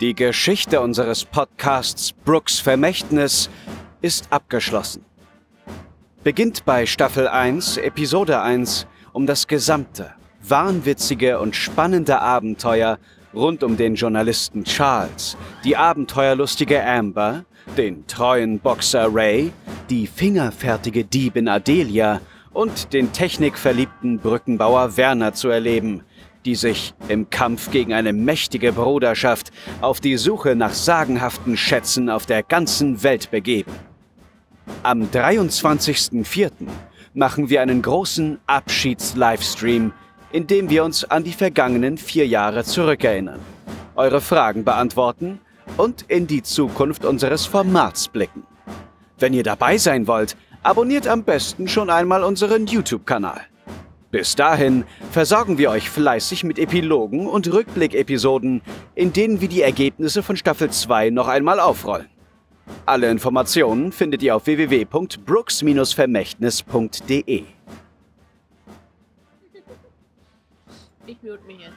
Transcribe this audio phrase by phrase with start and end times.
[0.00, 3.50] Die Geschichte unseres Podcasts Brooks Vermächtnis
[4.00, 5.04] ist abgeschlossen.
[6.22, 13.00] Beginnt bei Staffel 1, Episode 1, um das gesamte, wahnwitzige und spannende Abenteuer
[13.34, 17.44] rund um den Journalisten Charles, die abenteuerlustige Amber,
[17.76, 19.50] den treuen Boxer Ray,
[19.90, 22.20] die fingerfertige Diebin Adelia
[22.52, 26.04] und den technikverliebten Brückenbauer Werner zu erleben,
[26.48, 29.50] die sich im Kampf gegen eine mächtige Bruderschaft
[29.82, 33.70] auf die Suche nach sagenhaften Schätzen auf der ganzen Welt begeben.
[34.82, 36.50] Am 23.04.
[37.12, 39.92] machen wir einen großen Abschieds-Livestream,
[40.32, 43.40] in dem wir uns an die vergangenen vier Jahre zurückerinnern,
[43.94, 45.40] eure Fragen beantworten
[45.76, 48.44] und in die Zukunft unseres Formats blicken.
[49.18, 53.42] Wenn ihr dabei sein wollt, abonniert am besten schon einmal unseren YouTube-Kanal.
[54.10, 58.62] Bis dahin versorgen wir euch fleißig mit Epilogen und Rückblick-Episoden,
[58.94, 62.08] in denen wir die Ergebnisse von Staffel 2 noch einmal aufrollen.
[62.86, 67.44] Alle Informationen findet ihr auf www.brooks-vermächtnis.de.
[71.06, 71.74] Ich mute mich jetzt.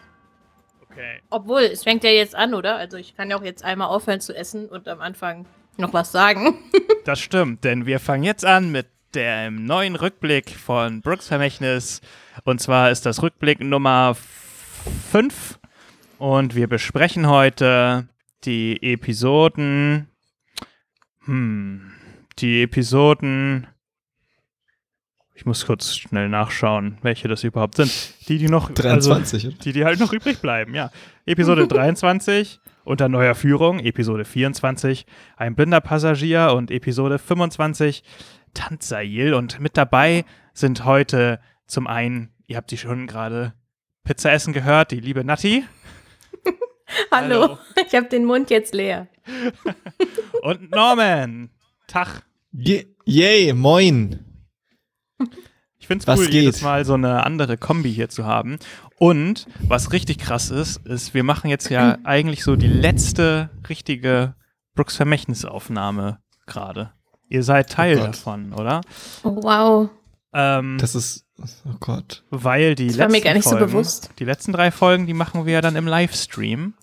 [0.89, 1.19] Okay.
[1.29, 2.75] Obwohl, es fängt ja jetzt an, oder?
[2.77, 5.45] Also ich kann ja auch jetzt einmal aufhören zu essen und am Anfang
[5.77, 6.57] noch was sagen.
[7.03, 11.99] Das stimmt, denn wir fangen jetzt an mit dem neuen Rückblick von Brooks Vermächtnis.
[12.43, 14.15] Und zwar ist das Rückblick Nummer
[15.11, 15.59] 5.
[16.17, 18.07] Und wir besprechen heute
[18.43, 20.07] die Episoden.
[21.25, 21.91] Hm.
[22.39, 23.67] Die Episoden.
[25.33, 27.91] Ich muss kurz schnell nachschauen, welche das überhaupt sind.
[28.27, 28.69] Die, die noch.
[28.71, 30.91] 23, Also, die, die halt noch übrig bleiben, ja.
[31.25, 35.05] Episode 23 unter neuer Führung, Episode 24
[35.37, 38.03] ein blinder Passagier und Episode 25
[38.53, 39.33] Tanzail.
[39.33, 41.39] Und mit dabei sind heute
[41.71, 43.53] zum einen, ihr habt die schon gerade
[44.03, 45.63] Pizza essen gehört, die liebe Natti
[47.11, 47.41] Hallo.
[47.41, 47.57] Hallo.
[47.87, 49.07] Ich habe den Mund jetzt leer.
[50.41, 51.49] und Norman.
[51.87, 52.23] Tag.
[52.51, 54.25] Je yay, moin.
[55.77, 56.33] Ich finde es cool, geht?
[56.33, 58.59] jedes Mal so eine andere Kombi hier zu haben.
[58.97, 64.35] Und was richtig krass ist, ist, wir machen jetzt ja eigentlich so die letzte richtige
[64.75, 66.91] Brooks Vermächtnisaufnahme gerade.
[67.29, 68.07] Ihr seid Teil Gott.
[68.09, 68.81] davon, oder?
[69.23, 69.89] Oh, wow.
[70.33, 71.25] Ähm, Das ist,
[71.65, 72.23] oh Gott.
[72.29, 74.09] weil die Das war letzten mir gar nicht so Folgen, bewusst.
[74.19, 76.73] Die letzten drei Folgen, die machen wir ja dann im Livestream.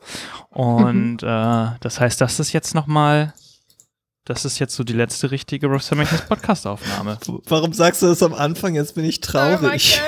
[0.51, 3.35] Und äh, das heißt, das ist jetzt nochmal,
[4.25, 7.19] das ist jetzt so die letzte richtige Brooks Vermächtnis Podcast-Aufnahme.
[7.47, 8.75] Warum sagst du das am Anfang?
[8.75, 10.01] Jetzt bin ich traurig.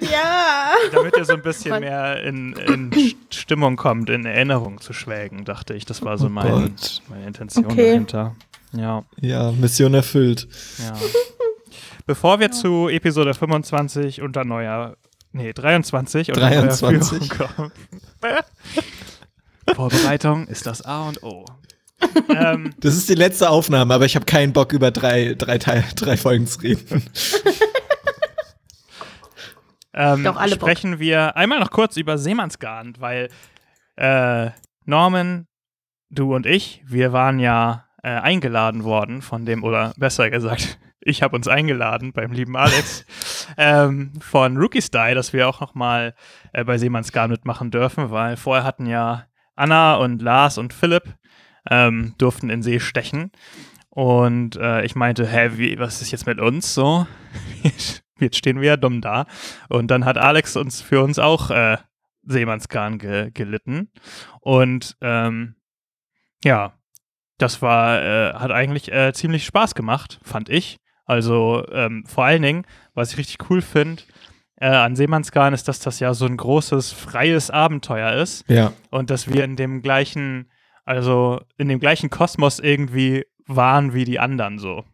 [0.00, 0.72] Oh ja.
[0.92, 5.44] Damit ihr so ein bisschen mehr in, in St- Stimmung kommt, in Erinnerung zu schwelgen,
[5.44, 5.84] dachte ich.
[5.86, 6.74] Das war so Oh mein,
[7.08, 7.88] meine Intention Okay.
[7.90, 8.34] dahinter.
[8.74, 10.48] Ja, Ja, Mission erfüllt.
[10.78, 10.92] ja.
[12.06, 14.96] Bevor wir zu Episode 25 unter neuer,
[15.32, 17.32] nee, 23 unter neuer 23.
[17.32, 17.72] Führung kommen.
[19.74, 21.44] Vorbereitung ist das A und O.
[22.28, 25.84] ähm, Das ist die letzte Aufnahme, aber ich habe keinen Bock, über drei, drei, Teil,
[25.94, 27.04] drei Folgen zu reden.
[29.94, 30.68] ähm, Doch, alle Bock.
[30.68, 33.28] sprechen wir einmal noch kurz über Seemannsgarn, weil
[33.96, 34.50] äh,
[34.84, 35.46] Norman,
[36.10, 41.22] du und ich, wir waren ja äh, eingeladen worden von dem, oder besser gesagt, ich
[41.22, 43.04] habe uns eingeladen beim lieben Alex
[43.56, 46.14] ähm, von Rookie Style, dass wir auch noch mal
[46.52, 51.14] äh, bei Seemannsgarn mitmachen dürfen, weil vorher hatten ja Anna und Lars und Philipp
[51.70, 53.32] ähm, durften in See stechen.
[53.90, 57.06] Und äh, ich meinte, hä, wie, was ist jetzt mit uns so?
[58.18, 59.26] Jetzt stehen wir ja dumm da.
[59.68, 61.76] Und dann hat Alex uns für uns auch äh,
[62.22, 63.90] Seemannsgarn ge gelitten.
[64.40, 65.56] Und ähm,
[66.44, 66.72] ja,
[67.38, 70.78] das war, äh, hat eigentlich äh, ziemlich Spaß gemacht, fand ich.
[71.04, 72.64] Also ähm, vor allen Dingen,
[72.94, 74.02] was ich richtig cool finde
[74.56, 78.72] äh, an Seemannsgarn, ist, dass das ja so ein großes, freies Abenteuer ist Ja.
[78.90, 80.50] und dass wir in dem gleichen,
[80.84, 84.84] also in dem gleichen Kosmos irgendwie waren wie die anderen so.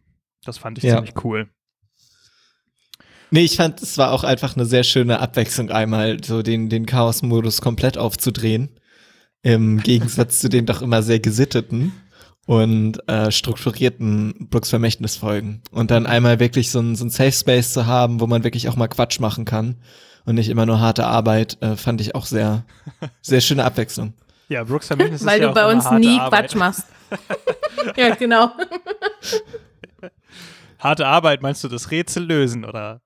[0.43, 0.95] Das fand ich Ja.
[0.95, 1.47] ziemlich cool.
[3.31, 6.87] Nee, ich fand, es war auch einfach eine sehr schöne Abwechslung, einmal so den, den
[6.87, 8.79] Chaos-Modus komplett aufzudrehen.
[9.43, 11.93] Im Gegensatz zu den doch immer sehr gesitteten
[12.49, 15.61] und äh, strukturierten Brooks Vermächtnisfolgen.
[15.69, 18.67] Und dann einmal wirklich so ein, so ein Safe Space zu haben, wo man wirklich
[18.67, 19.75] auch mal Quatsch machen kann
[20.25, 22.65] und nicht immer nur harte Arbeit, äh, fand ich auch sehr,
[23.21, 24.15] sehr schöne Abwechslung.
[24.47, 26.45] Ja, Brooks Vermächtnis Weil ist ja du bei uns nie Arbeit.
[26.47, 26.85] Quatsch machst.
[27.95, 28.51] ja, genau.
[30.79, 33.03] Harte Arbeit, meinst du das Rätsel lösen oder?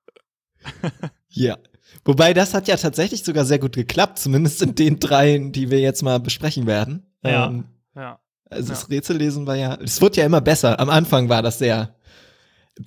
[1.28, 1.58] Ja.
[2.06, 5.82] Wobei das hat ja tatsächlich sogar sehr gut geklappt, zumindest in den dreien, die wir
[5.82, 7.12] jetzt mal besprechen werden.
[7.26, 7.48] Ja.
[7.48, 8.20] Ähm, Ja.
[8.54, 8.80] Also Ja.
[8.80, 10.80] das Rätsellesen war ja, es wurde ja immer besser.
[10.80, 11.96] Am Anfang war das sehr.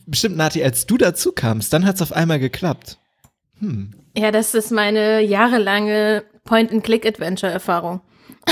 [0.06, 2.98] Bestimmt, Nati, als du dazu kamst, dann hat es auf einmal geklappt.
[3.60, 3.92] Hm.
[4.16, 8.00] Ja, das ist meine jahrelange Point-and-Click-Adventure-Erfahrung.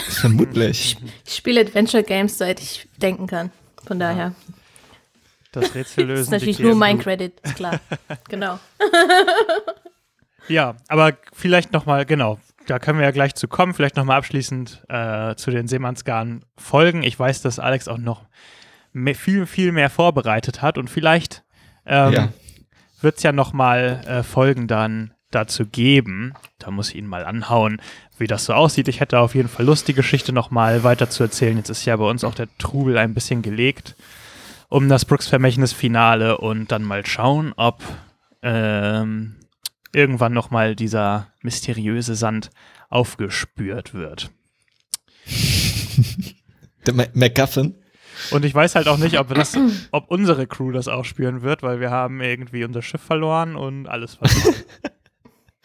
[0.09, 0.97] Vermutlich.
[1.27, 3.51] Ich spiele Adventure Games, seit ich denken kann.
[3.87, 4.35] Von daher.
[5.53, 6.17] Das Rätsel lösen.
[6.19, 6.99] Das ist natürlich die nur mein.
[6.99, 7.81] Credit, klar.
[8.29, 8.59] genau.
[10.49, 14.85] Ja, aber vielleicht nochmal, genau, da können wir ja gleich zu kommen, vielleicht nochmal abschließend
[14.89, 17.03] äh, zu den Seemannsgarn folgen.
[17.03, 18.23] Ich weiß, dass Alex auch noch
[18.93, 21.45] mehr, viel, viel mehr vorbereitet hat und vielleicht
[21.87, 22.29] ähm, Ja.
[23.01, 26.33] wird es ja nochmal äh, Folgen dann dazu geben.
[26.59, 27.81] Da muss ich ihn mal anhauen,
[28.19, 28.89] wie das so aussieht.
[28.89, 31.57] Ich hätte auf jeden Fall Lust, die Geschichte nochmal weiter zu erzählen.
[31.57, 33.97] Jetzt ist ja bei uns auch der Trubel ein bisschen gelegt
[34.71, 37.81] um das Brooks Vermächtnis-Finale und dann mal schauen, ob
[38.43, 39.37] ähm,
[39.95, 42.51] irgendwann nochmal dieser mysteriöse Sand
[42.89, 44.31] aufgespürt wird.
[46.87, 47.75] Der Ma- MacGuffin.
[48.31, 49.57] Und ich weiß halt auch nicht, ob, das,
[49.91, 53.87] ob unsere Crew das auch spüren wird, weil wir haben irgendwie unser Schiff verloren und
[53.89, 54.55] alles verloren.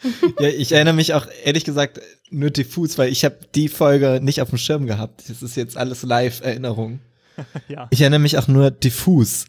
[0.38, 2.00] Ja, ich erinnere mich auch ehrlich gesagt
[2.30, 5.28] nur diffus, weil ich habe die Folge nicht auf dem Schirm gehabt.
[5.28, 7.00] Das ist jetzt alles Live-Erinnerung.
[7.68, 7.86] ja.
[7.90, 9.46] Ich erinnere mich auch nur diffus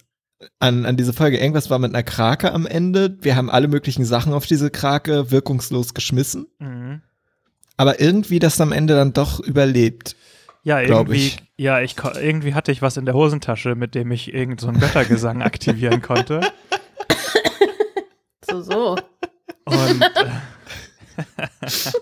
[0.59, 1.37] an, an diese Folge.
[1.37, 3.17] Irgendwas war mit einer Krake am Ende.
[3.21, 6.47] Wir haben alle möglichen Sachen auf diese Krake wirkungslos geschmissen.
[6.59, 7.01] Mhm.
[7.77, 10.15] Aber irgendwie das am Ende dann doch überlebt.
[10.63, 11.37] Ja, irgendwie, ich.
[11.57, 14.79] ja, ich irgendwie hatte ich was in der Hosentasche, mit dem ich irgendeinen so einen
[14.79, 16.41] Göttergesang aktivieren konnte.
[18.47, 18.97] So, so.
[19.65, 20.29] Und äh,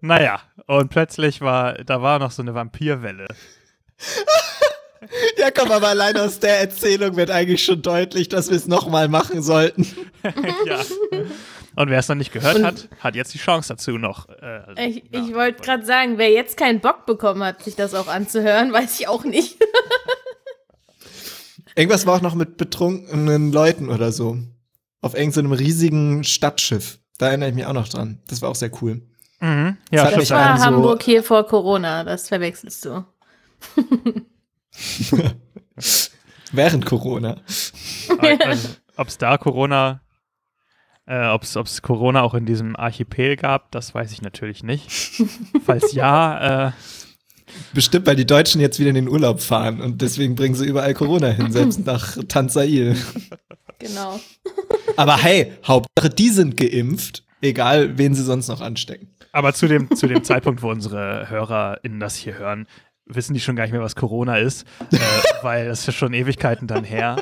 [0.00, 3.28] naja, und plötzlich war, da war noch so eine Vampirwelle.
[5.38, 9.08] Ja, komm, aber allein aus der Erzählung wird eigentlich schon deutlich, dass wir es nochmal
[9.08, 9.86] machen sollten.
[10.66, 10.80] ja.
[11.76, 14.28] Und wer es noch nicht gehört Und- hat, hat jetzt die Chance dazu noch.
[14.28, 15.22] Äh, also, Ich, ja.
[15.24, 18.98] ich wollte gerade sagen, wer jetzt keinen Bock bekommen hat, sich das auch anzuhören, weiß
[18.98, 19.56] ich auch nicht.
[21.76, 24.36] Irgendwas war auch noch mit betrunkenen Leuten oder so.
[25.00, 26.98] Auf irgendeinem riesigen Stadtschiff.
[27.18, 28.20] Da erinnere ich mich auch noch dran.
[28.28, 29.02] Das war auch sehr cool.
[29.40, 29.76] Mhm.
[29.92, 33.04] Das Ja, mich Das war an so- Hamburg hier vor Corona, das verwechselst du.
[36.52, 37.40] Während Corona.
[38.18, 40.00] Also, ob es da Corona,
[41.06, 44.90] äh, ob es Corona auch in diesem Archipel gab, das weiß ich natürlich nicht.
[45.64, 46.72] Falls ja, äh,
[47.72, 50.94] Bestimmt, weil die Deutschen jetzt wieder in den Urlaub fahren und deswegen bringen sie überall
[50.94, 52.96] Corona hin, selbst nach Tanzail.
[53.78, 54.20] Genau.
[54.96, 59.08] Aber hey, Hauptsache, die sind geimpft, egal wen sie sonst noch anstecken.
[59.32, 62.66] aber zu dem, zu dem Zeitpunkt, wo unsere HörerInnen das hier hören,
[63.08, 64.96] wissen die schon gar nicht mehr, was Corona ist, äh,
[65.42, 67.16] weil das ist schon Ewigkeiten dann her.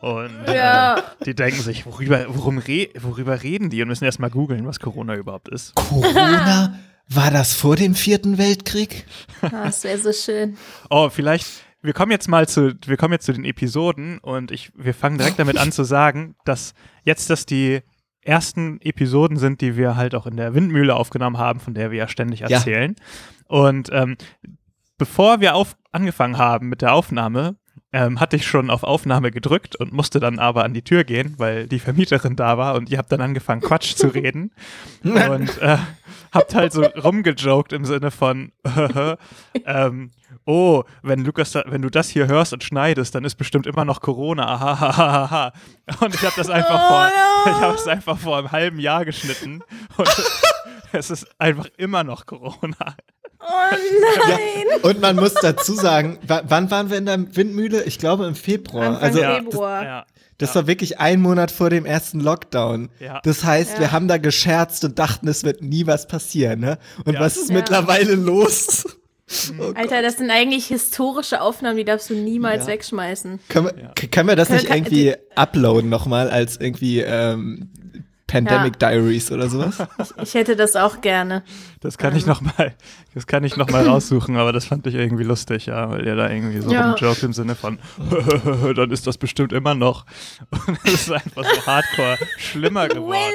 [0.00, 0.98] Und Ja.
[0.98, 4.78] äh, die denken sich, worüber, worum re worüber reden die und müssen erstmal googeln, was
[4.80, 5.74] Corona überhaupt ist.
[5.74, 6.78] Corona?
[7.08, 9.06] War das vor dem Vierten Weltkrieg?
[9.40, 10.56] Ah, das wäre so schön.
[10.90, 11.46] Oh, vielleicht,
[11.82, 15.16] wir kommen jetzt mal zu, wir kommen jetzt zu den Episoden und ich, wir fangen
[15.18, 16.74] direkt damit an zu sagen, dass
[17.04, 17.80] jetzt das die
[18.20, 21.98] ersten Episoden sind, die wir halt auch in der Windmühle aufgenommen haben, von der wir
[21.98, 22.48] ja ständig Ja.
[22.50, 22.94] erzählen.
[23.46, 24.16] Und ähm,
[24.98, 27.56] bevor wir auf, angefangen haben mit der Aufnahme,
[27.92, 31.34] ähm, hatte ich schon auf Aufnahme gedrückt und musste dann aber an die Tür gehen,
[31.38, 34.52] weil die Vermieterin da war und ihr habt dann angefangen, Quatsch zu reden.
[35.02, 35.78] und äh,
[36.32, 38.52] habt halt so rumgejoked im Sinne von,
[39.64, 40.10] ähm,
[40.44, 43.84] oh, wenn Lukas, da, wenn du das hier hörst und schneidest, dann ist bestimmt immer
[43.84, 45.52] noch Corona.
[46.00, 47.12] Und ich habe das einfach Oh vor,
[47.46, 49.62] ich habe es einfach vor einem halben Jahr geschnitten
[49.96, 50.08] und
[50.92, 52.96] es ist einfach immer noch Corona.
[53.40, 53.44] Oh
[54.28, 54.80] nein!
[54.82, 57.84] Und man muss dazu sagen, wa- wann waren wir in der Windmühle?
[57.84, 58.86] Ich glaube im Februar.
[58.88, 59.34] Anfang also Ja.
[59.36, 59.84] Februar.
[59.84, 60.06] Ja.
[60.38, 62.88] das war wirklich ein Monat vor dem ersten Lockdown.
[63.00, 63.20] Ja.
[63.24, 63.80] Das heißt, Ja.
[63.80, 66.60] wir haben da gescherzt und dachten, es wird nie was passieren.
[66.60, 66.78] Ne?
[67.04, 67.20] Und Ja.
[67.20, 67.56] was ist Ja.
[67.56, 68.84] mittlerweile los?
[69.60, 72.72] Oh Alter, das sind eigentlich historische Aufnahmen, die darfst du niemals Ja.
[72.72, 73.40] wegschmeißen.
[73.50, 73.92] Können wir, Ja.
[74.10, 77.68] können wir das Können- nicht irgendwie uploaden nochmal als irgendwie ähm,
[78.28, 79.78] Pandemic Diaries oder sowas?
[80.22, 81.42] Ich hätte das auch gerne.
[81.80, 82.74] Das kann ich noch mal,
[83.14, 86.14] das kann ich noch mal raussuchen, aber das fand ich irgendwie lustig, ja, weil ihr
[86.14, 86.90] da irgendwie so Ja.
[86.92, 87.78] rumjokt im Sinne von,
[88.76, 90.04] dann ist das bestimmt immer noch.
[90.50, 93.32] Und es ist einfach so hardcore schlimmer geworden.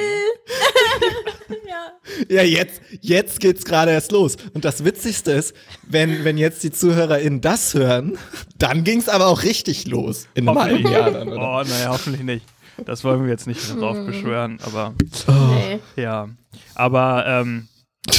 [1.68, 1.92] ja.
[2.30, 4.36] Ja, jetzt, jetzt geht's gerade erst los.
[4.54, 5.56] Und das Witzigste ist,
[5.88, 8.18] wenn, wenn jetzt die ZuhörerInnen das hören,
[8.58, 10.28] dann ging's aber auch richtig los.
[10.36, 11.38] In einem halben Jahr dann, oder?
[11.42, 12.46] Oh, naja, hoffentlich nicht.
[12.86, 14.94] Das wollen wir jetzt nicht drauf beschwören, aber
[15.28, 15.80] Nee.
[15.96, 16.30] ja.
[16.76, 17.68] Aber ähm,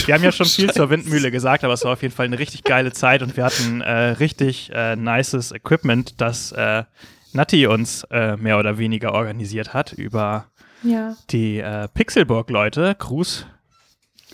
[0.06, 2.38] wir haben ja schon viel zur Windmühle gesagt, aber es war auf jeden Fall eine
[2.38, 6.84] richtig geile Zeit und wir hatten äh, richtig äh, nices Equipment, das äh,
[7.32, 10.46] Natti uns äh, mehr oder weniger organisiert hat über
[10.82, 11.16] Ja.
[11.30, 12.94] die äh, Pixelburg-Leute.
[12.98, 13.46] Gruß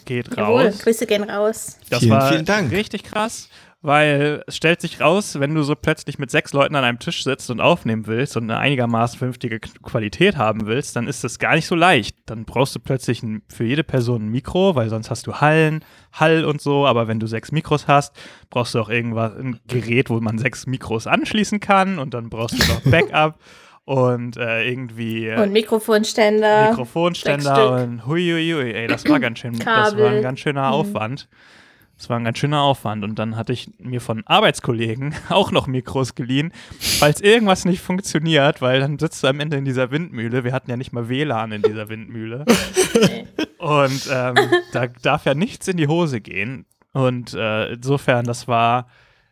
[0.05, 0.79] geht Jawohl, raus.
[0.81, 1.79] Grüße gehen raus.
[1.89, 2.71] Das Vielen, war vielen Dank.
[2.73, 3.49] richtig krass.
[3.83, 7.25] Weil es stellt sich raus, wenn du so plötzlich mit sechs Leuten an einem Tisch
[7.25, 11.55] sitzt und aufnehmen willst und eine einigermaßen vernünftige Qualität haben willst, dann ist das gar
[11.55, 12.15] nicht so leicht.
[12.27, 15.83] Dann brauchst du plötzlich ein, für jede Person ein Mikro, weil sonst hast du Hallen,
[16.13, 18.15] Hall und so, aber wenn du sechs Mikros hast,
[18.51, 22.63] brauchst du auch irgendwas, ein Gerät, wo man sechs Mikros anschließen kann und dann brauchst
[22.63, 23.39] du noch Backup
[23.87, 26.69] und äh, irgendwie äh, Und Mikrofonständer.
[26.71, 30.21] Mikrofonständer und huiuiui, ey, das war ganz schön, das war ein Kabel.
[30.23, 30.75] ganz schöner Mhm.
[30.75, 31.29] Aufwand.
[32.01, 33.05] Das war ein ganz schöner Aufwand.
[33.05, 38.63] Und dann hatte ich mir von Arbeitskollegen auch noch Mikros geliehen, falls irgendwas nicht funktioniert,
[38.63, 40.43] weil dann sitzt du am Ende in dieser Windmühle.
[40.43, 42.47] Wir hatten ja nicht mal WLAN in dieser Windmühle.
[43.59, 44.35] Und ähm,
[44.73, 46.65] da darf ja nichts in die Hose gehen.
[46.95, 48.89] Und äh, insofern, das war,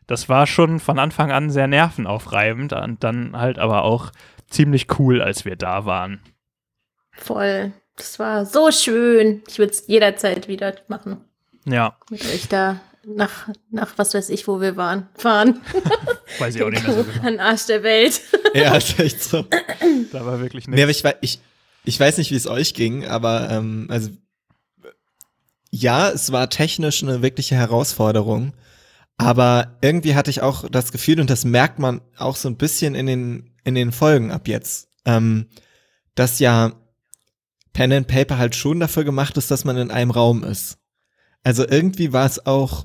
[0.07, 4.13] das war schon von Anfang an sehr nervenaufreibend und dann halt aber auch
[4.51, 6.21] ziemlich cool, als wir da waren.
[7.13, 7.73] Voll.
[7.97, 9.43] Das war so schön.
[9.49, 11.25] Ich würde es jederzeit wieder machen.
[11.71, 15.61] Ja, Mit euch da nach, nach was weiß ich, wo wir waren, fahren.
[16.39, 17.27] weiß ich auch nicht mehr so genau.
[17.27, 18.21] An Arsch der Welt.
[18.55, 19.45] Ja, ist echt so.
[20.11, 21.05] Da war wirklich Nee, aber nichts.
[21.05, 21.41] ich, ich,
[21.85, 24.09] ich weiß nicht, wie es euch ging, aber ähm, also
[25.71, 28.55] ja, es war technisch eine wirkliche Herausforderung.
[29.19, 32.95] Aber irgendwie hatte ich auch das Gefühl, und das merkt man auch so ein bisschen
[32.95, 35.47] in den, in den Folgen ab jetzt, ähm,
[36.15, 36.73] dass ja
[37.75, 40.78] Pen and Paper halt schon dafür gemacht ist, dass man in einem Raum ist.
[41.49, 42.85] Also irgendwie war es auch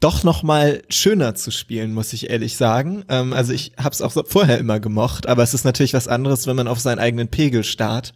[0.00, 3.04] doch noch mal schöner zu spielen, muss ich ehrlich sagen.
[3.10, 6.08] Ähm, also ich habe es auch so vorher immer gemocht, aber es ist natürlich was
[6.08, 8.14] anderes, wenn man auf seinen eigenen Pegel starrt,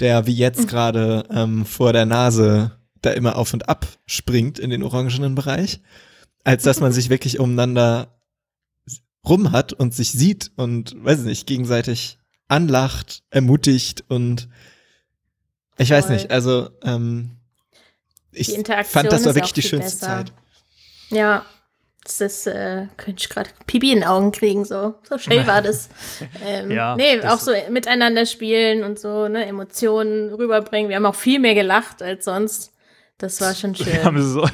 [0.00, 4.70] der wie jetzt gerade ähm, vor der Nase da immer auf und ab springt in
[4.70, 5.82] den orangenen Bereich,
[6.42, 8.18] als dass man sich wirklich umeinander
[9.28, 14.48] rum hat und sich sieht und weiß nicht gegenseitig anlacht, ermutigt und
[15.76, 17.36] ich weiß nicht, also ähm,
[18.32, 20.16] ich Die Interaktion fand das war wirklich die schönste besser.
[20.24, 20.32] Zeit.
[21.10, 21.44] Ja.
[22.04, 24.94] Das ist, äh, könnte ich gerade Pipi in den Augen kriegen, so.
[25.08, 25.88] So schnell war das.
[26.44, 30.88] Ähm, Ja, nee, das- auch so miteinander spielen und so, ne, Emotionen rüberbringen.
[30.88, 32.71] Wir haben auch viel mehr gelacht als sonst.
[33.22, 33.86] Das war schon schön.
[33.86, 34.48] Wir haben so,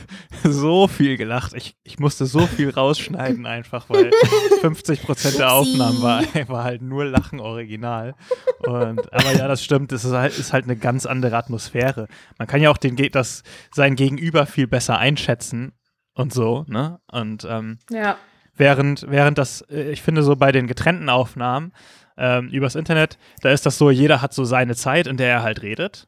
[0.45, 1.55] so viel gelacht.
[1.55, 4.11] Ich, ich musste so viel rausschneiden einfach, weil
[4.61, 5.53] 50 Prozent der.
[5.53, 8.15] Aufnahmen war, war halt nur Lachen original.
[8.59, 9.91] Und, aber ja, das stimmt.
[9.93, 12.09] Es ist halt, ist halt eine ganz andere Atmosphäre.
[12.37, 15.73] Man kann ja auch den, das, sein Gegenüber viel besser einschätzen
[16.13, 17.01] und so, ne?
[17.11, 18.19] Und ähm, ja.
[18.55, 21.73] Während, während das, äh, ich finde, so bei den getrennten Aufnahmen
[22.19, 25.43] ähm, übers Internet, da ist das so, jeder hat so seine Zeit, in der er
[25.43, 26.07] halt redet,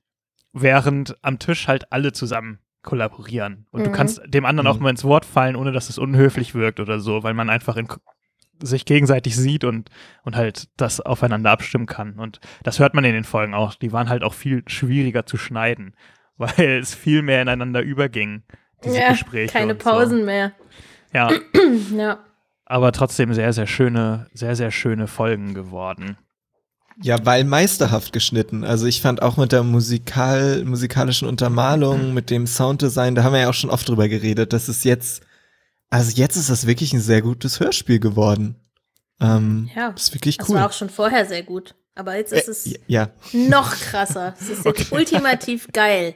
[0.53, 3.67] während am Tisch halt alle zusammen kollaborieren.
[3.71, 3.95] Und du Mhm.
[3.95, 4.83] kannst dem anderen auch Mhm.
[4.85, 7.87] mal ins Wort fallen, ohne dass es unhöflich wirkt oder so, weil man einfach in,
[8.63, 9.91] sich gegenseitig sieht und,
[10.23, 12.19] und halt das aufeinander abstimmen kann.
[12.19, 13.75] Und das hört man in den Folgen auch.
[13.75, 15.95] Die waren halt auch viel schwieriger zu schneiden,
[16.37, 18.43] weil es viel mehr ineinander überging,
[18.85, 19.53] diese ja Gespräche.
[19.53, 19.91] keine und so.
[19.91, 20.53] Pausen mehr.
[21.13, 21.31] Ja.
[21.97, 22.19] Ja.
[22.65, 26.17] aber trotzdem sehr, sehr schöne, sehr, sehr schöne Folgen geworden.
[27.03, 28.63] Ja, weil meisterhaft geschnitten.
[28.65, 33.41] Also ich fand auch mit der musikal, musikalischen Untermalung, mit dem Sounddesign, da haben wir
[33.41, 35.23] ja auch schon oft drüber geredet, das ist jetzt,
[35.89, 38.57] also jetzt ist das wirklich ein sehr gutes Hörspiel geworden.
[39.21, 40.57] Ähm, Ja, Das ist wirklich Das cool.
[40.57, 41.75] war auch schon vorher sehr gut.
[41.95, 44.35] Aber jetzt ist es äh, ja, noch krasser.
[44.41, 46.15] Es ist jetzt ultimativ geil.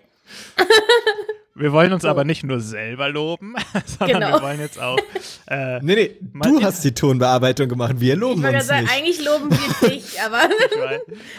[1.56, 2.08] Wir wollen uns So.
[2.08, 3.54] aber nicht nur selber loben,
[3.86, 4.36] sondern Genau.
[4.36, 4.98] wir wollen jetzt auch.
[5.46, 8.92] Äh, nee, nee, du hast die Tonbearbeitung gemacht, wir Ich loben wollte uns sagen, nicht.
[8.92, 10.40] eigentlich loben wir dich, aber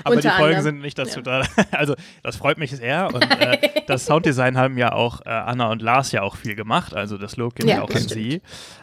[0.05, 0.63] aber die Folgen anderem.
[0.63, 1.43] sind nicht dazu da.
[1.71, 3.09] Also, das freut mich sehr.
[3.13, 3.57] Und äh,
[3.87, 6.93] das Sounddesign haben ja auch äh, Anna und Lars ja auch viel gemacht.
[6.93, 8.11] Also, das Lob geht Ja, ja auch an stimmt.
[8.11, 8.41] sie.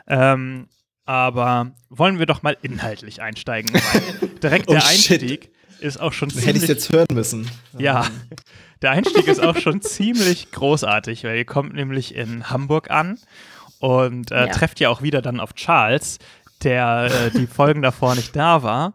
[0.09, 0.69] Ähm,
[1.07, 5.21] aber wollen wir doch mal inhaltlich einsteigen, weil direkt Oh, der shit.
[5.23, 7.51] Einstieg ist auch schon Hätte ich ziemlich jetzt hören müssen.
[7.77, 8.07] Ja,
[8.83, 13.19] der Einstieg ist auch schon ziemlich großartig, weil ihr kommt nämlich in Hamburg an
[13.79, 14.53] und äh, Ja.
[14.53, 16.19] trefft ja auch wieder dann auf Charles,
[16.63, 18.95] der äh, die Folgen davor nicht da war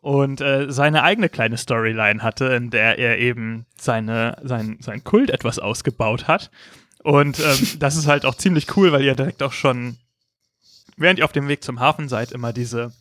[0.00, 5.30] und äh, seine eigene kleine Storyline hatte, in der er eben seine, sein, sein Kult
[5.30, 6.50] etwas ausgebaut hat.
[7.04, 9.96] Und ähm, das ist halt auch ziemlich cool, weil ihr direkt auch schon,
[10.96, 12.92] während ihr auf dem Weg zum Hafen seid, immer diese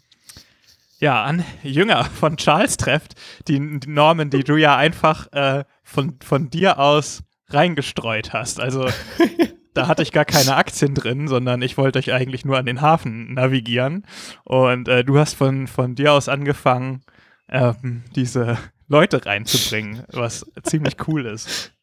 [1.01, 3.15] ja, an Jünger von Charles trefft,
[3.47, 8.61] die, die Normen, die du ja einfach äh, von, von dir aus reingestreut hast.
[8.61, 8.87] Also
[9.73, 12.79] da hatte ich gar keine Aktien drin, sondern ich wollte euch eigentlich nur an den
[12.81, 14.05] Hafen navigieren.
[14.45, 17.01] Und äh, du hast von, von dir aus angefangen,
[17.49, 21.73] ähm, diese Leute reinzubringen, was ziemlich cool ist.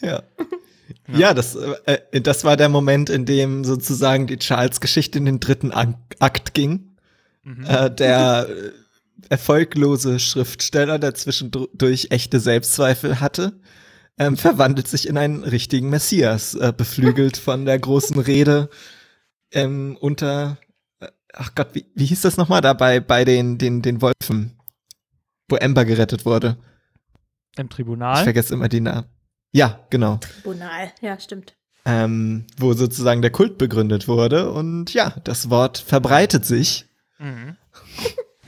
[0.00, 0.22] Ja.
[1.08, 5.72] Ja, das, äh, das war der Moment, in dem sozusagen die Charles-Geschichte in den dritten
[5.72, 6.93] Ak Akt ging.
[7.44, 7.64] Mhm.
[7.66, 8.70] Äh, der äh,
[9.28, 13.60] erfolglose Schriftsteller, der zwischendurch echte Selbstzweifel hatte,
[14.18, 18.68] ähm, verwandelt sich in einen richtigen Messias, äh, beflügelt von der großen Rede
[19.52, 20.58] ähm, unter,
[21.00, 24.58] äh, ach Gott, wie, wie hieß das nochmal da bei, bei den, den, den Wolfen,
[25.48, 26.56] wo Amber gerettet wurde?
[27.56, 28.22] Im Ich Tribunal.
[28.24, 29.06] vergesse immer die Namen.
[29.52, 30.16] Ja, genau.
[30.16, 30.92] Tribunal.
[31.00, 31.54] Ja, stimmt.
[31.84, 34.50] Ähm, wo sozusagen der Kult begründet wurde.
[34.50, 36.86] Und ja, das Wort verbreitet sich
[37.18, 37.56] Mhm.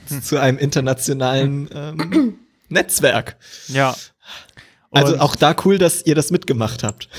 [0.21, 3.37] zu einem internationalen ähm, Netzwerk.
[3.67, 3.95] Ja.
[4.91, 7.09] Also Und- auch da cool, dass ihr das mitgemacht habt.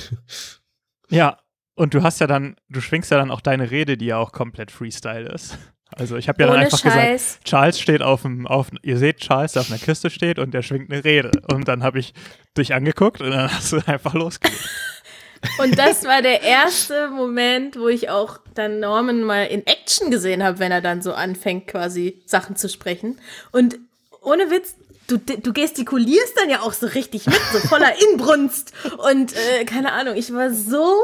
[1.11, 1.39] Ja,
[1.75, 4.33] und du hast ja dann, du schwingst ja dann auch deine Rede, die ja auch
[4.33, 5.57] komplett Freestyle ist.
[5.91, 7.41] Also ich habe ja dann Ohne einfach gesagt, Scheiß.
[7.45, 10.61] Charles steht auf dem, auf, ihr seht Charles, der auf einer Kiste steht und der
[10.63, 11.31] schwingt eine Rede.
[11.51, 12.13] Und dann habe ich
[12.59, 14.69] dich angeguckt und dann hast du einfach losgelegt.
[15.59, 20.43] Und das war der erste Moment, wo ich auch dann Norman mal in Action gesehen
[20.43, 23.19] habe, wenn er dann so anfängt, quasi Sachen zu sprechen.
[23.53, 23.79] Und
[24.23, 24.75] ohne Witz,
[25.09, 28.73] du, du gestikulierst dann ja auch so richtig mit, so voller Inbrunst.
[29.11, 30.95] Und äh, keine Ahnung, ich war so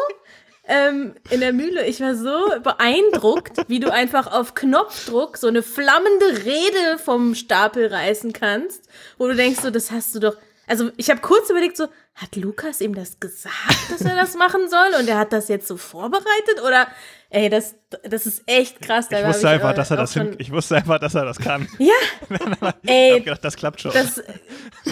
[0.67, 5.63] ähm, in der Mühle, ich war so beeindruckt, wie du einfach auf Knopfdruck so eine
[5.63, 8.89] flammende Rede vom Stapel reißen kannst,
[9.19, 10.37] wo du denkst, so, das hast du doch.
[10.67, 13.55] Also ich habe kurz überlegt, so, hat Lukas ihm das gesagt,
[13.91, 15.01] dass er das machen soll?
[15.01, 16.63] Und er hat das jetzt so vorbereitet?
[16.65, 16.87] Oder,
[17.31, 19.07] ey, das, das ist echt krass.
[19.11, 21.25] Ich wusste einfach, äh, dass er auch das schon- hin, ich wusste einfach, dass er
[21.25, 21.69] das kann.
[21.79, 21.93] Ja,
[22.31, 23.93] Ich hab ey, gedacht, das klappt schon.
[23.93, 24.23] das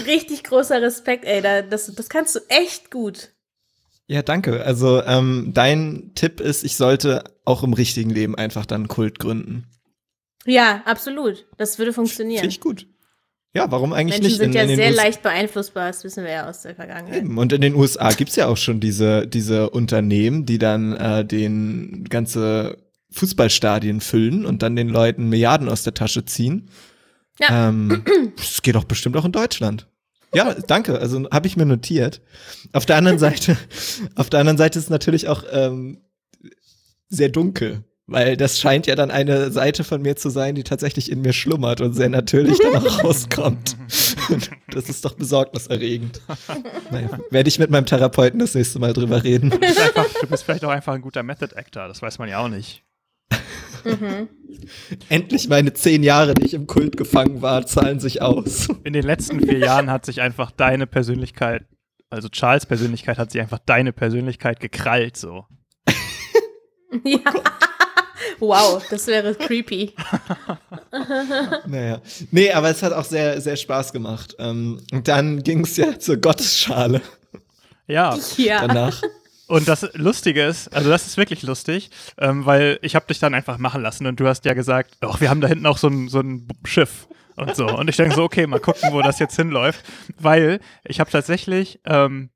[0.07, 1.41] richtig großer Respekt, ey.
[1.41, 3.31] Da, das, das kannst du echt gut.
[4.09, 4.64] Ja, danke.
[4.64, 9.21] Also ähm, dein Tipp ist, ich sollte auch im richtigen Leben einfach dann einen Kult
[9.21, 9.69] gründen.
[10.45, 11.47] Ja, absolut.
[11.57, 12.41] Das würde funktionieren.
[12.41, 12.88] Finde ich gut.
[13.54, 14.38] Ja, warum eigentlich Menschen nicht?
[14.38, 17.18] sind ja den sehr leicht beeinflussbar, das wissen wir ja aus der Vergangenheit.
[17.18, 17.37] Eben.
[17.37, 22.04] Und in den USA gibt's ja auch schon diese, diese Unternehmen, die dann äh, den
[22.09, 22.78] ganze
[23.11, 26.71] Fußballstadien füllen und dann den Leuten Milliarden aus der Tasche ziehen.
[27.38, 27.68] Ja.
[27.68, 28.04] Ähm,
[28.37, 29.87] das geht doch bestimmt auch in Deutschland.
[30.35, 30.99] Ja, danke.
[30.99, 32.23] Also habe ich mir notiert.
[32.73, 33.56] Auf der anderen Seite,
[34.14, 36.00] auf der anderen Seite ist es natürlich auch ähm,
[37.09, 41.11] sehr dunkel, weil das scheint ja dann eine Seite von mir zu sein, die tatsächlich
[41.11, 43.76] in mir schlummert und sehr natürlich dann auch rauskommt.
[44.71, 46.21] das ist doch besorgniserregend.
[46.90, 49.50] Naja, werde ich mit meinem Therapeuten das nächste Mal drüber reden.
[49.50, 52.28] Du bist, einfach, du bist vielleicht auch einfach ein guter Method Actor, das weiß man
[52.28, 52.85] ja auch nicht.
[53.85, 54.28] Mhm.
[55.09, 58.68] Endlich meine zehn Jahre, die ich im Kult gefangen war, zahlen sich aus.
[58.85, 61.64] In den letzten vier Jahren hat sich einfach deine Persönlichkeit,
[62.11, 65.46] also Charles Persönlichkeit, hat sich einfach deine Persönlichkeit gekrallt so.
[67.05, 67.20] Ja.
[68.38, 69.94] Wow, das wäre creepy.
[71.66, 72.00] Naja.
[72.30, 74.37] Nee, aber es hat auch sehr, sehr Spaß gemacht.
[74.38, 77.00] Ähm, und dann ging es ja zur Gottesschale
[77.87, 78.18] Ja.
[78.37, 78.66] Ja.
[78.66, 79.00] danach.
[79.46, 83.35] Und das Lustige ist, also das ist wirklich lustig, ähm, weil ich habe dich dann
[83.35, 85.88] einfach machen lassen und du hast ja gesagt, doch, wir haben da hinten auch so
[85.88, 87.06] ein, so ein Schiff
[87.37, 87.66] und so.
[87.66, 89.85] Und ich denke so, okay, mal gucken, wo das jetzt hinläuft,
[90.18, 92.30] weil ich habe tatsächlich ähm,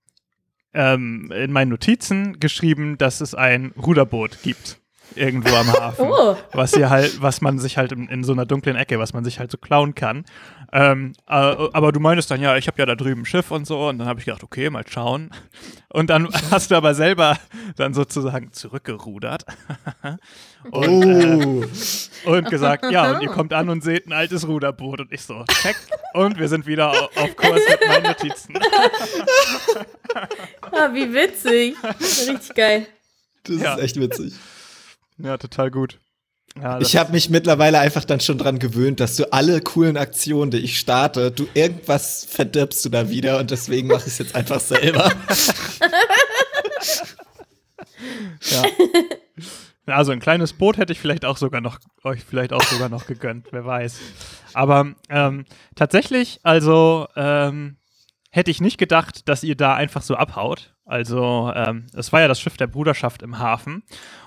[0.75, 4.79] ähm, in meinen Notizen geschrieben, dass es ein Ruderboot gibt.
[5.14, 6.07] Irgendwo am Hafen.
[6.11, 6.37] Oh.
[6.53, 9.25] Was hier halt, was man sich halt in, in so einer dunklen Ecke, was man
[9.25, 10.25] sich halt so klauen kann.
[10.73, 13.66] Ähm, äh, aber du meintest dann, ja, ich habe ja da drüben ein Schiff und
[13.66, 13.88] so.
[13.88, 15.31] Und dann habe ich gedacht, okay, mal schauen.
[15.90, 17.38] Und dann hast du aber selber
[17.77, 19.45] dann sozusagen zurückgerudert.
[20.71, 21.66] und, äh,
[22.27, 22.31] Oh.
[22.33, 25.01] und gesagt, ja, und ihr kommt an und seht ein altes Ruderboot.
[25.01, 25.77] Und ich so, check.
[26.14, 28.55] Und wir sind wieder au- auf Kurs mit meinen Notizen.
[30.73, 31.77] Ah, wie witzig.
[32.29, 32.87] Richtig geil.
[33.45, 33.75] Das Ja.
[33.75, 34.35] ist echt witzig.
[35.19, 35.99] Ja, total gut.
[36.61, 40.51] Ja, Ich habe mich mittlerweile einfach dann schon dran gewöhnt, dass du alle coolen Aktionen,
[40.51, 44.35] die ich starte, du irgendwas verdirbst du da wieder und deswegen mache ich es jetzt
[44.35, 45.13] einfach selber.
[48.51, 48.63] Ja.
[49.87, 53.07] Also ein kleines Boot hätte ich vielleicht auch sogar noch, euch vielleicht auch sogar noch
[53.07, 53.99] gegönnt, wer weiß.
[54.53, 55.45] Aber ähm,
[55.77, 57.77] tatsächlich, also ähm,
[58.37, 60.75] hätte ich nicht gedacht, dass ihr da einfach so abhaut.
[60.85, 63.83] Also ähm, es war ja das Schiff der Bruderschaft im Hafen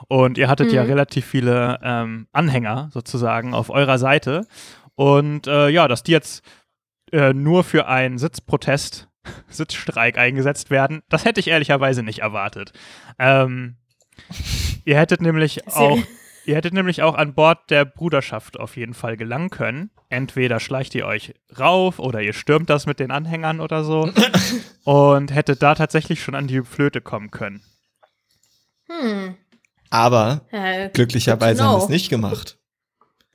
[0.08, 0.90] und ihr hattet ja Mhm.
[0.90, 4.46] relativ viele ähm, Anhänger sozusagen auf eurer Seite.
[4.96, 6.44] Und äh, ja, dass die jetzt
[7.14, 9.08] äh, nur für einen Sitzprotest,
[9.48, 12.74] Sitzstreik eingesetzt werden, das hätte ich ehrlicherweise nicht erwartet.
[13.18, 13.78] Ähm,
[14.86, 15.98] ihr hättet nämlich auch,
[16.50, 19.92] ihr hättet nämlich auch an Bord der Bruderschaft auf jeden Fall gelangen können.
[20.10, 24.12] Entweder schleicht ihr euch rauf oder ihr stürmt das mit den Anhängern oder so
[24.84, 27.62] und hättet da tatsächlich schon an die Flöte kommen können.
[28.88, 29.38] Hm.
[29.92, 32.58] Aber Ja, glücklicherweise haben wir es nicht gemacht.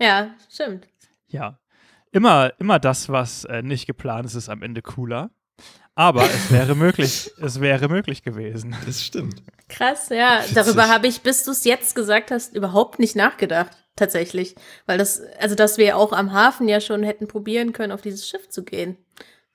[0.00, 0.88] ja, stimmt.
[1.28, 1.60] Ja,
[2.10, 5.30] immer, immer das, was äh, nicht geplant ist, ist am Ende cooler.
[5.96, 8.74] Aber es wäre möglich, es wäre möglich gewesen.
[8.86, 9.42] Das stimmt.
[9.68, 10.40] Krass, ja.
[10.40, 10.54] Witzig.
[10.54, 13.70] Darüber habe ich, bis du es jetzt gesagt hast, überhaupt nicht nachgedacht.
[13.96, 14.56] Tatsächlich.
[14.86, 18.28] Weil das, also dass wir auch am Hafen ja schon hätten probieren können, auf dieses
[18.28, 18.96] Schiff zu gehen.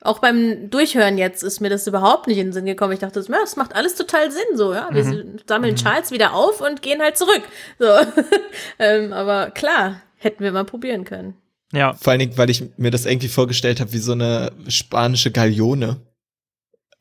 [0.02, 2.94] Auch beim Durchhören jetzt ist mir das überhaupt nicht in den Sinn gekommen.
[2.94, 4.88] Ich dachte, das macht alles total Sinn, so, ja.
[4.94, 5.40] Wir Mhm.
[5.46, 7.42] sammeln Charles wieder auf und gehen halt zurück.
[7.80, 7.86] So.
[8.80, 11.36] ähm, aber klar, hätten wir mal probieren können.
[11.74, 15.32] Ja, Vor allen Dingen, weil ich mir das irgendwie vorgestellt habe wie so eine spanische
[15.32, 15.98] Galeone,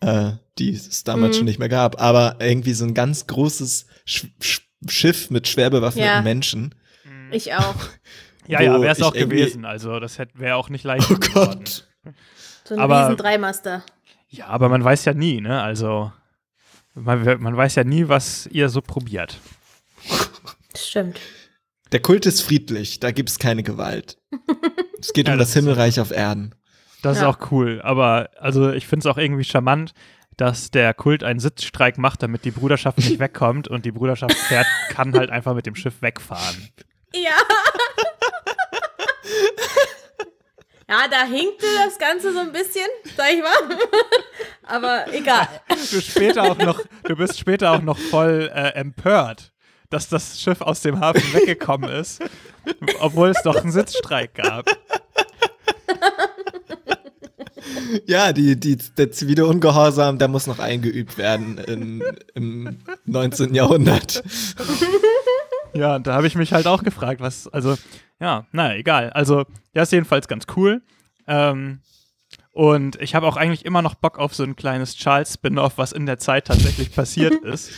[0.00, 1.38] äh, die es damals Mhm.
[1.38, 5.70] schon nicht mehr gab, aber irgendwie so ein ganz großes Sch Sch Schiff mit schwer
[5.70, 6.22] bewaffneten Ja.
[6.22, 6.74] Menschen.
[7.32, 7.74] Ich auch.
[8.46, 9.64] ja, ja wäre es auch gewesen.
[9.64, 11.64] Also das wäre auch nicht leicht Oh geworden.
[11.64, 11.88] Gott.
[12.64, 13.82] So ein Aber- riesen Dreimaster.
[14.28, 15.60] Ja, aber man weiß ja nie, ne?
[15.62, 16.12] Also
[16.94, 19.38] man, man weiß ja nie, was ihr so probiert.
[20.72, 21.18] Das stimmt.
[21.92, 24.18] Der Kult ist friedlich, da gibt's keine Gewalt.
[25.00, 25.60] Es geht Ja, um das das so.
[25.60, 26.54] Himmelreich auf Erden.
[27.02, 27.28] Das Ja.
[27.30, 27.80] ist auch cool.
[27.82, 29.92] Aber also ich finde es auch irgendwie charmant,
[30.36, 34.66] dass der Kult einen Sitzstreik macht, damit die Bruderschaft nicht wegkommt und die Bruderschaft fährt,
[34.90, 36.68] kann halt einfach mit dem Schiff wegfahren.
[37.14, 37.30] Ja.
[40.90, 43.76] Ja, da hinkte das Ganze so ein bisschen, sag ich mal.
[44.62, 45.46] Aber egal.
[45.68, 49.52] Du später auch noch, du bist später auch noch voll äh, empört,
[49.90, 52.22] dass das Schiff aus dem Hafen weggekommen ist,
[53.00, 54.64] obwohl es doch einen Sitzstreik gab.
[58.06, 62.02] Ja, die, die, der zivile Ungehorsam, der muss noch eingeübt werden in,
[62.34, 63.54] im 19.
[63.54, 64.22] Jahrhundert.
[65.74, 67.76] Ja, und da habe ich mich halt auch gefragt, was, also,
[68.20, 69.10] ja, naja, egal.
[69.10, 70.82] Also, ja, ist jedenfalls ganz cool.
[71.26, 71.80] Ähm,
[72.52, 76.06] und ich habe auch eigentlich immer noch Bock auf so ein kleines Charles-Spin-Off, was in
[76.06, 77.70] der Zeit tatsächlich passiert ist.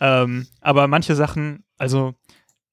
[0.00, 2.14] Ähm, aber manche Sachen, also,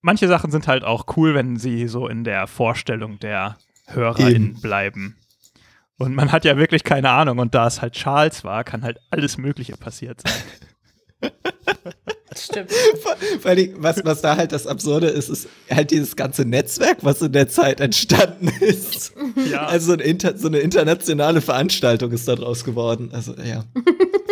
[0.01, 3.57] manche Sachen sind halt auch cool, wenn sie so in der Vorstellung der
[3.87, 4.61] HörerInnen Eben.
[4.61, 5.17] bleiben.
[6.01, 7.39] Und man hat ja wirklich keine Ahnung.
[7.39, 11.31] Und da es halt Charles war, kann halt alles Mögliche passiert sein.
[12.29, 12.71] Das stimmt.
[13.43, 17.21] Weil die, was, was da halt das Absurde ist, ist halt dieses ganze Netzwerk, was
[17.21, 19.11] in der Zeit entstanden ist.
[19.51, 19.65] Ja.
[19.65, 23.09] Also ein Inter, so eine internationale Veranstaltung ist daraus geworden.
[23.11, 23.65] Also ja,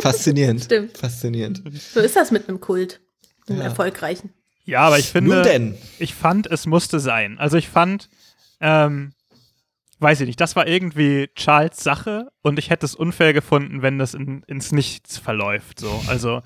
[0.01, 0.63] faszinierend.
[0.63, 0.97] Stimmt.
[0.97, 1.61] Faszinierend.
[1.93, 3.01] So ist das mit einem Kult.
[3.49, 3.65] Einem Ja.
[3.65, 4.29] erfolgreichen.
[4.63, 5.35] Ja, aber ich finde.
[5.35, 5.77] Nun denn.
[5.99, 7.37] ich fand, es musste sein.
[7.37, 8.07] Also ich fand,
[8.61, 9.11] ähm,
[9.99, 13.99] weiß ich nicht, das war irgendwie Charles Sache und ich hätte es unfair gefunden, wenn
[13.99, 15.79] das in, ins Nichts verläuft.
[15.79, 16.01] So.
[16.07, 16.41] Also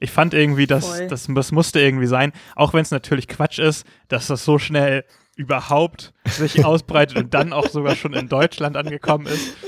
[0.00, 3.86] ich fand irgendwie, dass das, das musste irgendwie sein, auch wenn es natürlich Quatsch ist,
[4.08, 5.04] dass das so schnell
[5.36, 9.56] überhaupt sich ausbreitet und dann auch sogar schon in Deutschland angekommen ist.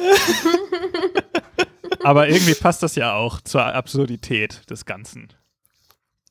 [2.03, 5.29] Aber irgendwie passt das ja auch zur Absurdität des Ganzen.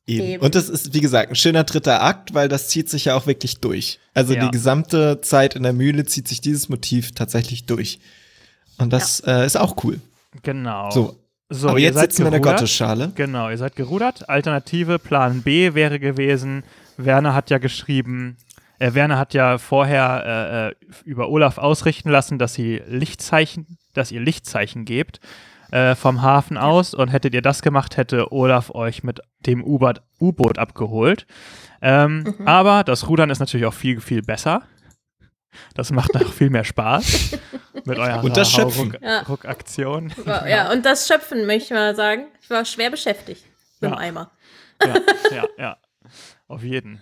[0.08, 0.26] Eben.
[0.26, 0.44] Eben.
[0.44, 3.26] Und das ist, wie gesagt, ein schöner dritter Akt, weil das zieht sich ja auch
[3.26, 4.00] wirklich durch.
[4.13, 4.46] Also Ja.
[4.46, 8.00] die gesamte Zeit in der Mühle zieht sich dieses Motiv tatsächlich durch.
[8.78, 10.00] Und das äh, ist auch cool.
[10.44, 10.91] Genau.
[10.91, 11.15] So,
[11.50, 12.41] So, aber jetzt sitzen wir in der.
[12.41, 13.12] Gottesschale.
[13.15, 14.30] Genau, ihr seid gerudert.
[14.30, 16.63] Alternative Plan B wäre gewesen,
[16.98, 18.38] Werner hat ja geschrieben,
[18.80, 20.76] äh, Werner hat ja vorher äh, äh,
[21.10, 25.20] über Olaf ausrichten lassen, dass sie Lichtzeichen, dass ihr Lichtzeichen gebt
[25.71, 30.58] äh, vom Hafen aus und hättet ihr das gemacht, hätte Olaf euch mit dem U-Boot
[30.58, 31.25] abgeholt.
[31.82, 34.63] Ähm, Aber das Rudern ist natürlich auch viel, viel besser.
[35.73, 37.38] Das macht noch viel mehr Spaß
[37.86, 38.91] mit eurer Und das Schöpfen.
[38.91, 39.21] Ruck- Ja.
[39.21, 40.12] Ruckaktion.
[40.25, 42.25] War, ja, und das Schöpfen möchte ich mal sagen.
[42.41, 43.45] Ich war schwer beschäftigt
[43.80, 43.95] mit Ja.
[43.95, 44.32] dem Eimer.
[44.84, 44.95] ja,
[45.36, 45.78] ja, ja.
[46.47, 47.01] Auf jeden.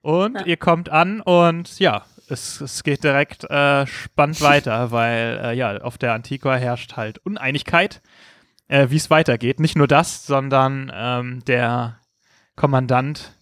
[0.00, 0.46] Und Ja.
[0.46, 5.76] ihr kommt an und ja, es, es geht direkt äh, spannend weiter, weil äh, ja,
[5.78, 8.02] auf der Antiqua herrscht halt Uneinigkeit,
[8.68, 9.60] äh, wie es weitergeht.
[9.60, 12.00] Nicht nur das, sondern ähm, der
[12.56, 13.32] Kommandant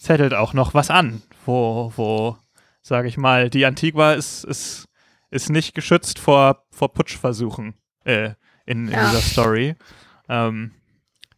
[0.00, 2.36] zettelt auch noch was an, wo, wo,
[2.82, 4.86] sage ich mal, die Antigua ist, ist,
[5.30, 7.74] ist nicht geschützt vor, vor Putschversuchen
[8.04, 8.30] äh,
[8.66, 9.06] in, in Ja.
[9.10, 9.76] dieser Story.
[10.28, 10.72] Ähm,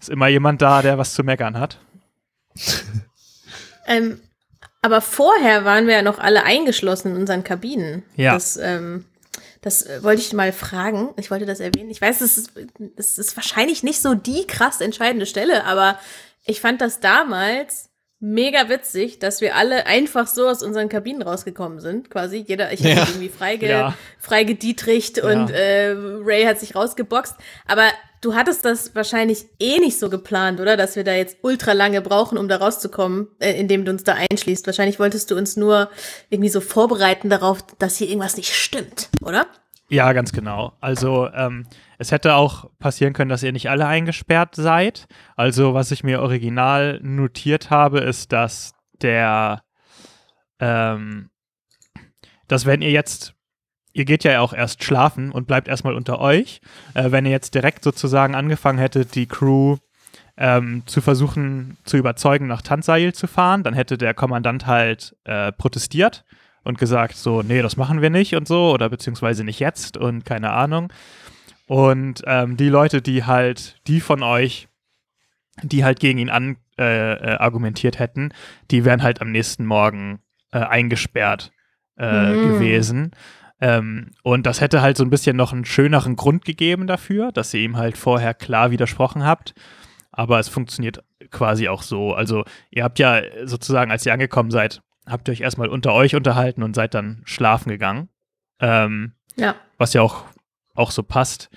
[0.00, 1.78] ist immer jemand da, der was zu meckern hat.
[3.86, 4.18] Ähm,
[4.84, 8.02] aber vorher waren wir ja noch alle eingeschlossen in unseren Kabinen.
[8.16, 8.34] Ja.
[8.34, 9.06] Das, ähm,
[9.62, 11.14] das äh, wollte ich mal fragen.
[11.16, 11.88] Ich wollte das erwähnen.
[11.90, 12.50] Ich weiß, es ist,
[12.96, 15.98] es ist wahrscheinlich nicht so die krass entscheidende Stelle, aber
[16.44, 17.88] ich fand das damals
[18.20, 22.44] mega witzig, dass wir alle einfach so aus unseren Kabinen rausgekommen sind, quasi.
[22.46, 22.96] Jeder, ich Ja.
[22.96, 23.94] habe irgendwie freige, Ja.
[24.18, 25.56] freigedietricht und Ja.
[25.56, 27.34] äh, Ray hat sich rausgeboxt.
[27.66, 27.88] Aber
[28.24, 30.76] du hattest das wahrscheinlich eh nicht so geplant, oder?
[30.76, 34.16] Dass wir da jetzt ultra lange brauchen, um da rauszukommen, äh, indem du uns da
[34.30, 34.66] einschließt.
[34.66, 35.90] Wahrscheinlich wolltest du uns nur
[36.30, 39.46] irgendwie so vorbereiten darauf, dass hier irgendwas nicht stimmt, oder?
[39.88, 40.72] Ja, ganz genau.
[40.80, 41.66] Also ähm,
[41.98, 45.06] es hätte auch passieren können, dass ihr nicht alle eingesperrt seid.
[45.36, 49.62] Also was ich mir original notiert habe, ist, dass der,
[50.58, 51.30] ähm,
[52.48, 53.34] dass wenn ihr jetzt,
[53.94, 56.60] ihr geht ja auch erst schlafen und bleibt erstmal unter euch,
[56.92, 59.76] äh, wenn ihr jetzt direkt sozusagen angefangen hättet, die Crew
[60.36, 65.52] ähm, zu versuchen zu überzeugen, nach Tansail zu fahren, dann hätte der Kommandant halt äh,
[65.52, 66.24] protestiert
[66.64, 70.24] und gesagt so, nee, das machen wir nicht und so oder beziehungsweise nicht jetzt und
[70.24, 70.92] keine Ahnung.
[71.66, 74.68] Und ähm, die Leute, die halt, die von euch,
[75.62, 78.32] die halt gegen ihn an, äh, äh, argumentiert hätten,
[78.72, 80.18] die wären halt am nächsten Morgen
[80.52, 81.52] äh, eingesperrt
[81.96, 82.42] äh, Mhm.
[82.42, 83.10] gewesen.
[83.64, 87.54] Ähm, und das hätte halt so ein bisschen noch einen schöneren Grund gegeben dafür, dass
[87.54, 89.54] ihr ihm halt vorher klar widersprochen habt.
[90.12, 92.12] Aber es funktioniert quasi auch so.
[92.12, 96.14] Also ihr habt ja sozusagen, als ihr angekommen seid, habt ihr euch erstmal unter euch
[96.14, 98.10] unterhalten und seid dann schlafen gegangen.
[98.60, 99.54] Ähm, Ja.
[99.78, 100.24] was ja auch,
[100.74, 101.48] auch so passt.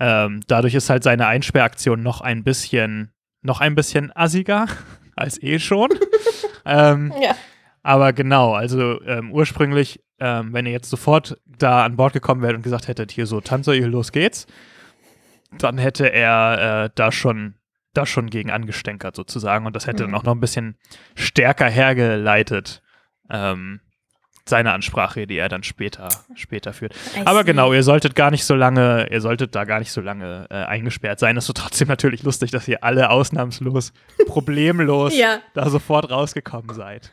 [0.00, 3.12] Ähm, dadurch ist halt seine Einsperraktion noch ein bisschen,
[3.42, 4.66] noch ein bisschen assiger
[5.16, 5.90] als eh schon.
[6.64, 7.36] ähm, Ja.
[7.82, 12.54] aber genau, also ähm, ursprünglich, ähm, wenn ihr jetzt sofort da an Bord gekommen wärt
[12.54, 14.46] und gesagt hättet, hier so, hier, los geht's,
[15.58, 17.54] dann hätte er äh, da schon
[17.94, 20.12] da schon gegen angestänkert sozusagen und das hätte Mhm.
[20.12, 20.76] dann auch noch ein bisschen
[21.14, 22.80] stärker hergeleitet,
[23.28, 23.80] ähm,
[24.46, 26.94] seine Ansprache, die er dann später, später führt.
[27.16, 30.00] I Aber genau, ihr solltet gar nicht so lange, ihr solltet da gar nicht so
[30.00, 31.36] lange äh, eingesperrt sein.
[31.36, 33.92] Es ist so trotzdem natürlich lustig, dass ihr alle ausnahmslos,
[34.26, 35.38] problemlos Ja.
[35.54, 37.12] da sofort rausgekommen seid.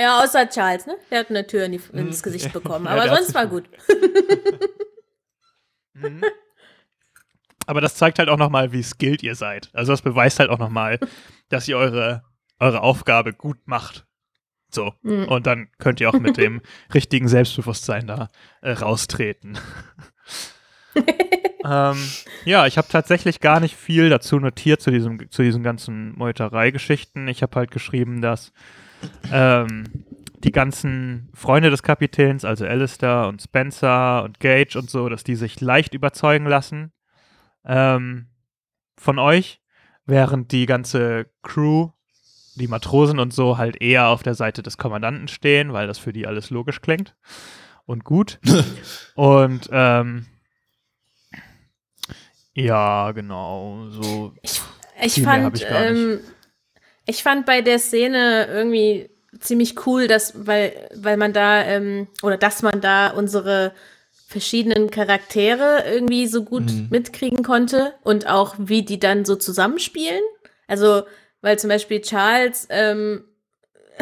[0.00, 0.96] Ja, außer Charles, ne?
[1.10, 1.98] Der hat eine Tür in die, Mhm.
[2.08, 2.86] ins Gesicht bekommen.
[2.86, 3.68] Ja, Aber hat sonst war gut.
[5.92, 6.24] Mhm.
[7.66, 9.68] Aber das zeigt halt auch nochmal, wie skilled ihr seid.
[9.74, 10.98] Also das beweist halt auch nochmal,
[11.50, 12.22] dass ihr eure,
[12.58, 14.06] eure Aufgabe gut macht.
[14.72, 14.94] So.
[15.02, 15.24] Mhm.
[15.28, 16.62] Und dann könnt ihr auch mit dem
[16.94, 18.28] richtigen Selbstbewusstsein da
[18.62, 19.58] äh, raustreten.
[21.64, 21.96] ähm,
[22.44, 27.28] ja, ich habe tatsächlich gar nicht viel dazu notiert zu, diesem, zu diesen ganzen Meuterei-Geschichten.
[27.28, 28.52] Ich habe halt geschrieben, dass
[29.32, 29.84] ähm,
[30.42, 35.36] die ganzen Freunde des Kapitäns, also Alistair und Spencer und Gage und so, dass die
[35.36, 36.92] sich leicht überzeugen lassen
[37.64, 38.28] ähm,
[38.96, 39.60] von euch,
[40.06, 41.90] während die ganze Crew,
[42.54, 46.12] die Matrosen und so, halt eher auf der Seite des Kommandanten stehen, weil das für
[46.12, 47.14] die alles logisch klingt
[47.84, 48.40] und gut.
[49.14, 50.26] und ähm,
[52.64, 54.32] ja, genau, so.
[55.02, 56.20] Ich hab fand, ich ähm,
[57.06, 62.36] ich fand bei der Szene irgendwie ziemlich cool, dass, weil, weil man da, ähm, oder
[62.36, 63.72] dass man da unsere
[64.26, 66.86] verschiedenen Charaktere irgendwie so gut Mhm.
[66.90, 70.22] mitkriegen konnte und auch wie die dann so zusammenspielen.
[70.68, 71.02] Also,
[71.40, 73.24] weil zum Beispiel Charles ähm,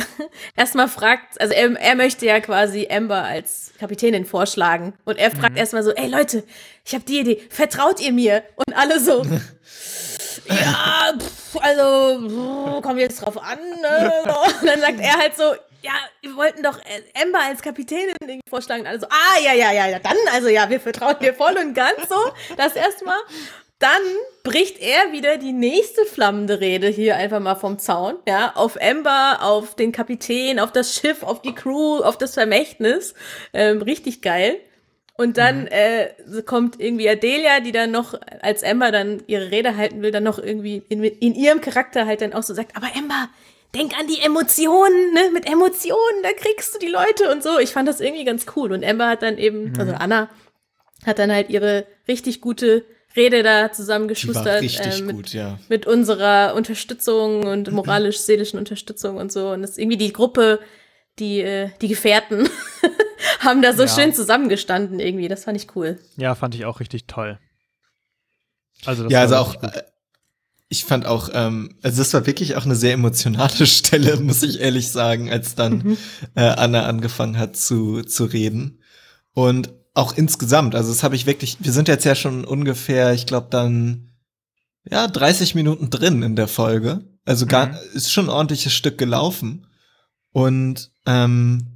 [0.57, 5.53] erstmal fragt, also er, er möchte ja quasi Amber als Kapitänin vorschlagen und er fragt
[5.53, 5.57] Mhm.
[5.59, 6.45] erstmal so, ey Leute,
[6.85, 8.43] ich habe die Idee, vertraut ihr mir?
[8.57, 9.23] Und alle so,
[10.49, 13.59] ja, pff, also kommt jetzt drauf an.
[13.59, 14.13] Ne?
[14.61, 16.81] Und dann sagt er halt so, ja, wir wollten doch
[17.23, 18.15] Amber als Kapitänin
[18.49, 18.83] vorschlagen.
[18.83, 21.57] Und alle so, ah, ja, ja, ja, ja, dann, also ja, wir vertrauen dir voll
[21.57, 22.17] und ganz so.
[22.57, 23.19] Das erstmal.
[23.79, 24.03] Dann
[24.43, 29.39] bricht er wieder die nächste flammende Rede hier einfach mal vom Zaun, ja, auf Amber,
[29.43, 33.15] auf den Kapitän, auf das Schiff, auf die Crew, auf das Vermächtnis.
[33.53, 34.57] Ähm, richtig geil.
[35.17, 39.77] Und dann äh, so kommt irgendwie Adelia, die dann noch, als Amber dann ihre Rede
[39.77, 42.87] halten will, dann noch irgendwie in, in ihrem Charakter halt dann auch so sagt, aber
[42.97, 43.29] Amber,
[43.75, 45.31] denk an die Emotionen, ne?
[45.33, 47.59] Mit Emotionen, da kriegst du die Leute und so.
[47.59, 48.73] Ich fand das irgendwie ganz cool.
[48.73, 50.31] Und Amber hat dann eben, also Anna,
[51.05, 52.85] hat dann halt ihre richtig gute
[53.19, 54.63] Rede da Die war zusammengeschustert.
[54.63, 55.59] richtig äh, mit, gut, ja.
[55.69, 59.51] mit unserer Unterstützung und moralisch-seelischen Unterstützung und so.
[59.51, 60.61] Und das ist irgendwie die Gruppe,
[61.19, 62.49] die, äh, die Gefährten
[63.41, 63.89] haben da so Ja.
[63.89, 65.29] schön zusammengestanden irgendwie.
[65.29, 65.99] Das fand ich cool.
[66.17, 67.39] Ja, fand ich auch richtig toll.
[68.87, 69.75] Also das Ja, also auch, gut.
[69.75, 69.83] äh,
[70.71, 74.61] ich fand auch, ähm, also das war wirklich auch eine sehr emotionale Stelle, muss ich
[74.61, 75.97] ehrlich sagen, als dann
[76.35, 78.83] äh, Anna angefangen hat zu, zu reden.
[79.33, 83.27] Und auch insgesamt, also das habe ich wirklich, wir sind jetzt ja schon ungefähr, ich
[83.27, 84.11] glaube dann,
[84.89, 87.05] ja, 30 Minuten drin in der Folge.
[87.25, 87.77] Also gar, Mhm.
[87.95, 89.67] ist schon ein ordentliches Stück gelaufen.
[90.33, 91.67] Und ähm,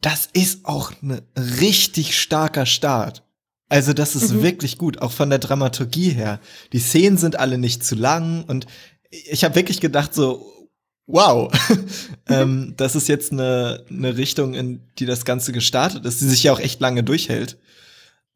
[0.00, 1.22] das ist auch ein
[1.60, 3.22] richtig starker Start.
[3.68, 4.42] Also das ist Mhm.
[4.42, 6.40] wirklich gut, auch von der Dramaturgie her.
[6.72, 8.66] Die Szenen sind alle nicht zu lang und
[9.10, 10.61] ich habe wirklich gedacht so,
[11.06, 11.52] wow,
[12.28, 16.42] ähm, das ist jetzt eine, eine Richtung, in die das Ganze gestartet ist, die sich
[16.44, 17.58] ja auch echt lange durchhält.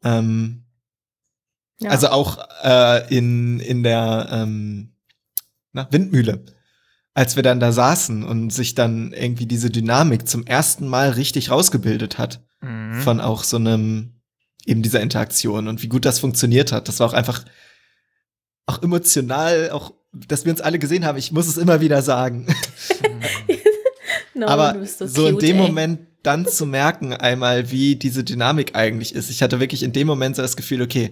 [0.03, 0.63] Ähm,
[1.79, 1.91] Ja.
[1.91, 4.93] Also auch äh, in, in der ähm,
[5.73, 6.43] na, Windmühle.
[7.13, 11.49] Als wir dann da saßen und sich dann irgendwie diese Dynamik zum ersten Mal richtig
[11.51, 13.01] rausgebildet hat Mhm.
[13.01, 14.13] von auch so einem,
[14.65, 16.87] eben dieser Interaktion und wie gut das funktioniert hat.
[16.87, 17.45] Das war auch einfach
[18.65, 19.93] auch emotional, auch,
[20.27, 21.17] dass wir uns alle gesehen haben.
[21.17, 22.47] Ich muss es immer wieder sagen.
[24.33, 25.61] No, Aber du bist so, so in cute, dem ey.
[25.67, 29.31] Moment dann zu merken einmal, wie diese Dynamik eigentlich ist.
[29.31, 31.11] Ich hatte wirklich in dem Moment so das Gefühl, okay,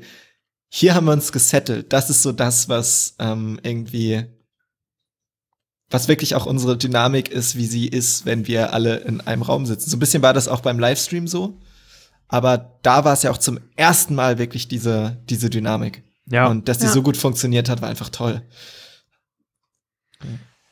[0.69, 1.91] hier haben wir uns gesettelt.
[1.91, 4.25] Das ist so das, was ähm, irgendwie,
[5.89, 9.65] was wirklich auch unsere Dynamik ist, wie sie ist, wenn wir alle in einem Raum
[9.65, 9.89] sitzen.
[9.89, 11.57] So ein bisschen war das auch beim Livestream so.
[12.27, 16.03] Aber da war es ja auch zum ersten Mal wirklich diese, diese Dynamik.
[16.29, 16.47] Ja.
[16.47, 16.91] Und dass die Ja.
[16.91, 18.43] so gut funktioniert hat, war einfach toll.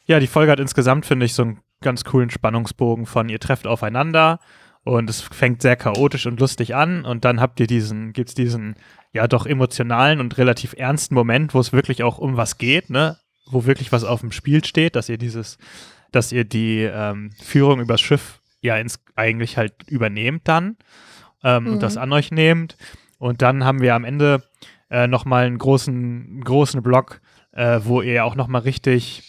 [0.06, 3.68] Ja, die Folge hat insgesamt, finde ich, so einen ganz coolen Spannungsbogen von ihr trefft
[3.68, 4.40] aufeinander
[4.84, 8.76] und es fängt sehr chaotisch und lustig an und dann habt ihr diesen, gibt's diesen,
[9.14, 13.18] ja doch emotionalen und relativ ernsten Moment, wo es wirklich auch um was geht, ne?
[13.50, 15.58] Wo wirklich was auf dem Spiel steht, dass ihr dieses,
[16.12, 20.78] dass ihr die ähm, Führung übers Schiff ja ins, eigentlich halt übernehmt dann
[21.44, 21.74] ähm, Mhm.
[21.74, 22.78] und das an euch nehmt.
[23.20, 24.44] Und dann haben wir am Ende
[24.90, 29.24] äh, nochmal einen großen, großen Block, äh, wo ihr auch nochmal richtig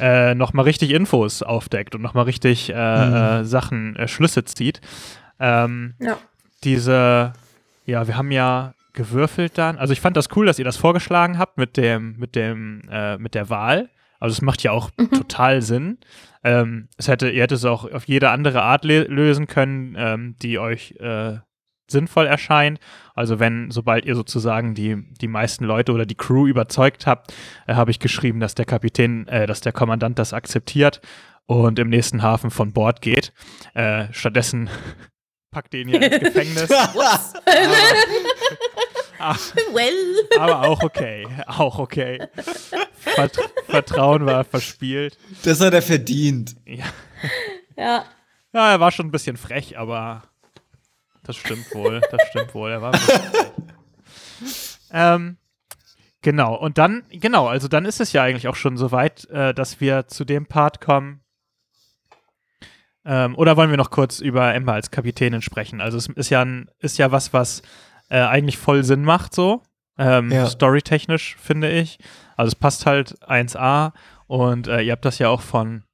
[0.00, 3.14] äh, nochmal richtig Infos aufdeckt und nochmal richtig äh, Mhm.
[3.14, 4.80] äh, Sachen, äh, Schlüsse zieht.
[5.40, 6.16] Ähm, Ja.
[6.64, 7.32] diese,
[7.86, 9.78] ja, wir haben ja gewürfelt dann.
[9.78, 13.16] Also ich fand das cool, dass ihr das vorgeschlagen habt mit dem, mit dem, äh,
[13.18, 13.88] mit der Wahl.
[14.20, 15.98] Also es macht ja auch total Sinn.
[16.42, 20.58] Ähm, es hätte, ihr hättet es auch auf jede andere Art lösen können, ähm, die
[20.58, 21.36] euch äh,
[21.90, 22.78] sinnvoll erscheint.
[23.14, 27.32] Also wenn, sobald ihr sozusagen die, die meisten Leute oder die Crew überzeugt habt,
[27.66, 31.00] äh, habe ich geschrieben, dass der Kapitän, äh, dass der Kommandant das akzeptiert
[31.46, 33.32] und im nächsten Hafen von Bord geht.
[33.74, 34.68] Äh, stattdessen
[35.50, 36.70] packt ihr ihn ja ins Gefängnis.
[39.20, 39.34] Ah,
[39.72, 40.28] Well.
[40.38, 42.20] aber auch okay, auch okay.
[42.92, 45.18] Vert Vertrauen war verspielt.
[45.42, 46.54] Das hat er verdient.
[46.64, 46.84] Ja.
[47.76, 48.04] Ja.
[48.52, 50.22] ja, er war schon ein bisschen frech, aber
[51.28, 52.70] das stimmt wohl, das stimmt wohl.
[52.70, 52.92] Er war
[54.90, 55.36] ähm,
[56.22, 59.52] genau, und dann, genau, also dann ist es ja eigentlich auch schon so weit, äh,
[59.52, 61.20] dass wir zu dem Part kommen.
[63.04, 65.82] Ähm, oder wollen wir noch kurz über Emma als Kapitänin sprechen?
[65.82, 67.60] Also es ist ja, ein, ist ja was, was
[68.08, 69.62] äh, eigentlich voll Sinn macht, so.
[69.98, 70.46] Ähm, Ja.
[70.46, 71.98] Storytechnisch, finde ich.
[72.38, 73.92] Also es passt halt 1A
[74.28, 75.84] und äh, ihr habt das ja auch von,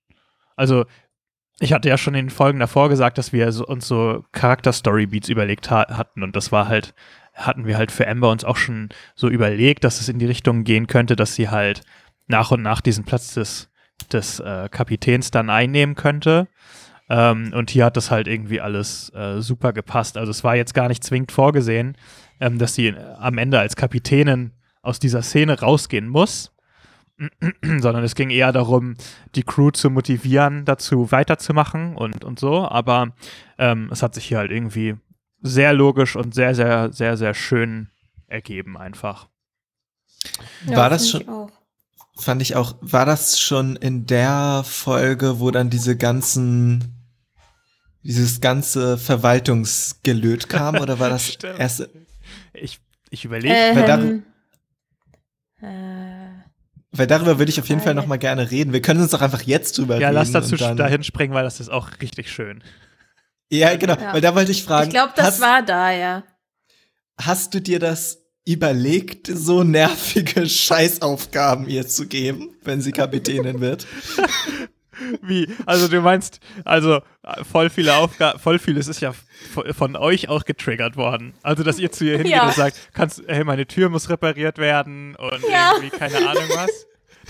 [0.54, 0.84] also
[1.60, 5.28] ich hatte ja schon in den Folgen davor gesagt, dass wir so, uns so Charakter-Story-Beats
[5.28, 6.94] überlegt ha hatten und das war halt,
[7.32, 10.64] hatten wir halt für Amber uns auch schon so überlegt, dass es in die Richtung
[10.64, 11.82] gehen könnte, dass sie halt
[12.26, 13.70] nach und nach diesen Platz des,
[14.12, 16.48] des äh, Kapitäns dann einnehmen könnte.
[17.08, 20.16] Ähm, und hier hat das halt irgendwie alles äh, super gepasst.
[20.16, 21.96] Also es war jetzt gar nicht zwingend vorgesehen,
[22.40, 26.53] ähm, dass sie äh, am Ende als Kapitänin aus dieser Szene rausgehen muss,
[27.62, 28.96] sondern es ging eher darum,
[29.34, 32.66] die Crew zu motivieren, dazu weiterzumachen und, und so.
[32.66, 33.12] Aber
[33.58, 34.96] ähm, es hat sich hier halt irgendwie
[35.40, 37.90] sehr logisch und sehr, sehr, sehr, sehr schön
[38.26, 39.28] ergeben einfach.
[40.66, 41.50] ja War das ich schon- Auch.
[42.16, 46.94] Fand ich auch, war das schon in der Folge, wo dann diese ganzen,
[48.04, 51.58] dieses ganze Verwaltungsgelöt kam, oder war das Stimmt.
[51.58, 51.88] erst,
[52.52, 52.78] Ich,
[53.10, 53.52] ich überlege.
[53.54, 54.22] Ähm, äh,
[56.96, 58.72] weil darüber würde ich auf jeden Fall Weil- noch mal gerne reden.
[58.72, 60.14] Wir können uns doch einfach jetzt drüber ja, reden.
[60.16, 62.62] lass dazu und dann, dahin springen, weil das ist auch richtig schön.
[63.50, 64.12] Ja, genau, Ja.
[64.14, 66.24] weil da wollte ich fragen, ich glaube, das hast, war da, ja.
[67.20, 73.86] hast du dir das überlegt, so nervige Scheißaufgaben ihr zu geben, wenn sie Kapitänin wird?
[75.22, 75.48] Wie?
[75.66, 79.12] Also du meinst, also äh, voll viele Aufgaben, voll vieles ist ja
[79.76, 81.34] von euch auch getriggert worden.
[81.42, 82.46] Also dass ihr zu ihr hingeht Ja.
[82.46, 85.72] und sagt, kannst, hey, meine Tür muss repariert werden und Ja.
[85.76, 86.86] irgendwie keine Ahnung was.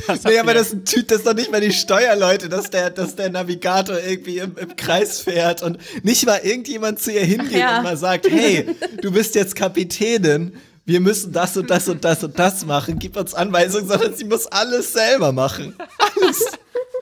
[0.09, 2.49] Das Nee, aber ihr- das, ist ein Typ, das ist doch nicht mal die Steuerleute,
[2.49, 7.13] dass der, dass der Navigator irgendwie im, im Kreis fährt und nicht mal irgendjemand zu
[7.13, 7.77] ihr hingeht ja.
[7.79, 8.67] und mal sagt, hey,
[9.03, 13.17] du bist jetzt Kapitänin, wir müssen das und das und das und das machen, gib
[13.17, 15.77] uns Anweisungen, sondern sie muss alles selber machen.
[15.99, 16.45] Alles.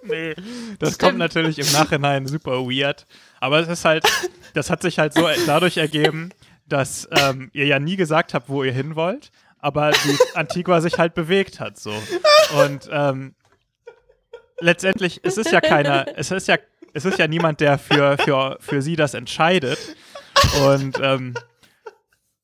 [0.03, 0.35] Nee,
[0.79, 3.07] das kommt natürlich im Nachhinein super weird.
[3.41, 4.05] Aber es ist halt,
[4.55, 6.31] das hat sich halt so dadurch ergeben,
[6.67, 10.99] dass ähm, ihr ja nie gesagt habt, wo ihr hin wollt, aber die Antigua sich
[10.99, 11.95] halt bewegt hat so.
[12.65, 13.35] Und ähm,
[14.61, 16.57] letztendlich, es ist ja keiner, es ist ja,
[16.95, 19.79] es ist ja niemand, der für, für, für sie das entscheidet.
[20.67, 21.35] Und ähm,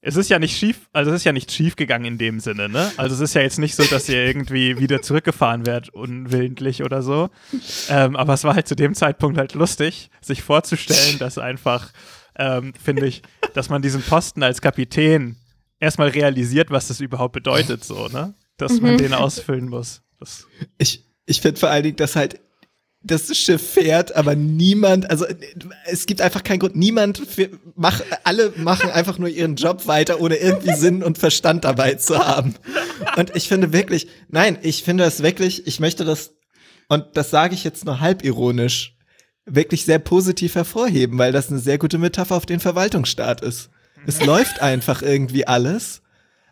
[0.01, 2.69] es ist ja nicht schief, also es ist ja nicht schief gegangen in dem Sinne,
[2.69, 2.91] ne?
[2.97, 7.03] Also es ist ja jetzt nicht so, dass ihr irgendwie wieder zurückgefahren werdet, unwillentlich oder
[7.03, 7.31] so.
[7.89, 11.93] Ähm, aber es war halt zu dem Zeitpunkt halt lustig, sich vorzustellen, dass einfach,
[12.37, 13.23] ähm, finde ich,
[13.55, 15.37] dass man diesen Posten als Kapitän
[15.81, 18.35] erstmal realisiert, was das überhaupt bedeutet, so, ne?
[18.57, 20.03] Dass man den ausfüllen muss.
[20.21, 20.47] Das,
[20.79, 22.41] Ich, ich finde vor allen Dingen, dass halt
[23.03, 25.25] das Schiff fährt, aber niemand, also
[25.87, 27.49] es gibt einfach keinen Grund, niemand, für,
[27.79, 32.19] mach, alle machen einfach nur ihren Job weiter, ohne irgendwie Sinn und Verstand dabei zu
[32.19, 32.55] haben.
[33.17, 36.35] Und ich finde wirklich, nein, ich finde das wirklich, ich möchte das,
[36.89, 38.97] und das sage ich jetzt nur halb ironisch,
[39.47, 43.71] wirklich sehr positiv hervorheben, weil das eine sehr gute Metapher auf den Verwaltungsstaat ist.
[44.07, 46.03] Es läuft einfach irgendwie alles,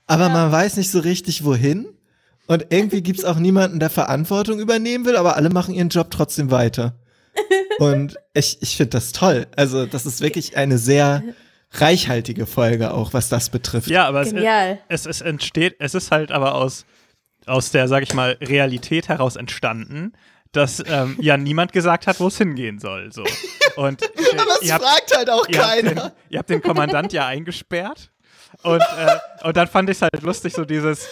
[0.06, 1.88] aber man weiß nicht so richtig wohin.
[2.46, 6.52] Und irgendwie gibt's auch niemanden, der Verantwortung übernehmen will, aber alle machen ihren Job trotzdem
[6.52, 6.96] weiter.
[7.78, 9.46] Und ich, ich finde das toll.
[9.56, 11.22] Also, das ist wirklich eine sehr
[11.72, 13.88] reichhaltige Folge auch, was das betrifft.
[13.88, 14.78] Ja, aber es, Genial.
[14.88, 16.86] es, es entsteht, es ist halt aber aus,
[17.46, 20.12] aus der, sag ich mal, Realität heraus entstanden,
[20.52, 23.12] dass ähm, ja niemand gesagt hat, wo es hingehen soll.
[23.12, 23.24] So.
[23.76, 24.06] Und äh,
[24.38, 26.12] Aber es ihr habt- fragt halt auch ihr habt, den, keiner.
[26.30, 28.10] ihr habt den Kommandant ja eingesperrt.
[28.62, 31.06] Und, äh, und dann fand ich es halt lustig, so dieses,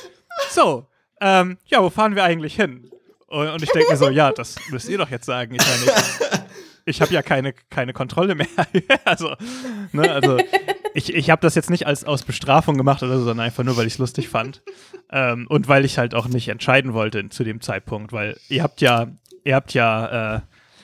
[0.50, 0.86] so,
[1.20, 2.90] ähm, ja, wo fahren wir eigentlich hin?
[3.34, 5.56] Und, ich denke mir so, ja, das müsst ihr doch jetzt sagen.
[5.56, 8.46] Ich meine, ich, ich habe ja keine, keine Kontrolle mehr.
[9.04, 9.34] also,
[9.90, 10.38] ne, also
[10.94, 13.76] ich, ich habe das jetzt nicht als aus Bestrafung gemacht oder so, sondern einfach nur,
[13.76, 14.62] weil ich es lustig fand.
[15.10, 18.80] Ähm, und weil ich halt auch nicht entscheiden wollte zu dem Zeitpunkt, weil ihr habt
[18.80, 19.08] ja,
[19.42, 20.40] ihr habt ja äh,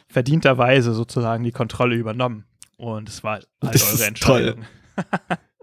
[0.08, 2.46] verdienterweise sozusagen die Kontrolle übernommen.
[2.76, 4.64] Und es war halt Das eure Entscheidung.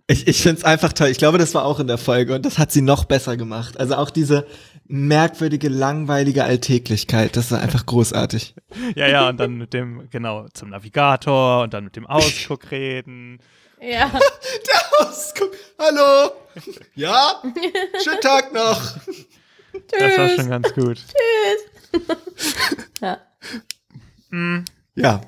[0.10, 1.10] Ich, ich finde es einfach toll.
[1.10, 3.78] Ich glaube, das war auch in der Folge und das hat sie noch besser gemacht.
[3.78, 4.48] Also auch diese
[4.88, 8.56] merkwürdige, langweilige Alltäglichkeit, das ist einfach großartig.
[8.96, 13.40] Ja, ja, und dann mit dem, genau, zum Navigator und dann mit dem Ausguck reden.
[13.82, 14.12] Ja.
[15.00, 15.52] Ausguck.
[15.78, 16.32] Hallo.
[16.96, 17.42] Ja?
[18.04, 18.98] Schönen Tag noch.
[19.92, 21.04] Das war schon ganz gut.
[23.02, 23.18] ja.
[24.96, 25.22] Ja.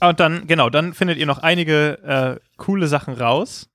[0.00, 3.68] Und dann, genau, dann findet ihr noch einige äh, coole Sachen raus.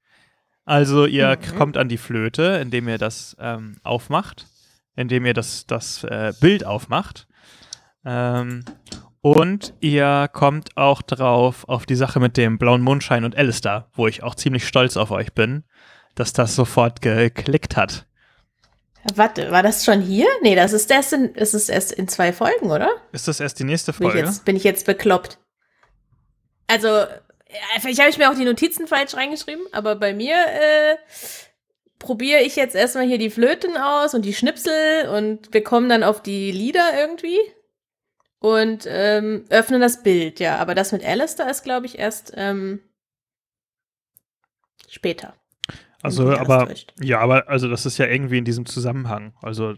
[0.66, 4.48] Also ihr kommt an die Flöte, indem ihr das ähm, aufmacht,
[4.96, 7.28] indem ihr das, das äh, Bild aufmacht.
[8.06, 8.64] Ähm,
[9.22, 14.08] und ihr kommt auch drauf auf die Sache mit dem blauen Mondschein und Alistair, wo
[14.08, 15.64] ich auch ziemlich stolz auf euch bin,
[16.14, 18.06] dass das sofort geklickt hat.
[19.14, 20.28] Warte, war das schon hier?
[20.42, 22.90] Nee, das ist erst in, das ist erst in zwei Folgen, oder?
[23.12, 24.28] Ist das erst die nächste Bin ich Folge?
[24.28, 25.40] jetzt, bin ich jetzt bekloppt.
[26.68, 27.06] Also,
[27.82, 30.96] vielleicht habe ich mir auch die Notizen falsch reingeschrieben, aber bei mir äh,
[32.06, 36.04] probiere ich jetzt erstmal hier die Flöten aus und die Schnipsel und wir kommen dann
[36.04, 37.40] auf die Lieder irgendwie
[38.40, 40.58] und ähm, öffnen das Bild, ja.
[40.60, 42.80] Aber das mit Alistair ist, glaube ich, erst ähm,
[44.88, 45.34] später.
[46.04, 46.70] Also, aber,
[47.02, 49.34] ja, aber, also, das ist ja irgendwie in diesem Zusammenhang.
[49.42, 49.74] Also,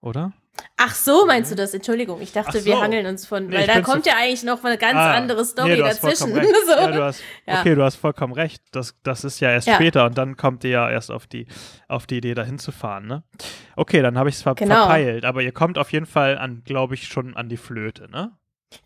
[0.00, 0.32] oder?
[0.80, 1.74] Ach so, meinst du das?
[1.74, 2.80] Entschuldigung, ich dachte, Ach wir so.
[2.80, 5.70] hangeln uns von, Nee, weil da kommt ja eigentlich noch eine ganz Ah, andere Story
[5.70, 6.32] nee, dazwischen.
[6.34, 6.38] so.
[6.72, 7.60] Ja, du hast, Ja.
[7.60, 8.62] Okay, du hast vollkommen recht.
[8.70, 9.74] Das, das ist ja erst Ja.
[9.74, 11.46] später und dann kommt ihr ja erst auf die,
[11.88, 13.24] auf die Idee, dahin zu fahren, ne?
[13.76, 14.76] Okay, dann habe ich es ver Genau.
[14.76, 18.32] verpeilt, aber ihr kommt auf jeden Fall an, glaube ich, schon an die Flöte, ne?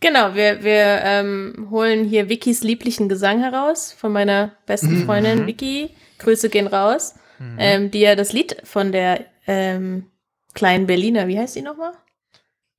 [0.00, 5.46] Genau, wir, wir ähm, holen hier Vickys lieblichen Gesang heraus von meiner besten Freundin Mhm.
[5.46, 5.90] Vicky.
[6.20, 7.16] Grüße gehen raus.
[7.58, 10.11] Ähm, die ja das Lied von der ähm,
[10.54, 11.92] kleinen Berliner, wie heißt die nochmal?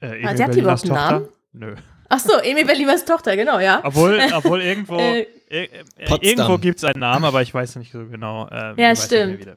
[0.01, 1.29] Äh, Ah, Emil sie hat die überhaupt einen Tochter?
[1.53, 1.75] Nö.
[2.09, 3.81] Ach so, Emi Berliners Tochter, genau, ja.
[3.83, 5.63] Obwohl, obwohl irgendwo, Äh, äh,
[5.97, 8.47] äh, irgendwo gibt es einen Namen, aber ich weiß nicht so genau.
[8.49, 9.47] Äh, Ja, stimmt.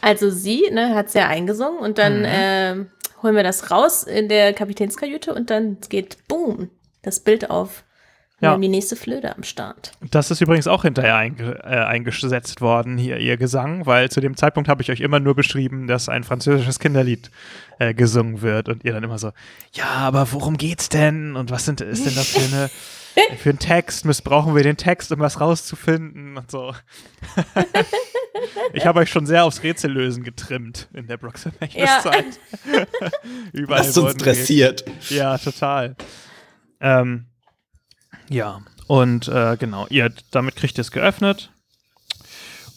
[0.00, 2.26] Also sie, ne, hat ja eingesungen und dann Mhm.
[2.28, 2.90] ähm,
[3.22, 6.70] holen wir das raus in der Kapitänskajüte und dann geht boom,
[7.02, 7.82] das Bild auf.
[8.38, 8.52] Wir Ja.
[8.52, 9.92] haben die nächste Flöte am Start.
[10.10, 14.36] Das ist übrigens auch hinterher einge äh, eingesetzt worden, hier ihr Gesang, weil zu dem
[14.36, 17.30] Zeitpunkt habe ich euch immer nur beschrieben, dass ein französisches Kinderlied
[17.78, 19.32] äh, gesungen wird und ihr dann immer so,
[19.72, 22.70] ja, aber worum geht's denn und was sind, ist denn das für, eine,
[23.38, 24.04] für ein Text?
[24.04, 26.74] Missbrauchen wir den Text, um was rauszufinden und so.
[28.74, 32.00] ich habe euch schon sehr aufs Rätsellösen getrimmt in der Brooks Ja.
[32.02, 32.38] Zeit.
[33.54, 34.84] Überall Was uns dressiert.
[35.08, 35.96] ja, total.
[36.80, 37.24] Ähm,
[38.28, 41.50] ja, und äh, genau, ihr, damit kriegt ihr es geöffnet.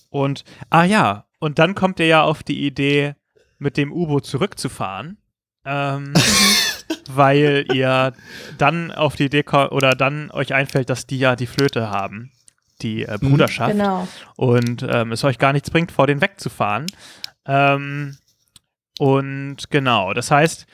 [0.09, 3.15] Und, ah ja, und dann kommt ihr ja auf die Idee,
[3.59, 5.17] mit dem U-Boot zurückzufahren.
[5.65, 6.13] Ähm,
[7.09, 8.13] weil ihr
[8.57, 12.31] dann auf die Idee kommt, oder dann euch einfällt, dass die ja die Flöte haben,
[12.81, 14.07] die äh, Bruderschaft Genau.
[14.35, 16.85] und ähm, es euch gar nichts bringt, vor den wegzufahren.
[17.45, 18.17] Ähm,
[18.99, 20.65] und genau, das heißt,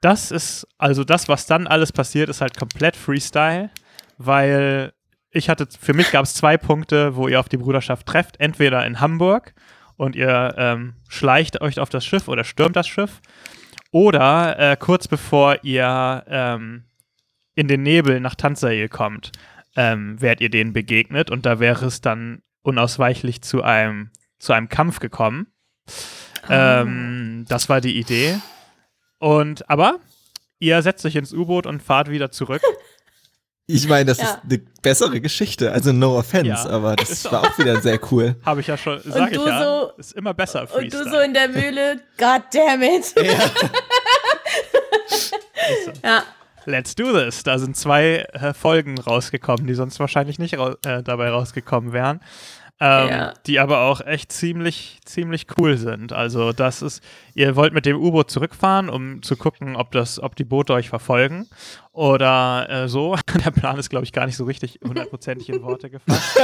[0.00, 3.70] das ist, also das, was dann alles passiert, ist halt komplett Freestyle,
[4.18, 4.92] weil
[5.30, 8.86] ich hatte, für mich gab es zwei Punkte, wo ihr auf die Bruderschaft trefft, entweder
[8.86, 9.54] in Hamburg
[9.96, 13.20] und ihr ähm, schleicht euch auf das Schiff oder stürmt das Schiff,
[13.90, 16.84] oder äh, kurz bevor ihr ähm,
[17.54, 19.32] in den Nebel nach Tanzsail kommt,
[19.74, 24.68] ähm, wärt ihr denen begegnet und da wäre es dann unausweichlich zu einem, zu einem
[24.68, 25.46] Kampf gekommen.
[26.48, 28.38] Ähm, das war die Idee.
[29.18, 29.98] Und aber
[30.58, 32.62] ihr setzt euch ins U-Boot und fahrt wieder zurück.
[33.68, 34.24] Ich meine, das Ja.
[34.24, 35.72] ist eine bessere Geschichte.
[35.72, 36.66] Also no offense, Ja.
[36.70, 38.36] aber das war auch wieder sehr cool.
[38.44, 39.64] Habe ich ja schon, sag ich du ja.
[39.64, 41.04] so- ist immer besser Und Freestyle.
[41.04, 43.12] du so in der Mühle, God damn it.
[46.04, 46.22] ja.
[46.64, 47.44] Let's do this.
[47.44, 52.20] Da sind zwei äh, Folgen rausgekommen, die sonst wahrscheinlich nicht rau äh, dabei rausgekommen wären.
[52.80, 53.34] Ähm, Ja.
[53.46, 56.12] die aber auch echt ziemlich, ziemlich cool sind.
[56.12, 57.02] Also das ist,
[57.34, 60.88] ihr wollt mit dem U-Boot zurückfahren, um zu gucken, ob das, ob die Boote euch
[60.88, 61.48] verfolgen
[61.92, 63.16] oder äh, so.
[63.44, 66.38] Der Plan ist, glaube ich, gar nicht so richtig hundertprozentig in Worte gefasst.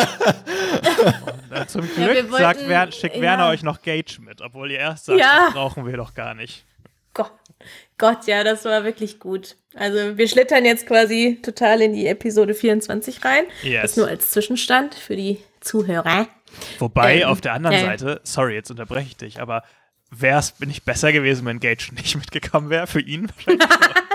[1.51, 3.22] Und, äh, zum Ja, Glück sagt wollten- Wer, schickt ja.
[3.22, 5.45] Werner euch noch Gage mit, obwohl ihr erst sagt, Ja.
[5.47, 6.64] das brauchen wir doch gar nicht.
[7.14, 7.30] Gott,
[7.99, 9.57] Gott, ja, das war wirklich gut.
[9.74, 13.45] Also wir schlittern jetzt quasi total in die Episode 24 rein.
[13.62, 13.83] Yes.
[13.83, 16.26] Das nur als Zwischenstand für die Zuhörer.
[16.78, 17.82] Wobei Ähm, auf der anderen ja.
[17.86, 19.62] Seite, sorry, jetzt unterbreche ich dich, aber
[20.10, 22.86] wäre es nicht besser gewesen, wenn Gage nicht mitgekommen wäre?
[22.86, 23.66] Für ihn wahrscheinlich.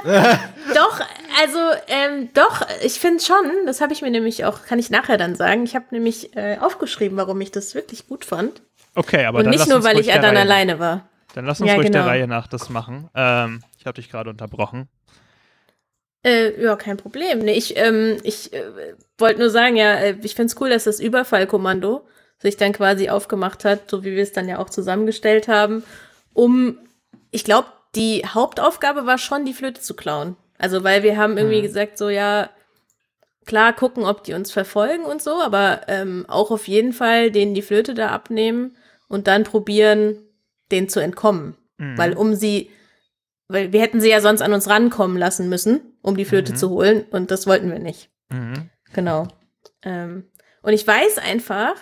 [0.75, 0.99] Doch,
[1.41, 5.17] also ähm, doch, ich finde schon, das habe ich mir nämlich auch, kann ich nachher
[5.17, 5.63] dann sagen.
[5.63, 8.61] Ich habe nämlich äh, aufgeschrieben, warum ich das wirklich gut fand.
[8.95, 11.09] Okay, aber Und dann nicht nur, weil ich der dann Reihe- alleine war.
[11.33, 12.11] Dann lass uns Ja, ruhig der genau.
[12.11, 13.09] Reihe nach das machen.
[13.15, 14.87] Ähm, ich habe dich gerade unterbrochen.
[16.27, 17.39] Äh, ja, kein Problem.
[17.39, 18.63] Nee, ich ähm, ich äh,
[19.17, 22.05] wollte nur sagen, ja, äh, ich finde es cool, dass das Überfallkommando
[22.39, 25.83] sich dann quasi aufgemacht hat, so wie wir es dann ja auch zusammengestellt haben,
[26.33, 26.77] um,
[27.31, 30.35] ich glaube, die Hauptaufgabe war schon, die Flöte zu klauen.
[30.57, 31.63] Also, weil wir haben irgendwie Mhm.
[31.63, 32.49] gesagt, so, ja,
[33.45, 37.53] klar gucken, ob die uns verfolgen und so, aber ähm, auch auf jeden Fall denen
[37.53, 38.75] die Flöte da abnehmen
[39.07, 40.17] und dann probieren,
[40.71, 41.55] denen zu entkommen.
[41.77, 41.97] Mhm.
[41.97, 42.69] Weil um sie,
[43.47, 46.57] weil wir hätten sie ja sonst an uns rankommen lassen müssen, um die Flöte Mhm.
[46.57, 48.09] zu holen und das wollten wir nicht.
[48.29, 48.69] Mhm.
[48.93, 49.27] Genau.
[49.83, 50.29] Ähm,
[50.61, 51.75] und ich weiß einfach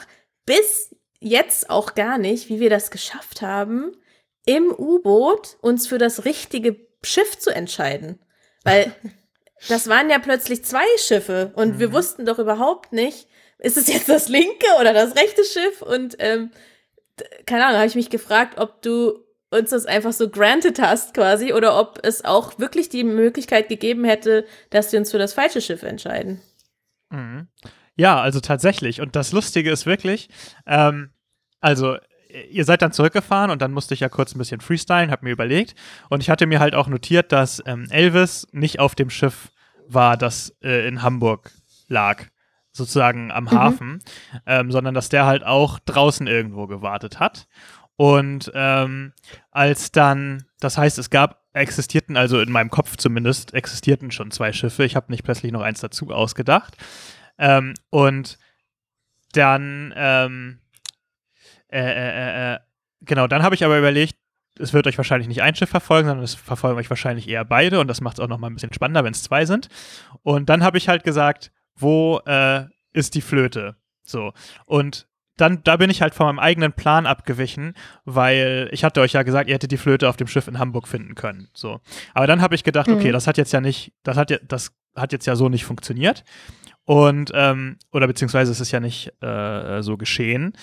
[0.45, 3.91] bis jetzt auch gar nicht, wie wir das geschafft haben,
[4.45, 8.19] im U-Boot uns für das richtige Schiff zu entscheiden.
[8.63, 8.93] Weil
[9.69, 11.93] das waren ja plötzlich zwei Schiffe und wir Mhm.
[11.93, 15.81] wussten doch überhaupt nicht, ist es jetzt das linke oder das rechte Schiff?
[15.81, 16.51] Und ähm,
[17.45, 19.23] keine Ahnung, habe ich mich gefragt, ob du
[19.57, 24.03] uns das einfach so granted hast quasi oder ob es auch wirklich die Möglichkeit gegeben
[24.03, 26.41] hätte, dass wir uns für das falsche Schiff entscheiden.
[27.09, 27.47] Mhm.
[27.95, 29.01] Ja, also tatsächlich.
[29.01, 30.29] Und das Lustige ist wirklich,
[30.65, 31.11] ähm,
[31.61, 31.97] also
[32.49, 35.31] ihr seid dann zurückgefahren und dann musste ich ja kurz ein bisschen freestylen, hab mir
[35.31, 35.75] überlegt.
[36.09, 39.51] Und ich hatte mir halt auch notiert, dass ähm, Elvis nicht auf dem Schiff
[39.87, 41.51] war, das äh, in Hamburg
[41.87, 42.25] lag,
[42.71, 44.01] sozusagen am Hafen,
[44.45, 47.47] ähm, sondern dass der halt auch draußen irgendwo gewartet hat.
[47.97, 49.13] Und ähm,
[49.51, 54.51] als dann, das heißt, es gab, existierten, also in meinem Kopf zumindest, existierten schon zwei
[54.51, 54.83] Schiffe.
[54.83, 56.75] Ich habe nicht plötzlich noch eins dazu ausgedacht.
[57.37, 58.37] Ähm, und
[59.31, 60.59] dann, ähm,
[61.69, 62.59] äh, äh, äh,
[63.01, 64.15] genau, dann habe ich aber überlegt,
[64.57, 67.79] es wird euch wahrscheinlich nicht ein Schiff verfolgen, sondern es verfolgen euch wahrscheinlich eher beide
[67.79, 69.67] und das macht es auch noch mal ein bisschen spannender, wenn es zwei sind.
[70.23, 73.75] Und dann habe ich halt gesagt, wo äh, ist die Flöte?
[74.03, 74.33] So.
[74.65, 75.07] Und
[75.37, 77.73] dann, da bin ich halt von meinem eigenen Plan abgewichen,
[78.05, 80.87] weil ich hatte euch ja gesagt, ihr hättet die Flöte auf dem Schiff in Hamburg
[80.87, 81.49] finden können.
[81.53, 81.79] So.
[82.13, 83.13] Aber dann habe ich gedacht, okay, Mhm.
[83.13, 86.23] das hat jetzt ja nicht, das hat ja, das hat jetzt ja so nicht funktioniert.
[86.85, 90.53] Und, ähm, oder beziehungsweise es ist ja nicht äh, so geschehen.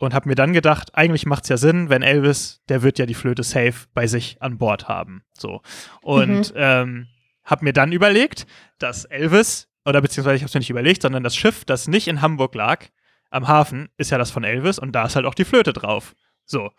[0.00, 3.06] Und habe mir dann gedacht, eigentlich macht es ja Sinn, wenn Elvis, der wird ja
[3.06, 5.24] die Flöte safe bei sich an Bord haben.
[5.32, 5.60] So.
[6.02, 7.08] Und ähm,
[7.44, 8.46] habe mir dann überlegt,
[8.78, 12.06] dass Elvis, oder beziehungsweise ich habe es mir nicht überlegt, sondern das Schiff, das nicht
[12.06, 12.86] in Hamburg lag,
[13.30, 16.14] am Hafen, ist ja das von Elvis und da ist halt auch die Flöte drauf.
[16.46, 16.70] So.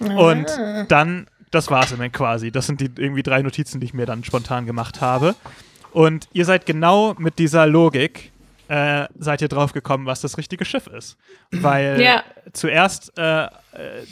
[0.00, 0.84] Und Ah.
[0.88, 2.50] dann, das war's im Endeffekt quasi.
[2.50, 5.34] Das sind die irgendwie drei Notizen, die ich mir dann spontan gemacht habe.
[5.92, 8.32] Und ihr seid genau mit dieser Logik,
[8.68, 11.16] äh, seid ihr drauf gekommen, was das richtige Schiff ist.
[11.50, 12.22] Weil Ja.
[12.52, 13.48] zuerst, äh,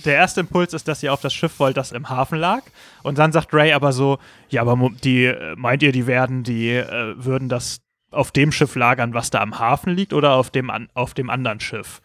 [0.04, 2.62] der erste Impuls ist, dass ihr auf das Schiff wollt, das im Hafen lag.
[3.02, 4.18] Und dann sagt Ray aber so,
[4.48, 7.80] ja, aber die, äh, meint ihr, die werden, die äh, würden das
[8.10, 11.30] auf dem Schiff lagern, was da am Hafen liegt oder auf dem, an, auf dem
[11.30, 12.00] anderen Schiff?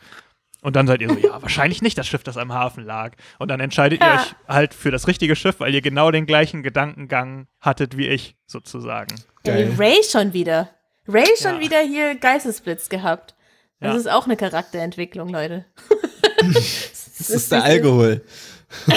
[0.64, 3.14] Und dann seid ihr so, ja, wahrscheinlich nicht das Schiff, das am Hafen lag.
[3.40, 4.22] Und dann entscheidet ihr Ja.
[4.22, 8.36] euch halt für das richtige Schiff, weil ihr genau den gleichen Gedankengang hattet wie ich,
[8.46, 9.16] sozusagen.
[9.44, 9.74] Geil.
[9.80, 10.70] Ray schon wieder.
[11.08, 11.60] Ray schon Ja.
[11.62, 13.34] wieder hier Geistesblitz gehabt.
[13.80, 13.98] Das Ja.
[14.00, 15.66] ist auch eine Charakterentwicklung, Leute.
[16.44, 18.24] Das ist der Alkohol.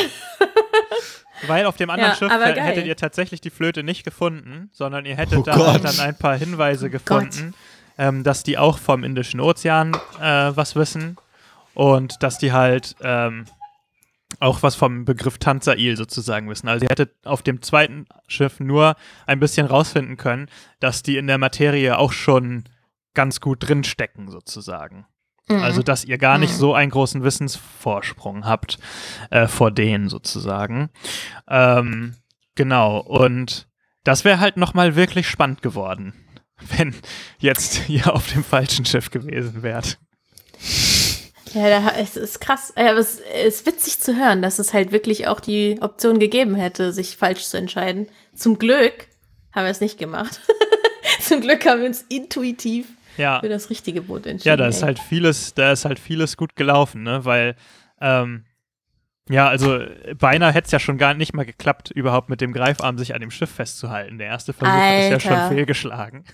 [1.46, 5.16] Weil auf dem anderen Ja, Schiff hättet ihr tatsächlich die Flöte nicht gefunden, sondern ihr
[5.16, 5.84] hättet Oh da Gott.
[5.84, 7.54] dann ein paar Hinweise gefunden,
[7.98, 11.16] ähm, dass die auch vom Indischen Ozean äh, was wissen
[11.74, 13.44] und dass die halt ähm,
[14.40, 16.68] auch was vom Begriff Tanzail sozusagen wissen.
[16.68, 20.48] Also ihr hättet auf dem zweiten Schiff nur ein bisschen rausfinden können,
[20.80, 22.64] dass die in der Materie auch schon
[23.14, 25.06] ganz gut drinstecken sozusagen.
[25.48, 25.62] Mhm.
[25.62, 26.58] Also, dass ihr gar nicht Mhm.
[26.58, 28.78] so einen großen Wissensvorsprung habt
[29.30, 30.90] äh, vor denen sozusagen.
[31.48, 32.16] Ähm,
[32.54, 32.98] genau.
[33.00, 33.68] Und
[34.04, 36.14] das wäre halt nochmal wirklich spannend geworden,
[36.76, 36.94] wenn
[37.38, 39.98] jetzt ihr auf dem falschen Schiff gewesen wärt.
[41.52, 42.72] Ja, da, es ist krass.
[42.76, 46.54] Ja, Aber es ist witzig zu hören, dass es halt wirklich auch die Option gegeben
[46.56, 48.08] hätte, sich falsch zu entscheiden.
[48.34, 49.06] Zum Glück
[49.52, 50.40] haben wir es nicht gemacht.
[51.20, 52.86] Zum Glück haben wir uns intuitiv
[53.16, 53.40] Ja.
[53.40, 54.48] für das richtige Boot entschieden.
[54.48, 54.86] Ja, da ist ey.
[54.86, 57.24] halt vieles, da ist halt vieles gut gelaufen, ne?
[57.24, 57.56] Weil,
[58.00, 58.44] ähm,
[59.28, 59.80] ja, also
[60.18, 63.20] beinahe hätte es ja schon gar nicht mal geklappt, überhaupt mit dem Greifarm sich an
[63.20, 64.18] dem Schiff festzuhalten.
[64.18, 65.54] Der erste Versuch ist ja schon Alter.
[65.54, 66.24] fehlgeschlagen.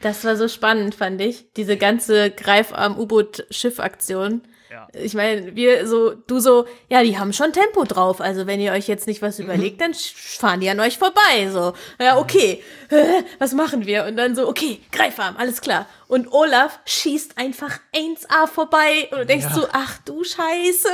[0.00, 1.52] Das war so spannend, fand ich.
[1.54, 4.42] Diese ganze Greifarm-U-Boot-Schiff-Aktion.
[4.72, 4.88] Ja.
[4.94, 8.22] Ich meine, wir so, du so, ja, die haben schon Tempo drauf.
[8.22, 11.50] Also wenn ihr euch jetzt nicht was überlegt, dann fahren die an euch vorbei.
[11.50, 14.06] So, ja, okay, Hä, was machen wir?
[14.06, 15.84] Und dann so, okay, Greifarm, alles klar.
[16.08, 19.54] Und Olaf schießt einfach 1A vorbei und du denkst Ja.
[19.54, 20.88] so, ach du Scheiße.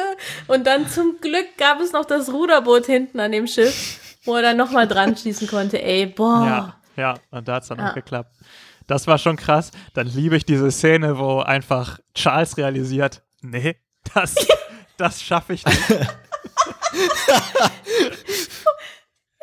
[0.49, 4.43] Und dann zum Glück gab es noch das Ruderboot hinten an dem Schiff, wo er
[4.43, 5.81] dann nochmal dran schießen konnte.
[5.81, 6.75] Ey, boah.
[6.97, 7.91] Ja, ja, und da hat es dann Ja.
[7.91, 8.35] auch geklappt.
[8.89, 9.71] Das war schon krass.
[9.95, 13.77] Dann liebe ich diese Szene, wo einfach Charles realisiert, nee,
[14.15, 14.35] das,
[14.97, 15.81] das schaffe ich nicht.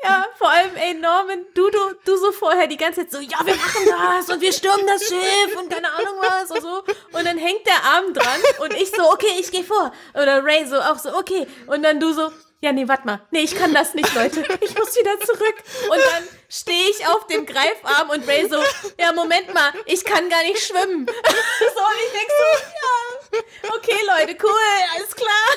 [0.06, 3.43] Ja, vor allem, ey, Norman, du, du, du so vorher die ganze Zeit so, ja,
[3.43, 6.84] wir machen das und wir stürmen das Schiff und keine Ahnung was und so.
[7.18, 9.91] Und dann hängt der Arm dran und ich so, okay, ich gehe vor.
[10.14, 11.48] Oder Ray so auch so, okay.
[11.66, 12.32] Und dann du so,
[12.62, 13.22] ja, nee, warte mal.
[13.32, 14.41] Nee, ich kann das nicht, Leute.
[14.62, 15.56] Ich muss wieder zurück.
[15.89, 16.24] Und dann
[16.58, 18.58] stehe ich auf dem Greifarm und Ray so,
[18.99, 21.06] ja, Moment mal, ich kann gar nicht schwimmen.
[21.06, 25.47] so, und ich denk so, ja, okay, Leute, cool, alles klar.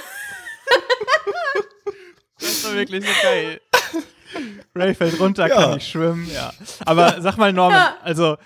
[2.41, 3.61] Das war wirklich so geil.
[4.75, 5.55] Ray fällt runter, Ja.
[5.55, 6.53] kann nicht schwimmen, ja.
[6.85, 7.97] Aber sag mal, Norman, Ja.
[8.03, 8.37] also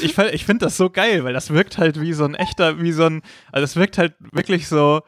[0.00, 2.92] ich, ich finde das so geil, weil das wirkt halt wie so ein echter, wie
[2.92, 5.02] so ein, also es wirkt halt wirklich so,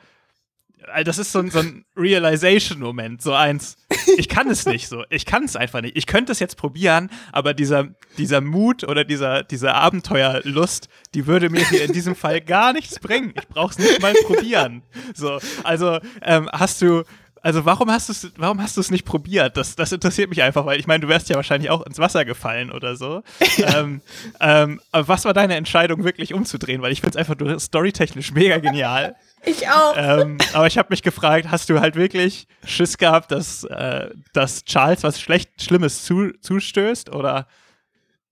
[0.93, 3.77] also das ist so ein, so ein Realization-Moment, so eins,
[4.17, 5.97] ich kann es nicht so, ich kann es einfach nicht.
[5.97, 11.51] Ich könnte es jetzt probieren, aber dieser, dieser Mut oder dieser, diese Abenteuerlust, die würde
[11.51, 13.33] mir hier in diesem Fall gar nichts bringen.
[13.37, 14.83] Ich brauche es nicht mal probieren.
[15.15, 17.05] So, also ähm, hast du,
[17.45, 19.59] also warum hast du es, warum hast du es nicht probiert?
[19.59, 22.25] Das, das interessiert mich einfach, weil ich meine, du wärst ja wahrscheinlich auch ins Wasser
[22.25, 23.23] gefallen oder so.
[23.59, 24.01] ähm,
[24.41, 26.81] ähm, aber was war deine Entscheidung, wirklich umzudrehen?
[26.81, 29.15] Weil ich finde es einfach storytechnisch mega genial.
[29.47, 29.95] Ich auch.
[29.97, 34.65] ähm, aber ich habe mich gefragt, hast du halt wirklich Schiss gehabt, dass, äh, dass
[34.65, 37.11] Charles was schlecht, Schlimmes zu, zustößt?
[37.15, 37.47] Oder?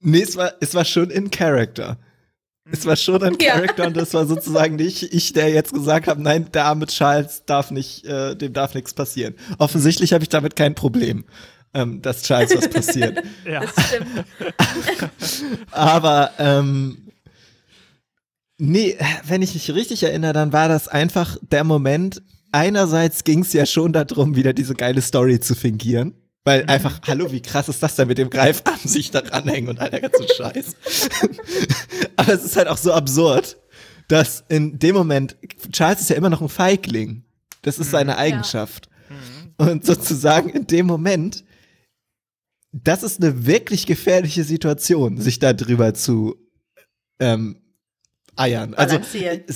[0.01, 1.99] Nee, es war, es war schon in Character.
[2.71, 3.55] Es war schon ein Ja.
[3.55, 7.45] Character und das war sozusagen nicht ich, der jetzt gesagt habe, nein, der arme Charles
[7.45, 9.35] darf nicht, äh, dem darf nichts passieren.
[9.59, 11.25] Offensichtlich habe ich damit kein Problem,
[11.75, 13.21] ähm, dass Charles was passiert.
[13.45, 13.61] Ja.
[13.61, 14.25] Das stimmt.
[15.73, 17.02] Aber ähm,
[18.63, 18.97] nee,
[19.27, 22.23] wenn ich mich richtig erinnere, dann war das einfach der Moment.
[22.53, 26.15] Einerseits ging es ja schon darum, wieder diese geile Story zu fingieren.
[26.45, 29.81] Weil einfach, hallo, wie krass ist das denn mit dem Greifarm sich da ranhängen und
[29.81, 30.77] all der ganze Scheiß.
[32.17, 33.57] Aber es ist halt auch so absurd,
[34.09, 35.37] dass in dem Moment,
[35.71, 37.25] Charles ist ja immer noch ein Feigling.
[37.63, 38.89] Das ist seine Eigenschaft.
[39.57, 41.45] Und sozusagen in dem Moment,
[42.73, 46.37] das ist eine wirklich gefährliche Situation, sich da drüber zu
[47.21, 47.62] ähm,
[48.37, 48.75] eiern.
[48.75, 48.97] Also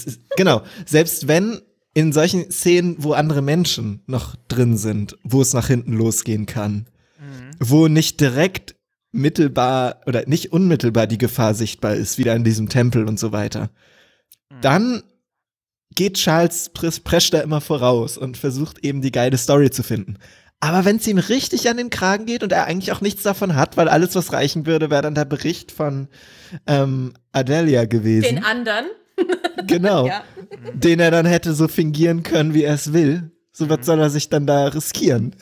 [0.06, 1.60] ist, genau, selbst wenn
[1.94, 6.86] in solchen Szenen, wo andere Menschen noch drin sind, wo es nach hinten losgehen kann,
[7.58, 8.76] wo nicht direkt
[9.12, 13.70] mittelbar oder nicht unmittelbar die Gefahr sichtbar ist, wieder in diesem Tempel und so weiter,
[14.60, 15.02] dann
[15.94, 20.18] geht Charles Pres- prescht da immer voraus und versucht eben die geile Story zu finden.
[20.60, 23.56] Aber wenn es ihm richtig an den Kragen geht und er eigentlich auch nichts davon
[23.56, 26.08] hat, weil alles, was reichen würde, wäre dann der Bericht von
[26.66, 28.36] ähm, Adelia gewesen.
[28.36, 28.86] Den anderen.
[29.66, 30.06] genau.
[30.06, 30.22] Ja.
[30.72, 33.30] Den er dann hätte so fingieren können, wie er es will.
[33.52, 35.36] So was soll er sich dann da riskieren.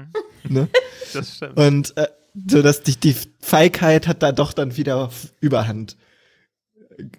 [0.48, 0.68] ne?
[1.12, 1.56] Das stimmt.
[1.56, 2.08] Und äh,
[2.48, 5.96] so dass die, die Feigheit hat da doch dann wieder auf Überhand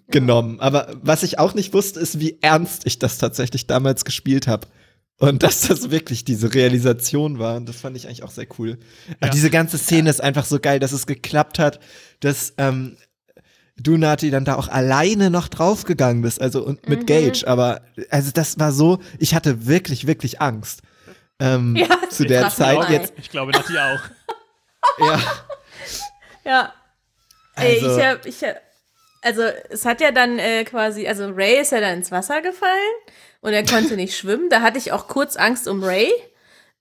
[0.09, 0.59] genommen.
[0.59, 4.67] Aber was ich auch nicht wusste, ist, wie ernst ich das tatsächlich damals gespielt habe.
[5.21, 7.55] Und dass das wirklich diese Realisation war.
[7.55, 8.77] Und das fand ich eigentlich auch sehr cool.
[9.19, 9.31] Aber Ja.
[9.33, 11.79] diese ganze Szene ist einfach so geil, dass es geklappt hat,
[12.21, 12.97] dass ähm,
[13.77, 16.41] du, Nati, dann da auch alleine noch draufgegangen bist.
[16.41, 17.43] Also und mit Gage.
[17.47, 20.81] Aber also das war so, ich hatte wirklich, wirklich Angst.
[21.39, 22.93] Ähm, Ja, zu der Zeit dabei.
[22.93, 23.13] jetzt.
[23.17, 23.99] Ich glaube, Nati auch.
[24.99, 25.21] Ja.
[26.43, 26.73] Ja.
[27.55, 28.55] Ey, Also- ich hab, ich hab,
[29.21, 32.71] also es hat ja dann äh, quasi, also Ray ist ja dann ins Wasser gefallen
[33.41, 34.49] und er konnte nicht schwimmen.
[34.49, 36.11] Da hatte ich auch kurz Angst um Ray.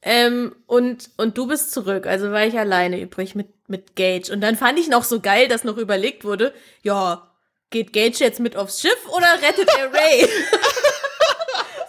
[0.02, 4.32] Ähm, und, und du bist zurück, also war ich alleine übrig mit, mit Gage.
[4.32, 7.30] Und dann fand ich noch so geil, dass noch überlegt wurde, ja,
[7.68, 10.26] geht Gage jetzt mit aufs Schiff oder rettet er Ray?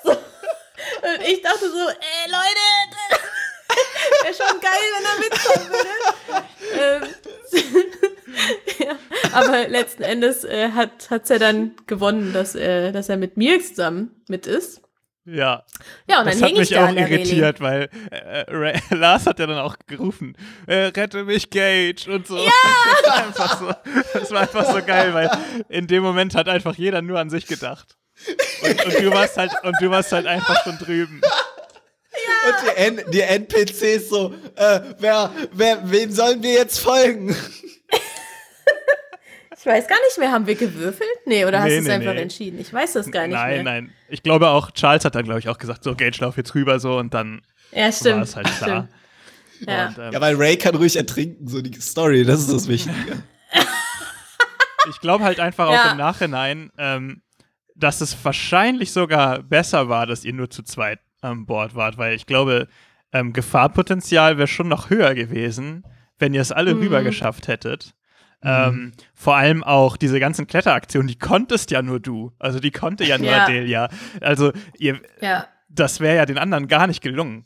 [0.04, 0.12] so.
[0.12, 2.81] Und ich dachte so, ey Leute,
[4.24, 6.02] wäre schon geil, wenn er mitkommen würde.
[6.80, 7.16] ähm,
[8.80, 8.96] ja,
[9.34, 13.62] aber letzten Endes äh, hat hat's ja dann gewonnen, dass, äh, dass er mit mir
[13.62, 14.82] zusammen mit ist.
[15.26, 15.64] Ja.
[16.08, 18.80] Ja, und dann das hat hing ich mich da auch an der irritiert, weil äh,
[18.96, 22.38] Lars hat ja dann auch gerufen, äh, rette mich, Gage und so.
[22.38, 22.52] Ja!
[23.04, 24.20] Das war, einfach so.
[24.20, 25.30] das war einfach so geil, weil
[25.70, 27.98] in dem Moment hat einfach jeder nur an sich gedacht.
[28.62, 31.22] Und, und, du, warst halt, und du warst halt einfach schon drüben.
[32.48, 37.36] Und die, N die NPCs so, äh, wer, wer, wem sollen wir jetzt folgen?
[39.58, 41.08] Ich weiß gar nicht mehr, haben wir gewürfelt?
[41.26, 42.22] Nee, oder hast Nee, du es nee, einfach nee.
[42.22, 42.60] entschieden?
[42.60, 43.64] Ich weiß das gar nicht nein, mehr.
[43.64, 43.94] nein.
[44.10, 46.80] Ich glaube auch, Charles hat dann, glaube ich, auch gesagt, so, Gage, lauf jetzt rüber
[46.80, 47.42] so und dann
[47.72, 48.24] Ja, war stimmt.
[48.24, 48.88] es halt klar.
[49.56, 49.70] Stimmt.
[49.70, 49.88] Ja.
[49.90, 53.22] Und, ähm, Ja, weil Ray kann ruhig ertrinken, so die Story, das ist das Wichtige.
[54.90, 55.92] ich glaube halt einfach auch Ja.
[55.92, 57.22] im Nachhinein, ähm,
[57.76, 62.16] dass es wahrscheinlich sogar besser war, dass ihr nur zu zweit an Bord wart, weil
[62.16, 62.68] ich glaube,
[63.14, 65.84] ähm, Gefahrpotenzial wäre schon noch höher gewesen,
[66.20, 66.82] wenn ihr es alle Mhm.
[66.82, 67.94] rüber geschafft hättet.
[68.44, 72.32] Ähm, vor allem auch diese ganzen Kletteraktionen, die konntest ja nur du.
[72.40, 73.44] Also die konnte ja nur Ja.
[73.44, 73.90] Adelia.
[74.20, 75.46] Also ihr, ja.
[75.70, 77.46] das wäre ja den anderen gar nicht gelungen.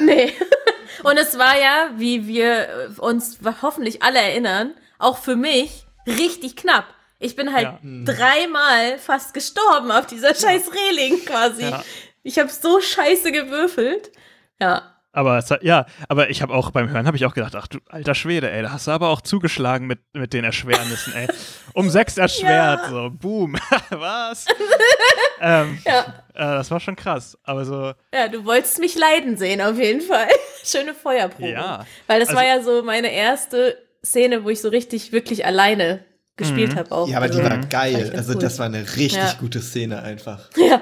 [0.00, 0.32] Nee.
[1.04, 6.56] Und es war ja, wie wir äh, uns hoffentlich alle erinnern, auch für mich richtig
[6.56, 6.86] knapp.
[7.20, 7.78] Ich bin halt Ja.
[7.82, 11.62] dreimal fast gestorben auf dieser scheiß Reling quasi.
[11.62, 11.84] Ja.
[12.22, 14.12] Ich habe so scheiße gewürfelt.
[14.60, 14.88] Ja.
[15.14, 17.66] Aber es hat, ja, aber ich habe auch beim Hören habe ich auch gedacht, ach
[17.66, 21.28] du alter Schwede, ey, da hast du aber auch zugeschlagen mit, mit den Erschwernissen, ey.
[21.74, 22.88] Um sechs erschwert, Ja.
[22.88, 23.54] so, boom.
[23.90, 24.46] Was?
[25.40, 26.00] ähm, Ja.
[26.32, 27.36] äh, das war schon krass.
[27.42, 30.28] Aber so, Ja, du wolltest mich leiden sehen, auf jeden Fall.
[30.64, 31.50] Schöne Feuerprobe.
[31.50, 31.84] Ja.
[32.06, 36.04] Weil das Also- war ja so meine erste Szene, wo ich so richtig, wirklich alleine
[36.38, 36.78] gespielt Mhm.
[36.78, 37.08] habe auch.
[37.08, 38.12] Ja, aber die Also, war geil.
[38.16, 38.38] Also cool.
[38.40, 39.34] das war eine richtig Ja.
[39.38, 40.48] gute Szene einfach.
[40.56, 40.80] Ja.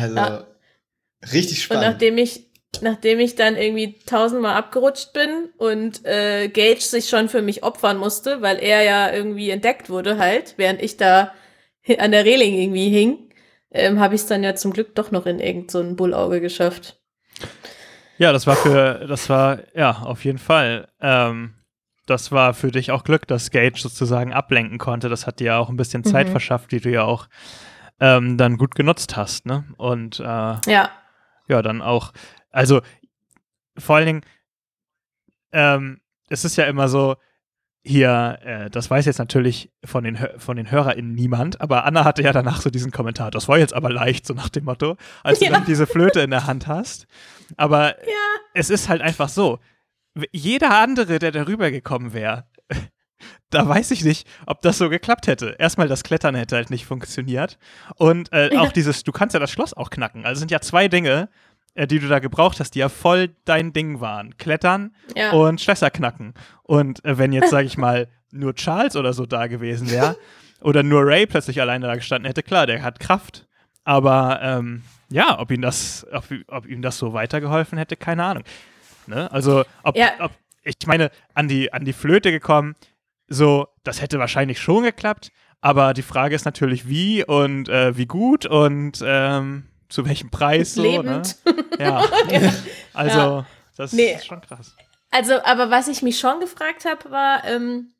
[0.00, 0.46] Also Ja.
[1.32, 1.92] richtig Und spannend.
[1.92, 2.46] nachdem ich,
[2.80, 7.96] nachdem ich dann irgendwie tausendmal abgerutscht bin und äh, Gage sich schon für mich opfern
[7.98, 11.32] musste, weil er ja irgendwie entdeckt wurde halt, während ich da
[11.98, 13.18] an der Reling irgendwie hing,
[13.70, 16.40] ähm, habe ich es dann ja zum Glück doch noch in irgend so ein Bullauge
[16.40, 17.00] geschafft.
[18.18, 20.88] ja, das war für, das war, ja, auf jeden Fall.
[21.00, 21.54] Ähm,
[22.06, 25.08] das war für dich auch Glück, dass Gage sozusagen ablenken konnte.
[25.08, 26.32] Das hat dir ja auch ein bisschen Zeit Mhm.
[26.32, 27.26] verschafft, die du ja auch
[28.00, 29.64] ähm, dann gut genutzt hast, ne?
[29.76, 30.90] Und äh, Ja.
[31.48, 32.12] ja, dann auch,
[32.50, 32.82] also
[33.78, 34.22] vor allen Dingen,
[35.52, 37.16] ähm, es ist ja immer so,
[37.86, 42.22] hier, äh, das weiß jetzt natürlich von den, von den HörerInnen niemand, aber Anna hatte
[42.22, 45.38] ja danach so diesen Kommentar, das war jetzt aber leicht, so nach dem Motto, als
[45.40, 45.50] du Ja.
[45.52, 47.06] dann diese Flöte in der Hand hast.
[47.58, 48.12] Aber Ja.
[48.54, 49.58] es ist halt einfach so,
[50.32, 52.46] jeder andere, der darüber gekommen wäre,
[53.50, 55.56] da weiß ich nicht, ob das so geklappt hätte.
[55.58, 57.58] Erstmal, das Klettern hätte halt nicht funktioniert.
[57.96, 58.60] Und äh, Ja.
[58.62, 60.24] auch dieses, du kannst ja das Schloss auch knacken.
[60.24, 61.28] Also es sind ja zwei Dinge,
[61.74, 64.36] äh, die du da gebraucht hast, die ja voll dein Ding waren.
[64.36, 65.30] Klettern Ja.
[65.32, 66.34] und Schlösser knacken.
[66.62, 70.16] Und äh, wenn jetzt, sage ich mal, nur Charles oder so da gewesen wäre
[70.60, 73.46] oder nur Ray plötzlich alleine da gestanden hätte, klar, der hat Kraft.
[73.84, 78.42] Aber ähm, ja, ob ihm das, ob, ob ihm das so weitergeholfen hätte, keine Ahnung.
[79.06, 79.30] Ne?
[79.30, 80.08] Also, ob, Ja.
[80.20, 82.74] ob ich meine, an die, an die Flöte gekommen,
[83.34, 85.30] so, das hätte wahrscheinlich schon geklappt,
[85.60, 90.74] aber die Frage ist natürlich, wie und äh, wie gut und ähm, zu welchem Preis
[90.74, 90.82] so.
[90.82, 90.88] Ne?
[90.88, 91.36] Lebend.
[91.78, 92.04] Ja.
[92.94, 93.44] Also,
[93.76, 94.14] das Nee.
[94.14, 94.76] ist schon krass.
[95.10, 97.92] Also, aber was ich mich schon gefragt habe, war, ähm,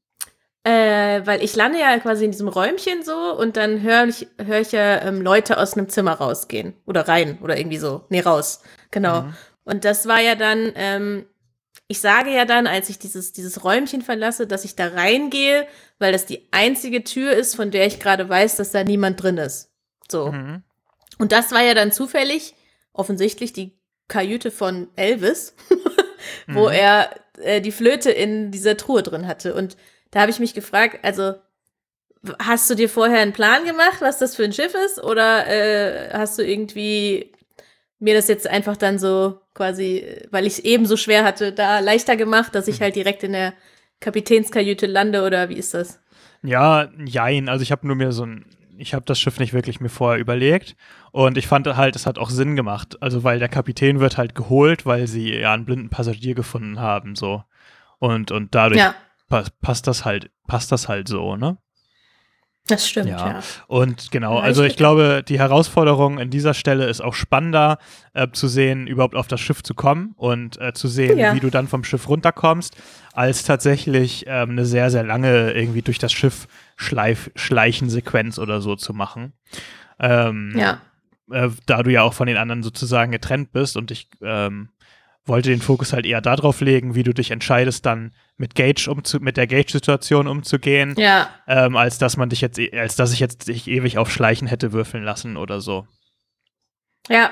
[0.63, 4.61] äh, weil ich lande ja quasi in diesem Räumchen so und dann höre ich, hör
[4.61, 8.05] ich ja ähm, Leute aus einem Zimmer rausgehen oder rein oder irgendwie so.
[8.09, 8.63] Nee, raus.
[8.91, 9.23] Genau.
[9.23, 9.35] Mhm.
[9.65, 11.27] Und das war ja dann, ähm,
[11.87, 15.67] ich sage ja dann, als ich dieses, dieses Räumchen verlasse, dass ich da reingehe,
[15.99, 19.39] weil das die einzige Tür ist, von der ich gerade weiß, dass da niemand drin
[19.39, 19.71] ist.
[20.11, 20.33] So.
[20.33, 20.63] Mhm.
[21.19, 22.55] Und das war ja dann zufällig,
[22.93, 23.79] offensichtlich, die
[24.09, 25.55] Kajüte von Elvis,
[26.49, 26.75] wo Mhm.
[26.75, 27.11] er
[27.43, 29.55] äh, die Flöte in dieser Truhe drin hatte.
[29.55, 29.77] Und
[30.11, 31.35] da habe ich mich gefragt, also
[32.39, 35.03] hast du dir vorher einen Plan gemacht, was das für ein Schiff ist?
[35.03, 37.34] Oder äh, hast du irgendwie
[38.05, 41.81] mir das jetzt einfach dann so quasi, weil ich es eben so schwer hatte, da
[41.81, 43.55] leichter gemacht, dass ich halt direkt in der
[44.01, 45.25] Kapitänskajüte lande?
[45.25, 46.01] Oder wie ist das?
[46.43, 47.49] Ja, jein.
[47.49, 48.45] Also ich habe nur mir so ein,
[48.77, 50.77] ich habe das Schiff nicht wirklich mir vorher überlegt
[51.13, 53.01] und ich fand halt, es hat auch Sinn gemacht.
[53.01, 57.17] Also weil der Kapitän wird halt geholt, weil sie ja einen blinden Passagier gefunden haben,
[57.17, 57.43] so.
[57.99, 58.95] Und, und dadurch Ja,
[59.29, 61.57] pa passt das halt, passt das halt so, ne?
[62.67, 63.29] Das stimmt, Ja.
[63.29, 63.41] ja.
[63.67, 67.79] Und genau, also ich- glaube, die Herausforderung an dieser Stelle ist auch spannender,
[68.15, 71.35] äh, zu sehen, überhaupt auf das Schiff zu kommen und äh, zu sehen, Ja.
[71.35, 72.75] wie du dann vom Schiff runterkommst,
[73.13, 78.77] als tatsächlich ähm, eine sehr, sehr lange irgendwie durch das Schiff schleif Schleichensequenz oder so
[78.77, 79.33] zu machen.
[80.01, 80.81] Ähm, Ja.
[81.31, 84.71] äh, da du ja auch von den anderen sozusagen getrennt bist und ich ähm,
[85.27, 89.21] wollte den Fokus halt eher darauf legen, wie du dich entscheidest, dann mit Gage umzu
[89.21, 93.21] mit der Gage-Situation umzugehen Ja, ähm, als dass man dich jetzt, e- als dass ich
[93.21, 95.87] jetzt dich ewig auf Schleichen hätte würfeln lassen oder so.
[97.09, 97.31] Ja,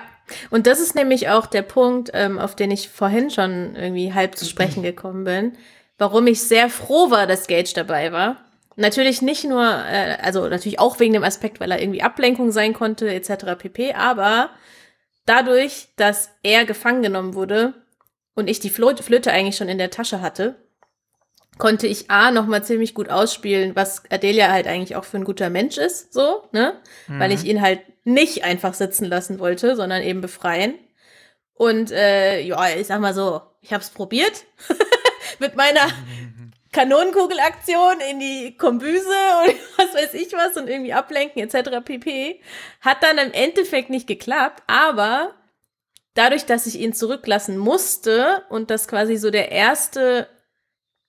[0.50, 4.36] und das ist nämlich auch der Punkt, ähm, auf den ich vorhin schon irgendwie halb
[4.36, 5.52] zu sprechen gekommen bin,
[5.98, 8.36] warum ich sehr froh war, dass Gage dabei war.
[8.76, 12.72] Natürlich nicht nur, äh, also natürlich auch wegen dem Aspekt, weil er irgendwie Ablenkung sein
[12.72, 13.54] konnte, etc.
[13.58, 13.92] pp.
[13.92, 14.50] Aber
[15.26, 17.74] dadurch, dass er gefangen genommen wurde
[18.34, 20.56] und ich die Flöte, eigentlich schon in der Tasche hatte,
[21.58, 25.50] konnte ich A nochmal ziemlich gut ausspielen, was Adelia halt eigentlich auch für ein guter
[25.50, 26.80] Mensch ist, so, ne?
[27.08, 27.20] Mhm.
[27.20, 30.74] Weil ich ihn halt nicht einfach sitzen lassen wollte, sondern eben befreien.
[31.54, 34.44] Und äh, ja, ich sag mal so, ich hab's probiert
[35.38, 35.86] mit meiner
[36.72, 39.06] Kanonenkugelaktion in die Kombüse
[39.46, 41.84] und was weiß ich was und irgendwie ablenken etc.
[41.84, 42.40] pp.
[42.80, 45.34] Hat dann im Endeffekt nicht geklappt, aber
[46.14, 50.28] dadurch, dass ich ihn zurücklassen musste und das quasi so der erste,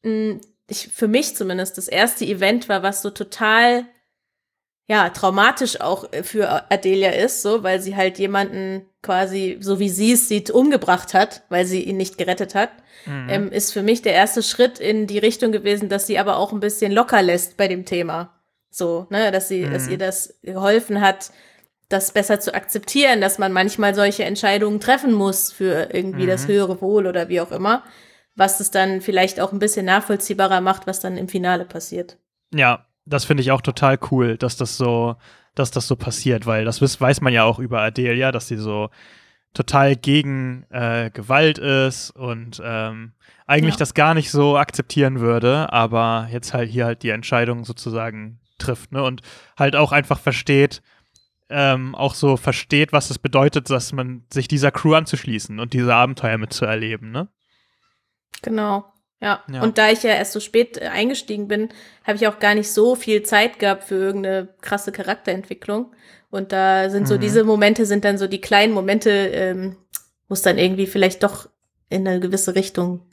[0.02, 3.86] ich, für mich zumindest, das erste Event war, was so total
[4.88, 10.14] ja, traumatisch auch für Adelia ist, so, weil sie halt jemanden quasi, so wie sie
[10.14, 12.70] es sieht, umgebracht hat, weil sie ihn nicht gerettet hat,
[13.06, 13.28] mhm.
[13.30, 16.52] ähm, ist für mich der erste Schritt in die Richtung gewesen, dass sie aber auch
[16.52, 18.42] ein bisschen locker lässt bei dem Thema.
[18.70, 19.72] So, ne, dass sie, mhm.
[19.72, 21.32] dass ihr das geholfen hat,
[21.90, 26.30] das besser zu akzeptieren, dass man manchmal solche Entscheidungen treffen muss für irgendwie mhm.
[26.30, 27.84] das höhere Wohl oder wie auch immer,
[28.36, 32.18] was es dann vielleicht auch ein bisschen nachvollziehbarer macht, was dann im Finale passiert.
[32.54, 35.16] Ja, das finde ich auch total cool, dass das so,
[35.56, 38.90] dass das so passiert, weil das weiß man ja auch über Adelia, dass sie so
[39.54, 43.14] total gegen äh, Gewalt ist und ähm,
[43.46, 43.80] eigentlich ja.
[43.80, 48.92] das gar nicht so akzeptieren würde, aber jetzt halt hier halt die Entscheidung sozusagen trifft,
[48.92, 49.04] ne?
[49.04, 49.22] Und
[49.58, 50.82] halt auch einfach versteht,
[51.50, 55.94] ähm, auch so versteht, was es bedeutet, dass man sich dieser Crew anzuschließen und diese
[55.94, 57.28] Abenteuer mitzuerleben, ne?
[58.42, 58.86] Genau.
[59.22, 59.42] Ja.
[59.50, 59.64] ja.
[59.64, 61.70] Und da ich ja erst so spät äh, eingestiegen bin,
[62.04, 65.94] habe ich auch gar nicht so viel Zeit gehabt für irgendeine krasse Charakterentwicklung.
[66.30, 67.08] Und da sind mhm.
[67.08, 69.78] so diese Momente, sind dann so die kleinen Momente, ähm,
[70.28, 71.48] wo es dann irgendwie vielleicht doch
[71.90, 73.06] in eine gewisse Richtung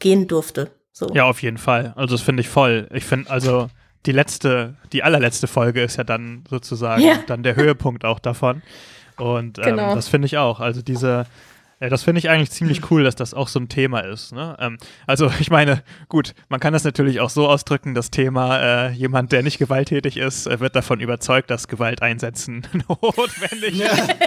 [0.00, 0.70] gehen durfte.
[0.92, 1.08] So.
[1.14, 1.94] Ja, auf jeden Fall.
[1.96, 2.88] Also das finde ich voll.
[2.92, 3.68] Ich finde, also
[4.06, 7.18] die letzte, die allerletzte Folge ist ja dann sozusagen ja.
[7.26, 8.62] dann der Höhepunkt auch davon.
[9.16, 9.94] Und ähm, genau.
[9.94, 10.60] das finde ich auch.
[10.60, 11.26] Also diese,
[11.80, 14.32] ja, das finde ich eigentlich ziemlich cool, dass das auch so ein Thema ist.
[14.32, 14.56] Ne?
[14.58, 18.90] Ähm, also ich meine, gut, man kann das natürlich auch so ausdrücken, das Thema, äh,
[18.92, 24.14] jemand, der nicht gewalttätig ist, äh, wird davon überzeugt, dass Gewalt einsetzen notwendig ist.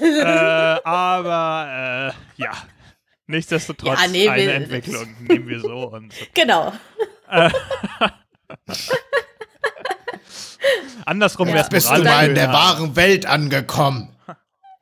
[0.00, 0.76] Ja.
[0.76, 2.52] äh, aber äh, ja,
[3.26, 5.88] nichtsdestotrotz ja, nee, eine Entwicklung nehmen wir so.
[5.88, 6.24] Und so.
[6.34, 6.72] Genau.
[11.06, 11.54] Andersrum ja.
[11.54, 14.14] wäre es Bist du mal in der wahren Welt angekommen?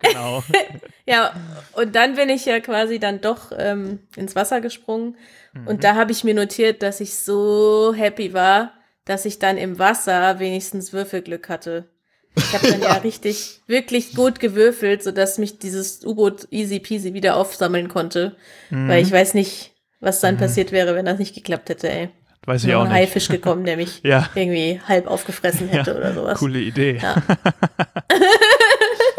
[0.02, 0.42] Genau.
[1.06, 1.32] ja,
[1.72, 5.16] und dann bin ich ja quasi dann doch ähm, ins Wasser gesprungen.
[5.52, 5.66] Mhm.
[5.66, 8.72] Und da habe ich mir notiert, dass ich so happy war,
[9.04, 11.88] dass ich dann im Wasser wenigstens Würfelglück hatte.
[12.34, 12.88] Ich habe dann ja.
[12.94, 18.36] ja richtig, wirklich gut gewürfelt, sodass mich dieses U-Boot easy peasy wieder aufsammeln konnte.
[18.70, 18.88] Mhm.
[18.88, 20.40] Weil ich weiß nicht, was dann mhm.
[20.40, 22.10] passiert wäre, wenn das nicht geklappt hätte, ey.
[22.44, 22.98] Weiß ich auch ein nicht.
[22.98, 24.28] Haifisch gekommen, der mich ja.
[24.34, 26.38] irgendwie halb aufgefressen hätte ja, oder sowas.
[26.38, 26.98] Coole Idee.
[27.00, 27.22] Ja.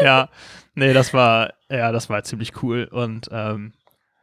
[0.00, 0.28] ja.
[0.74, 3.72] Nee, das war, ja, das war ziemlich cool und ähm,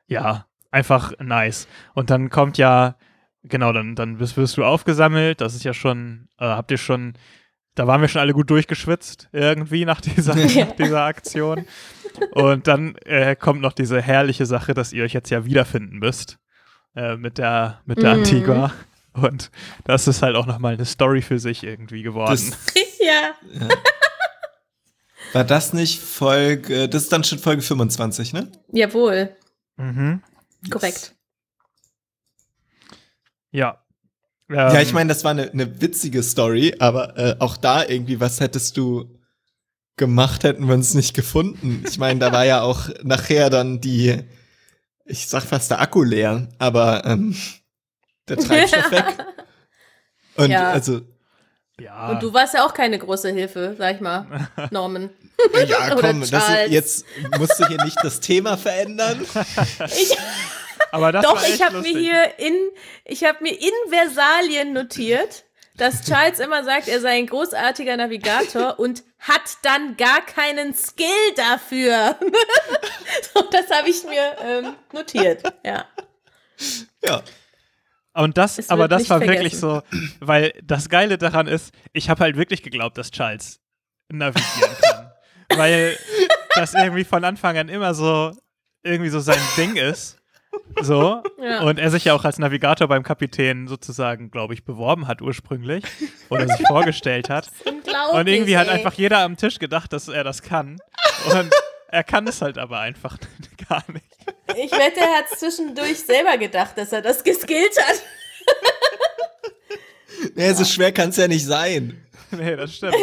[0.08, 1.68] ja, einfach nice.
[1.94, 2.96] Und dann kommt ja,
[3.44, 5.42] genau, dann, dann wirst, wirst du aufgesammelt.
[5.42, 7.14] Das ist ja schon, äh, habt ihr schon,
[7.76, 10.36] da waren wir schon alle gut durchgeschwitzt irgendwie nach dieser,
[10.66, 11.66] nach dieser Aktion.
[12.32, 16.38] Und dann äh, kommt noch diese herrliche Sache, dass ihr euch jetzt ja wiederfinden müsst
[16.96, 18.20] äh, mit der, mit der mm.
[18.20, 18.72] Antigua.
[19.14, 19.52] Und
[19.86, 22.32] das ist halt auch nochmal eine Story für sich irgendwie geworden.
[22.32, 23.34] Das, ja.
[23.60, 23.70] ja.
[25.34, 28.52] War das nicht Folge, das ist dann schon Folge 25, ne?
[28.72, 29.36] Jawohl.
[29.78, 30.22] Mhm.
[30.70, 31.16] Korrekt.
[33.52, 33.84] Ja.
[34.50, 38.20] Ähm, ja, ich meine, das war eine, eine witzige Story, aber äh, auch da irgendwie,
[38.20, 39.18] was hättest du
[39.98, 41.84] gemacht, hätten wir uns nicht gefunden.
[41.88, 44.18] Ich meine, da war ja auch nachher dann die,
[45.06, 47.36] ich sag fast der Akku leer, aber ähm,
[48.32, 49.06] der Treibstoff weg.
[50.36, 50.72] Und ja.
[50.72, 51.02] also
[51.80, 52.10] ja.
[52.10, 55.10] Und du warst ja auch keine große Hilfe, sag ich mal, Norman.
[55.68, 57.06] Ja, komm, das, jetzt
[57.40, 59.26] musst du hier nicht das Thema verändern.
[59.88, 60.16] Ich,
[60.92, 62.54] Aber das Doch, ich habe mir hier in,
[63.06, 68.78] ich habe mir in Versalien notiert, dass Charles immer sagt, er sei ein großartiger Navigator
[68.78, 72.16] und hat dann gar keinen Skill dafür.
[73.34, 75.86] so, das habe ich mir ähm, notiert, ja.
[77.04, 77.24] Ja.
[78.14, 79.40] Und das, aber das war vergessen.
[79.40, 79.82] wirklich so,
[80.20, 83.62] weil das Geile daran ist, ich habe halt wirklich geglaubt, dass Charles
[84.10, 85.12] navigieren kann.
[85.58, 85.98] weil
[86.56, 88.36] das irgendwie von Anfang an immer so,
[88.84, 90.18] irgendwie so sein Ding ist.
[90.82, 91.24] So.
[91.42, 91.62] Ja.
[91.62, 95.86] Und er sich ja auch als Navigator beim Kapitän sozusagen, glaube ich, beworben hat ursprünglich.
[96.30, 97.50] Oder sich vorgestellt hat.
[98.14, 100.78] Und irgendwie hat einfach jeder am Tisch gedacht, dass er das kann.
[101.32, 101.50] Und
[101.88, 103.18] er kann es halt aber einfach
[103.70, 104.06] gar nicht.
[104.56, 108.02] Ich wette, er hat zwischendurch selber gedacht, dass er das geskillt hat.
[110.36, 112.06] Nee, so schwer kann es ja nicht sein.
[112.32, 112.96] Nee, das stimmt.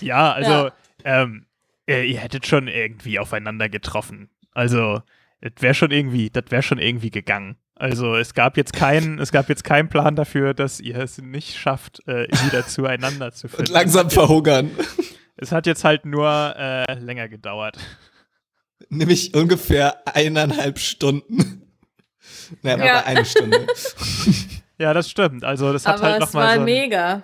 [0.00, 0.72] ja, also, Ja.
[1.04, 1.46] Ähm,
[1.88, 4.30] äh, ihr hättet schon irgendwie aufeinander getroffen.
[4.52, 5.00] Also,
[5.40, 7.56] das wäre schon irgendwie, das wäre schon irgendwie gegangen.
[7.74, 11.56] Also es gab jetzt keinen, es gab jetzt keinen Plan dafür, dass ihr es nicht
[11.56, 13.72] schafft, äh, wieder zueinander zu Und finden.
[13.72, 14.70] langsam verhungern.
[15.36, 17.76] Es hat jetzt halt nur äh, länger gedauert.
[18.90, 21.58] Nämlich ungefähr eineinhalb Stunden.
[22.62, 22.98] Naja, Ja.
[22.98, 23.66] aber eine Stunde.
[24.78, 25.44] Ja, das stimmt.
[25.44, 27.22] Also das hat Aber halt es nochmal war so ein, mega.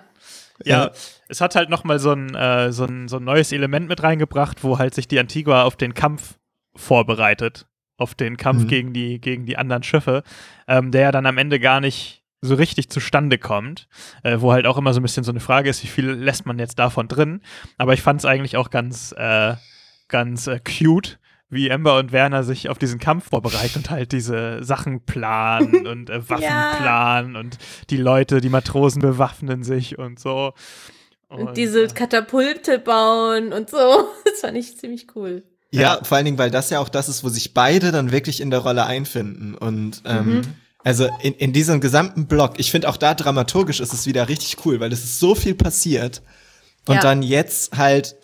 [0.63, 0.91] ja,
[1.27, 4.01] es hat halt noch mal so ein, äh, so, ein, so ein neues Element mit
[4.01, 6.35] reingebracht, wo halt sich die Antigua auf den Kampf
[6.75, 7.67] vorbereitet.
[7.97, 8.67] Auf den Kampf Mhm.
[8.67, 10.23] gegen, die, gegen die anderen Schiffe,
[10.69, 13.89] ähm, der ja dann am Ende gar nicht so richtig zustande kommt,
[14.23, 16.45] äh, wo halt auch immer so ein bisschen so eine Frage ist, wie viel lässt
[16.45, 17.41] man jetzt davon drin.
[17.77, 19.55] Aber ich fand es eigentlich auch ganz, äh,
[20.07, 21.18] ganz äh, cute,
[21.49, 26.09] wie Ember und Werner sich auf diesen Kampf vorbereiten und halt diese Sachen planen und
[26.09, 26.75] äh, Waffen Ja.
[26.75, 27.57] planen und
[27.89, 30.53] die Leute, die Matrosen bewaffnen sich und so.
[31.27, 33.77] Und, diese äh, Katapulte bauen und so.
[34.25, 35.43] Das fand ich ziemlich cool.
[35.71, 38.41] Ja, vor allen Dingen, weil das ja auch das ist, wo sich beide dann wirklich
[38.41, 39.53] in der Rolle einfinden.
[39.55, 40.41] Und ähm, Mhm.
[40.83, 44.65] also in, in diesem gesamten Block, ich finde auch da dramaturgisch ist es wieder richtig
[44.65, 46.23] cool, weil es ist so viel passiert.
[46.87, 47.01] Und Ja.
[47.01, 48.15] dann jetzt halt,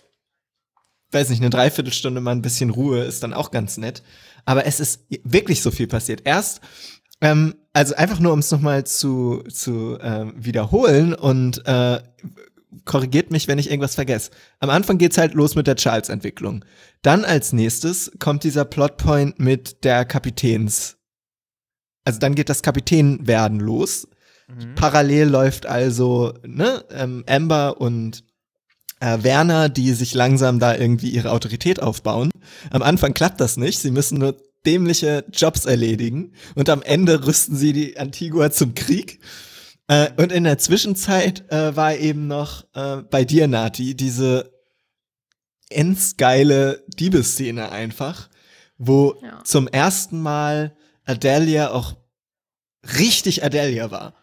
[1.15, 4.03] weiß nicht, eine Dreiviertelstunde mal ein bisschen Ruhe ist dann auch ganz nett.
[4.45, 6.21] Aber es ist wirklich so viel passiert.
[6.25, 6.61] Erst,
[7.21, 11.99] ähm, also einfach nur, um es nochmal zu, zu ähm, wiederholen und äh,
[12.83, 14.31] korrigiert mich, wenn ich irgendwas vergesse.
[14.59, 16.65] Am Anfang geht's halt los mit der Charles-Entwicklung.
[17.01, 20.97] Dann als nächstes kommt dieser Plotpoint mit der Kapitäns.
[22.03, 24.07] Also dann geht das Kapitänwerden los.
[24.47, 24.75] mhm.
[24.75, 28.24] Parallel läuft also ne, ähm, Amber und
[29.05, 32.31] äh, Werner, die sich langsam da irgendwie ihre Autorität aufbauen.
[32.71, 33.79] Am Anfang klappt das nicht.
[33.79, 34.35] Sie müssen nur
[34.65, 39.19] dämliche Jobs erledigen und am Ende rüsten sie die Antigua zum Krieg.
[39.87, 44.51] Äh, und in der Zwischenzeit äh, war eben noch äh, bei dir, Nati, diese
[45.69, 48.29] endsgeile Diebesszene einfach,
[48.77, 49.43] wo Ja.
[49.43, 50.75] zum ersten Mal
[51.05, 51.95] Adelia auch
[52.99, 54.13] richtig Adelia war.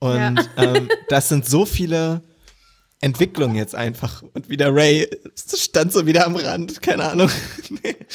[0.00, 0.16] Und
[0.56, 0.74] Ja.
[0.76, 2.22] ähm, das sind so viele
[3.00, 4.22] Entwicklungen jetzt einfach.
[4.34, 7.30] Und wieder Ray stand so wieder am Rand, keine Ahnung.
[7.70, 7.96] Nee.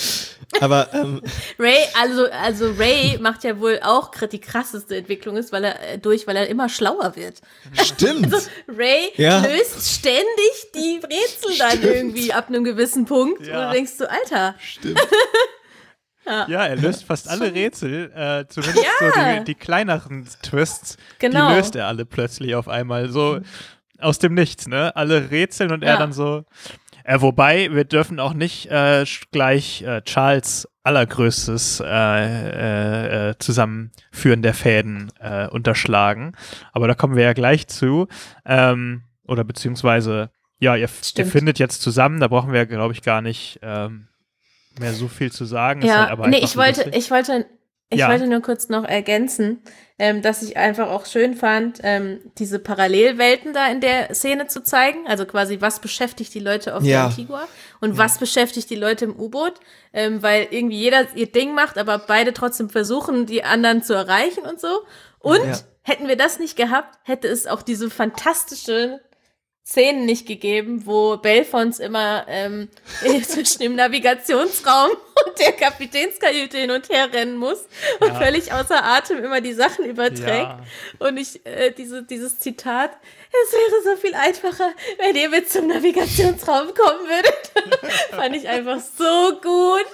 [0.61, 1.21] Aber ähm,
[1.57, 5.93] Ray, also, also Ray macht ja wohl auch kr- die krasseste Entwicklung ist, weil er
[5.93, 7.41] äh, durch, weil er immer schlauer wird.
[7.83, 8.31] stimmt.
[8.67, 9.39] Ray Ja.
[9.41, 10.25] löst ständig
[10.75, 11.85] die Rätsel dann Stimmt.
[11.85, 13.47] irgendwie ab einem gewissen Punkt.
[13.47, 13.61] Ja.
[13.61, 14.99] Und du denkst so, Alter, Stimmt.
[16.25, 19.39] Ja, er löst fast alle Rätsel, äh, zumindest so Ja.
[19.39, 21.49] die, die kleineren Twists, Genau.
[21.49, 23.41] die löst er alle plötzlich auf einmal, so
[24.03, 24.95] aus dem Nichts, ne?
[24.95, 25.97] Alle rätseln und er Ja.
[25.97, 26.43] dann so.
[27.03, 34.41] Äh, wobei, wir dürfen auch nicht äh, gleich äh, Charles allergrößtes äh, äh, äh, Zusammenführen
[34.41, 35.11] der Fäden
[35.51, 36.33] unterschlagen.
[36.73, 38.07] Aber da kommen wir ja gleich zu.
[38.45, 40.29] Ähm, oder beziehungsweise,
[40.59, 44.07] ja, ihr, ihr findet jetzt zusammen, da brauchen wir, glaube ich, gar nicht ähm,
[44.79, 45.81] mehr so viel zu sagen.
[45.81, 46.95] Ja, halt aber nee, ich wollte, lustig.
[46.97, 47.45] ich wollte,
[47.93, 48.09] ich Ja.
[48.09, 49.61] wollte nur kurz noch ergänzen,
[49.99, 54.63] ähm, dass ich einfach auch schön fand, ähm, diese Parallelwelten da in der Szene zu
[54.63, 55.07] zeigen.
[55.07, 56.89] Also quasi, was beschäftigt die Leute auf Ja.
[56.97, 57.47] der Antigua
[57.79, 59.53] und was beschäftigt die Leute im U-Boot,
[59.93, 64.43] ähm, weil irgendwie jeder ihr Ding macht, aber beide trotzdem versuchen, die anderen zu erreichen
[64.45, 64.81] und so.
[65.19, 65.59] Und Ja.
[65.83, 68.99] hätten wir das nicht gehabt, hätte es auch diese fantastische
[69.65, 72.67] Szenen nicht gegeben, wo Belfons immer ähm,
[73.25, 74.89] zwischen dem Navigationsraum
[75.39, 77.59] der Kapitänskajüte hin und her rennen muss
[77.99, 78.15] und Ja.
[78.15, 80.27] völlig außer Atem immer die Sachen überträgt.
[80.29, 80.59] Ja.
[80.99, 82.91] Und ich, äh, diese, dieses Zitat,
[83.45, 87.91] es wäre so viel einfacher, wenn ihr mit zum Navigationsraum kommen würdet.
[88.11, 89.85] Fand ich einfach so gut.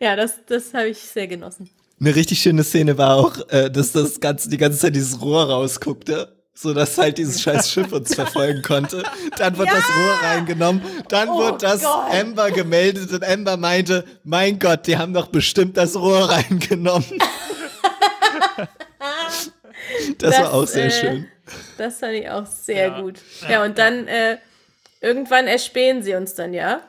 [0.00, 1.70] ja, das, das habe ich sehr genossen.
[1.98, 5.44] Eine richtig schöne Szene war auch, äh, dass das ganze, die ganze Zeit dieses Rohr
[5.44, 6.35] rausguckte.
[6.58, 9.02] So dass halt dieses scheiß Schiff uns verfolgen konnte.
[9.36, 10.80] Dann wird das Rohr reingenommen.
[11.08, 12.10] Dann Oh wird das Gott.
[12.14, 17.04] Amber gemeldet und Amber meinte, mein Gott, die haben doch bestimmt das Rohr reingenommen.
[18.98, 19.52] das,
[20.18, 21.28] Das, war auch sehr äh, schön.
[21.78, 23.00] Das fand ich auch sehr Ja.
[23.00, 23.20] gut.
[23.48, 24.38] Ja, und dann äh,
[25.00, 26.80] irgendwann erspähen sie uns dann ja.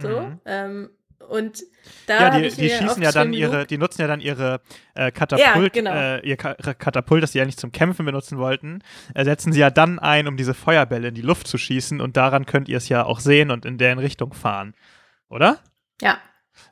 [0.00, 0.08] So.
[0.08, 0.40] Mhm.
[0.46, 0.90] Ähm,
[1.28, 1.62] und
[2.06, 4.60] da Ja, die, die schießen ja dann ihre, die nutzen ja dann ihre
[4.94, 5.44] äh, Katapult,
[5.76, 5.92] Ja, genau.
[5.94, 8.80] äh, ihr Ka Katapult, das sie ja nicht zum Kämpfen benutzen wollten,
[9.14, 12.16] äh, setzen sie ja dann ein, um diese Feuerbälle in die Luft zu schießen und
[12.16, 14.74] daran könnt ihr es ja auch sehen und in deren Richtung fahren.
[15.28, 15.58] Oder?
[16.00, 16.18] Ja,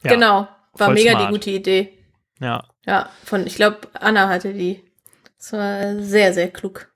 [0.02, 0.12] Ja.
[0.12, 0.48] genau.
[0.74, 1.28] War mega smart.
[1.28, 1.92] die gute Idee.
[2.40, 2.64] Ja.
[2.84, 4.82] Ja, von, ich glaube, Anna hatte die.
[5.38, 6.90] Das war sehr, sehr klug.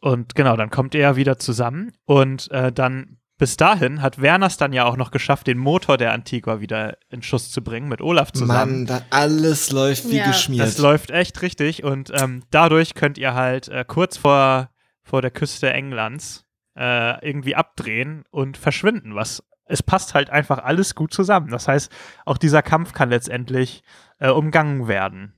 [0.00, 4.56] Und genau, dann kommt ihr ja wieder zusammen und äh, dann bis dahin hat Werners
[4.56, 8.00] dann ja auch noch geschafft, den Motor der Antigua wieder in Schuss zu bringen mit
[8.00, 8.84] Olaf zusammen.
[8.84, 10.26] Mann, da alles läuft wie Ja.
[10.26, 10.66] geschmiert.
[10.66, 14.70] Das läuft echt richtig und ähm, dadurch könnt ihr halt äh, kurz vor,
[15.02, 16.44] vor der Küste Englands
[16.78, 21.48] äh, irgendwie abdrehen und verschwinden, was es passt halt einfach alles gut zusammen.
[21.50, 21.90] Das heißt,
[22.24, 23.82] auch dieser Kampf kann letztendlich
[24.20, 25.34] äh, umgangen werden.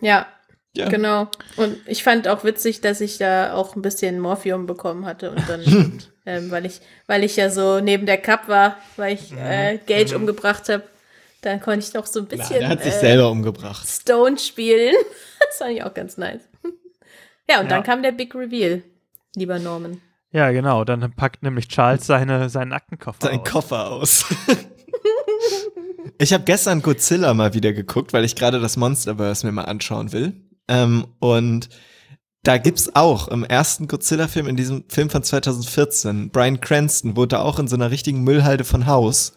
[0.00, 0.26] Ja,
[0.78, 0.88] Ja.
[0.88, 1.28] genau.
[1.56, 5.42] Und ich fand auch witzig, dass ich da auch ein bisschen Morphium bekommen hatte und
[5.48, 9.78] dann, ähm, weil ich, weil ich ja so neben der Cup war, weil ich äh,
[9.86, 10.84] Gage umgebracht habe,
[11.40, 13.86] dann konnte ich noch so ein Na, bisschen der hat sich äh, selber umgebracht.
[13.88, 14.94] Stone spielen.
[15.48, 16.42] das fand ich auch ganz nice.
[17.50, 17.70] Ja, und Ja.
[17.70, 18.82] dann kam der Big Reveal,
[19.34, 20.00] lieber Norman.
[20.30, 20.84] Ja, genau.
[20.84, 23.50] Dann packt nämlich Charles seine, seinen Aktenkoffer Sein aus.
[23.50, 24.24] Koffer aus.
[26.18, 30.12] ich habe gestern Godzilla mal wieder geguckt, weil ich gerade das Monsterverse mir mal anschauen
[30.12, 30.34] will.
[30.68, 31.68] Ähm, und
[32.42, 37.58] da gibt's auch im ersten Godzilla-Film, in diesem Film von 2014, Brian Cranston wurde auch
[37.58, 39.32] in so einer richtigen Müllhalde von Haus,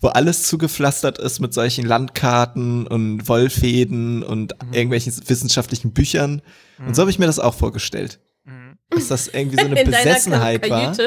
[0.00, 6.42] wo alles zugepflastert ist mit solchen Landkarten und Wollfäden und irgendwelchen wissenschaftlichen Büchern.
[6.78, 8.20] Und so habe ich mir das auch vorgestellt.
[8.44, 8.78] Mhm.
[8.90, 10.96] Dass das irgendwie so eine In Besessenheit war.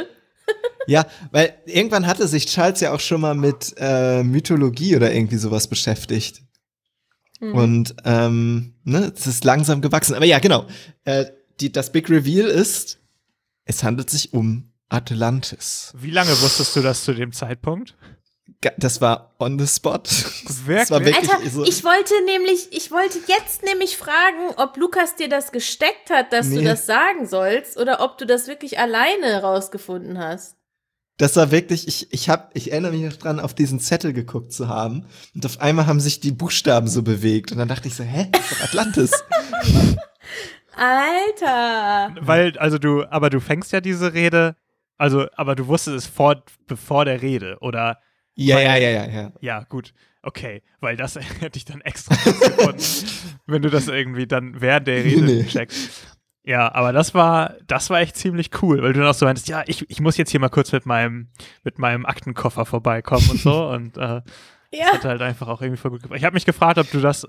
[0.87, 5.37] Ja, weil irgendwann hatte sich Charles ja auch schon mal mit äh, Mythologie oder irgendwie
[5.37, 6.41] sowas beschäftigt.
[7.39, 7.53] Mhm.
[7.55, 10.15] Und ähm, ne, es ist langsam gewachsen.
[10.15, 10.65] Aber ja, genau.
[11.05, 11.25] Äh,
[11.59, 12.99] die, das Big Reveal ist,
[13.65, 15.93] es handelt sich um Atlantis.
[15.97, 17.95] Wie lange wusstest du das zu dem Zeitpunkt?
[18.77, 19.99] Das war on the spot.
[19.99, 20.89] Das Wirklich?
[20.91, 21.63] war wirklich Alter, so.
[21.63, 26.49] ich wollte nämlich, ich wollte jetzt nämlich fragen, ob Lukas dir das gesteckt hat, dass
[26.49, 26.65] du Nee.
[26.65, 30.55] das sagen sollst, oder ob du das wirklich alleine rausgefunden hast.
[31.19, 34.53] Das war wirklich, ich, ich hab, ich erinnere mich noch dran, auf diesen Zettel geguckt
[34.53, 35.05] zu haben.
[35.35, 37.51] Und auf einmal haben sich die Buchstaben so bewegt.
[37.51, 38.29] Und dann dachte ich so, hä?
[38.31, 39.11] Das ist doch Atlantis.
[40.75, 42.15] Alter!
[42.21, 44.55] Weil, also du, aber du fängst ja diese Rede,
[44.97, 47.99] also, aber du wusstest es vor, bevor der Rede, oder?
[48.35, 49.31] ja, ja, ja, ja, ja.
[49.41, 49.93] Ja, gut.
[50.21, 52.81] Okay, weil das hätte ich dann extra gefunden,
[53.45, 55.43] wenn du das irgendwie dann während der Rede Nee.
[55.43, 56.17] checkst.
[56.43, 59.49] Ja, aber das war, das war echt ziemlich cool, weil du dann auch so meintest,
[59.49, 61.27] ja, ich, ich muss jetzt hier mal kurz mit meinem,
[61.63, 64.21] mit meinem Aktenkoffer vorbeikommen und so und äh,
[64.71, 66.17] Ja, hat halt einfach auch irgendwie voll gut gebracht.
[66.17, 67.27] Ich habe mich gefragt, ob du das,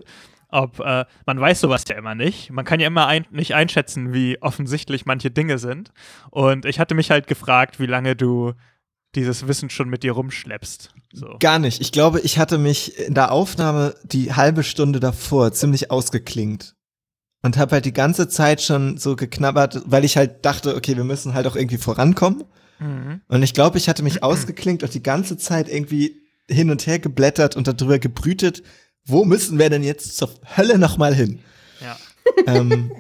[0.49, 2.51] ob, äh, man weiß sowas ja immer nicht.
[2.51, 5.91] Man kann ja immer ein, nicht einschätzen, wie offensichtlich manche Dinge sind.
[6.31, 8.55] Und ich hatte mich halt gefragt, wie lange du
[9.17, 10.95] dieses Wissen schon mit dir rumschleppst.
[11.13, 11.37] So.
[11.41, 11.81] Gar nicht.
[11.81, 16.77] Ich glaube, ich hatte mich in der Aufnahme die halbe Stunde davor ziemlich ausgeklingt.
[17.43, 21.05] Und habe halt die ganze Zeit schon so geknabbert, weil ich halt dachte, okay, wir
[21.05, 22.45] müssen halt auch irgendwie vorankommen.
[22.79, 23.23] Mhm.
[23.29, 26.99] Und ich glaube, ich hatte mich ausgeklinkt und die ganze Zeit irgendwie hin und her
[26.99, 28.63] geblättert und darüber gebrütet,
[29.05, 31.41] wo müssen wir denn jetzt zur Hölle nochmal hin?
[31.81, 31.97] Ja.
[32.47, 32.93] ähm,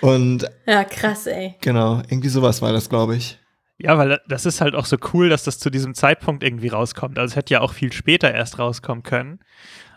[0.00, 1.54] und ja, krass, ey.
[1.60, 3.38] genau, irgendwie sowas war das, glaube ich.
[3.78, 7.18] Ja, weil das ist halt auch so cool, dass das zu diesem Zeitpunkt irgendwie rauskommt.
[7.18, 9.40] Also es hätte ja auch viel später erst rauskommen können.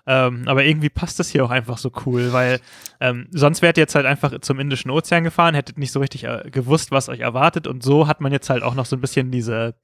[0.06, 2.60] Ähm, aber irgendwie passt das hier auch einfach so cool, weil
[3.00, 6.26] ähm, sonst wärt ihr jetzt halt einfach zum Indischen Ozean gefahren, hättet nicht so richtig
[6.26, 7.68] äh, gewusst, was euch erwartet.
[7.68, 9.76] Und so hat man jetzt halt auch noch so ein bisschen diese,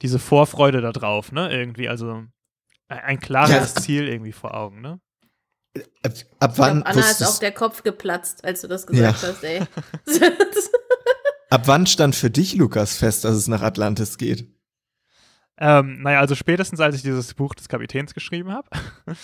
[0.00, 1.52] diese Vorfreude da drauf, ne?
[1.52, 2.10] Irgendwie, also
[2.88, 3.80] ein, ein klares Ja.
[3.82, 5.00] Ziel irgendwie vor Augen, ne?
[6.02, 9.22] Ab, ab Ich wann glaub, Anna ist auch der Kopf geplatzt, als du das gesagt
[9.22, 9.28] Ja.
[9.28, 9.60] hast, ey.
[11.50, 14.48] ab wann stand für dich, Lukas, fest, dass es nach Atlantis geht?
[15.60, 18.68] Ähm, naja, also spätestens als ich dieses Buch des Kapitäns geschrieben habe.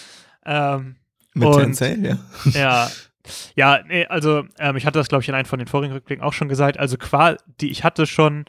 [0.44, 0.96] ähm,
[1.34, 2.18] Mit Und- Tensei, ja.
[2.52, 2.90] Ja.
[3.56, 6.22] Ja, nee, also ähm, ich hatte das, glaube ich, in einem von den vorigen Rückblicken
[6.22, 6.78] auch schon gesagt.
[6.78, 8.44] Also quasi, ich hatte schon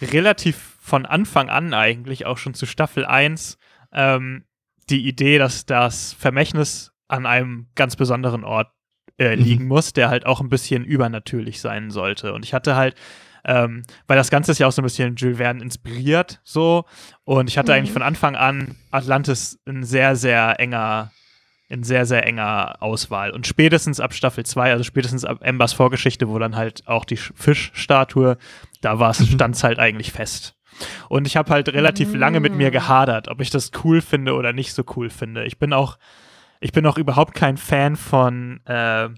[0.00, 3.58] relativ von Anfang an eigentlich, auch schon zu Staffel 1,
[3.92, 4.44] ähm,
[4.88, 8.68] die Idee, dass das Vermächtnis an einem ganz besonderen Ort
[9.18, 9.42] äh, Mhm.
[9.42, 12.32] liegen muss, der halt auch ein bisschen übernatürlich sein sollte.
[12.32, 12.94] Und ich hatte halt,
[13.44, 16.84] ähm, weil das Ganze ist ja auch so ein bisschen Jules Verne inspiriert, so.
[17.24, 17.78] Und ich hatte Mhm.
[17.78, 21.10] eigentlich von Anfang an Atlantis ein sehr, sehr enger
[21.68, 23.30] in sehr, sehr enger Auswahl.
[23.30, 27.16] Und spätestens ab Staffel 2, also spätestens ab Embers Vorgeschichte, wo dann halt auch die
[27.16, 28.38] Sch- Fischstatue,
[28.80, 30.56] da war es, stand es halt eigentlich fest.
[31.08, 34.52] Und ich habe halt relativ lange mit mir gehadert, ob ich das cool finde oder
[34.52, 35.44] nicht so cool finde.
[35.44, 35.96] Ich bin auch,
[36.58, 39.08] ich bin auch überhaupt kein Fan von äh,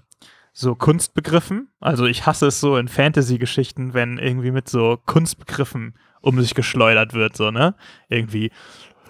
[0.53, 1.69] so Kunstbegriffen.
[1.79, 7.13] Also ich hasse es so in Fantasy-Geschichten, wenn irgendwie mit so Kunstbegriffen um sich geschleudert
[7.13, 7.75] wird, so, ne?
[8.07, 8.51] Irgendwie,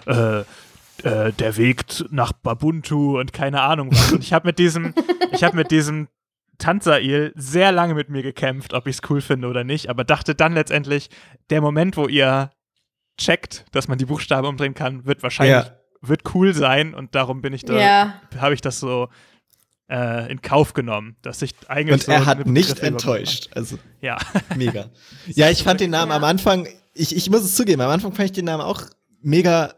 [0.07, 0.39] äh,
[1.03, 4.13] äh, der Weg nach Babuntu und keine Ahnung was.
[4.13, 4.93] Und ich habe mit diesem,
[5.31, 6.07] ich habe mit diesem
[6.59, 10.33] Tanzail sehr lange mit mir gekämpft, ob ich es cool finde oder nicht, aber dachte
[10.35, 11.09] dann letztendlich,
[11.49, 12.51] der Moment, wo ihr
[13.19, 15.77] checkt, dass man die Buchstaben umdrehen kann, wird wahrscheinlich Ja.
[16.01, 18.13] wird cool sein und darum bin ich da, Ja.
[18.39, 19.09] habe ich das so
[19.89, 23.49] äh, in Kauf genommen, dass ich eigentlich Und so er hat nicht enttäuscht.
[23.55, 23.77] Also.
[24.01, 24.17] Ja.
[24.55, 24.89] mega.
[25.27, 26.17] Ja, ich fand den Namen Ja.
[26.17, 28.83] am Anfang, ich, ich muss es zugeben, am Anfang fand ich den Namen auch
[29.21, 29.73] mega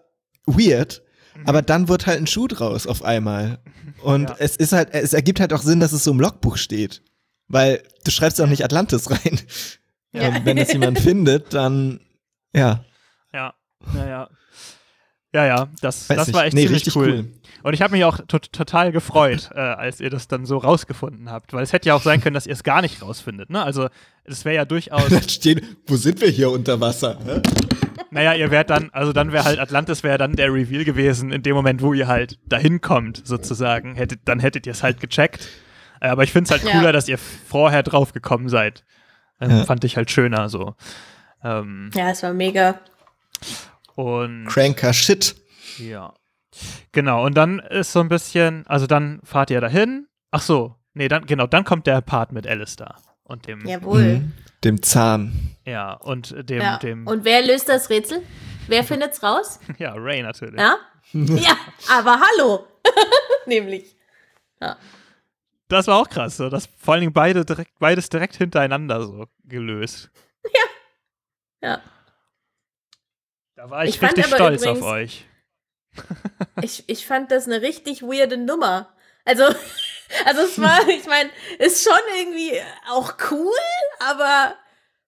[0.45, 1.01] weird.
[1.35, 1.47] Mhm.
[1.47, 3.59] Aber dann wird halt ein Schuh draus auf einmal.
[4.01, 4.35] Und Ja.
[4.39, 7.01] es ist halt, es ergibt halt auch Sinn, dass es so im Logbuch steht.
[7.47, 9.39] Weil du schreibst auch nicht Atlantis rein.
[10.11, 10.29] Ja.
[10.29, 11.99] Und wenn das jemand findet, dann,
[12.53, 12.83] ja,
[13.33, 13.53] Ja,
[13.93, 14.29] ja, ja.
[15.33, 16.35] Ja, ja, das, weiß das nicht.
[16.35, 17.07] war echt nee, richtig cool.
[17.09, 17.31] cool.
[17.65, 21.31] Und ich habe mich auch to total gefreut, äh, als ihr das dann so rausgefunden
[21.31, 21.51] habt.
[21.51, 23.49] Weil es hätte ja auch sein können, dass ihr es gar nicht rausfindet.
[23.49, 23.63] Ne?
[23.63, 23.89] Also,
[24.23, 27.17] es wäre ja durchaus, stehen, wo sind wir hier unter Wasser?
[27.25, 27.41] Hä?
[28.11, 31.41] naja, ihr wärt dann, also dann wäre halt Atlantis wäre dann der Reveal gewesen, in
[31.41, 33.95] dem Moment, wo ihr halt dahin kommt, sozusagen.
[33.95, 35.47] Hättet, dann hättet ihr es halt gecheckt.
[36.01, 36.77] Äh, aber ich finde es halt Ja.
[36.77, 38.83] cooler, dass ihr vorher drauf gekommen seid.
[39.41, 39.63] Ähm, Ja.
[39.65, 40.75] Fand ich halt schöner so.
[41.43, 42.79] Ähm, Ja, es war mega.
[43.95, 45.35] und Cranker Shit.
[45.79, 46.13] Ja.
[46.91, 50.07] Genau, und dann ist so ein bisschen, also dann fahrt ihr dahin.
[50.31, 54.03] Ach so, nee, dann, genau, dann kommt der Part mit Alistair und dem, ja, Jawohl.
[54.19, 54.33] Mhm.
[54.63, 55.55] Dem Zahn.
[56.01, 56.77] und dem, Ja.
[56.77, 58.21] dem, Und wer löst das Rätsel?
[58.67, 59.59] Wer findet's raus?
[59.77, 60.59] ja, Ray natürlich.
[60.59, 60.77] Ja?
[61.13, 61.55] ja,
[61.91, 62.67] aber hallo.
[63.45, 63.95] Nämlich.
[65.67, 69.25] Das war auch krass, so, dass vor allen Dingen beide direkt, beides direkt hintereinander so
[69.43, 70.09] gelöst.
[71.61, 71.81] Ja.
[73.55, 75.25] Da war ich, Ich richtig stolz übrigens- auf euch.
[76.61, 78.93] Ich, ich fand das eine richtig weirde Nummer.
[79.25, 79.43] Also,
[80.25, 83.51] also es war, ich meine, ist schon irgendwie auch cool,
[83.99, 84.55] aber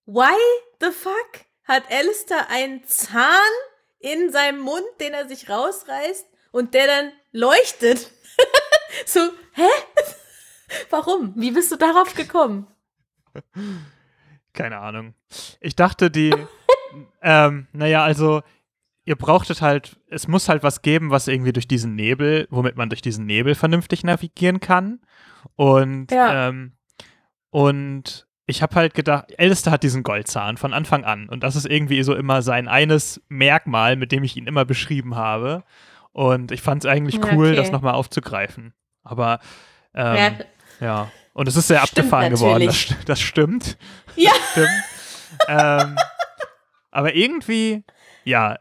[0.05, 0.35] why
[0.81, 3.51] the fuck hat Alistair einen Zahn
[3.99, 8.11] in seinem Mund, den er sich rausreißt und der dann leuchtet?
[9.05, 9.19] so,
[9.53, 9.69] hä?
[10.89, 11.34] Warum?
[11.35, 12.68] Wie bist du darauf gekommen?
[14.53, 15.14] Keine Ahnung.
[15.61, 16.34] Ich dachte, die,
[17.22, 18.41] ähm, naja, also,
[19.07, 22.89] ihr brauchtet halt, es muss halt was geben, was irgendwie durch diesen Nebel, womit man
[22.89, 24.99] durch diesen Nebel vernünftig navigieren kann.
[25.55, 26.49] Und, Ja.
[26.49, 26.73] ähm,
[27.49, 31.29] und ich habe halt gedacht, Alistair hat diesen Goldzahn von Anfang an.
[31.29, 35.15] Und das ist irgendwie so immer sein eines Merkmal, mit dem ich ihn immer beschrieben
[35.15, 35.63] habe.
[36.11, 37.55] Und ich fand es eigentlich cool, okay.
[37.55, 38.73] das nochmal aufzugreifen.
[39.03, 39.39] Aber,
[39.93, 40.31] ähm, Ja.
[40.81, 41.11] ja.
[41.34, 43.05] Und es ist sehr Stimmt abgefahren geworden, das, natürlich.
[43.05, 43.77] das stimmt.
[44.17, 44.31] Ja.
[44.31, 44.69] Das stimmt.
[45.47, 45.95] ähm,
[46.91, 47.85] aber irgendwie,
[48.25, 48.57] ja,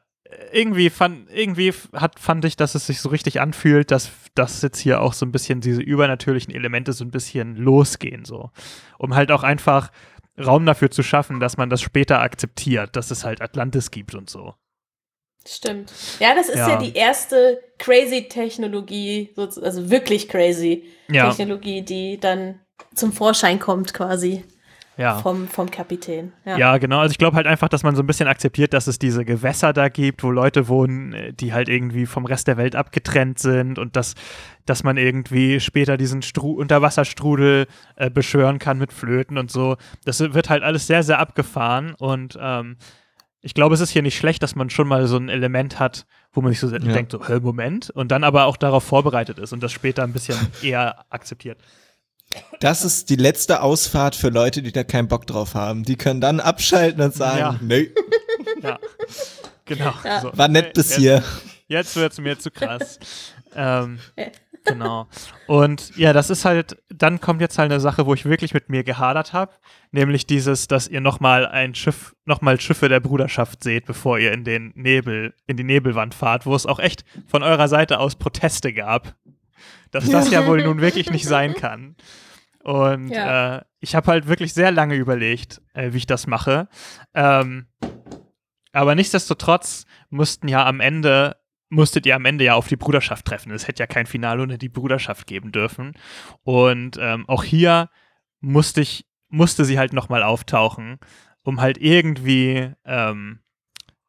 [0.53, 4.79] irgendwie fand, irgendwie hat, fand ich, dass es sich so richtig anfühlt, dass, dass jetzt
[4.79, 8.51] hier auch so ein bisschen diese übernatürlichen Elemente so ein bisschen losgehen, so.
[8.99, 9.91] Um halt auch einfach
[10.39, 14.29] Raum dafür zu schaffen, dass man das später akzeptiert, dass es halt Atlantis gibt und
[14.29, 14.55] so.
[15.47, 15.93] Stimmt.
[16.19, 16.77] Ja, das ist ja, Ja.
[16.79, 22.61] die erste crazy Technologie, also wirklich crazy Ja, Technologie, die dann
[22.95, 24.45] zum Vorschein kommt quasi
[24.97, 25.19] ja.
[25.19, 26.33] vom, vom Kapitän.
[26.45, 26.59] Ja.
[26.59, 27.01] Ja, genau.
[27.01, 29.73] Also ich glaube halt einfach, dass man so ein bisschen akzeptiert, dass es diese Gewässer
[29.73, 33.79] da gibt, wo Leute wohnen, äh, die halt irgendwie vom Rest der Welt abgetrennt sind
[33.79, 34.15] und dass,
[34.65, 37.67] dass man irgendwie später diesen Stru Unterwasserstrudel
[37.97, 39.77] äh, beschwören kann mit Flöten und so.
[40.05, 42.77] Das wird halt alles sehr, sehr abgefahren und ähm,
[43.43, 46.07] ich glaube, es ist hier nicht schlecht, dass man schon mal so ein Element hat,
[46.33, 49.63] wo man sich so denkt, so, Moment, und dann aber auch darauf vorbereitet ist und
[49.63, 51.59] das später ein bisschen eher akzeptiert.
[52.61, 55.85] Das ist die letzte Ausfahrt für Leute, die da keinen Bock drauf haben.
[55.85, 57.59] Die können dann abschalten und sagen, Ja.
[57.63, 57.91] nee,
[58.63, 58.79] Ja.
[59.65, 59.93] Genau.
[60.05, 60.21] Ja.
[60.21, 60.31] So.
[60.37, 61.23] war nett bis Jetzt- hier.
[61.69, 62.99] Jetzt wird es mir zu krass.
[63.57, 63.99] ähm,
[64.65, 65.09] genau.
[65.49, 68.69] Und ja, das ist halt, dann kommt jetzt halt eine Sache, wo ich wirklich mit
[68.69, 69.53] mir gehadert habe,
[69.91, 74.45] nämlich dieses, dass ihr nochmal ein Schiff, nochmal Schiffe der Bruderschaft seht, bevor ihr in
[74.45, 78.73] den Nebel, in die Nebelwand fahrt, wo es auch echt von eurer Seite aus Proteste
[78.73, 79.17] gab,
[79.91, 81.97] dass das ja wohl nun wirklich nicht sein kann.
[82.63, 83.59] Und Ja.
[83.59, 86.69] äh, ich habe halt wirklich sehr lange überlegt, äh, wie ich das mache.
[87.15, 87.67] Ähm,
[88.73, 91.37] aber nichtsdestotrotz mussten ja am Ende,
[91.69, 93.53] musstet ihr am Ende ja auf die Bruderschaft treffen.
[93.53, 95.95] Es hätte ja kein Finale ohne die Bruderschaft geben dürfen.
[96.43, 97.89] Und ähm, auch hier
[98.41, 100.99] musste ich, musste sie halt nochmal auftauchen,
[101.43, 103.41] um halt irgendwie ähm,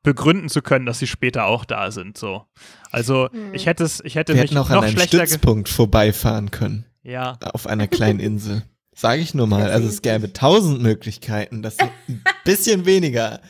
[0.04, 2.18] begründen zu können, dass sie später auch da sind.
[2.18, 2.46] So.
[2.92, 3.54] Also Hm.
[3.54, 6.86] ich hätte es, ich hätte Wir mich noch an einem Stützpunkt vorbeifahren können.
[7.04, 7.38] Ja.
[7.54, 8.64] Auf einer kleinen Insel.
[8.96, 9.70] Sage ich nur mal.
[9.70, 13.42] Also es gäbe tausend Möglichkeiten, das ein bisschen weniger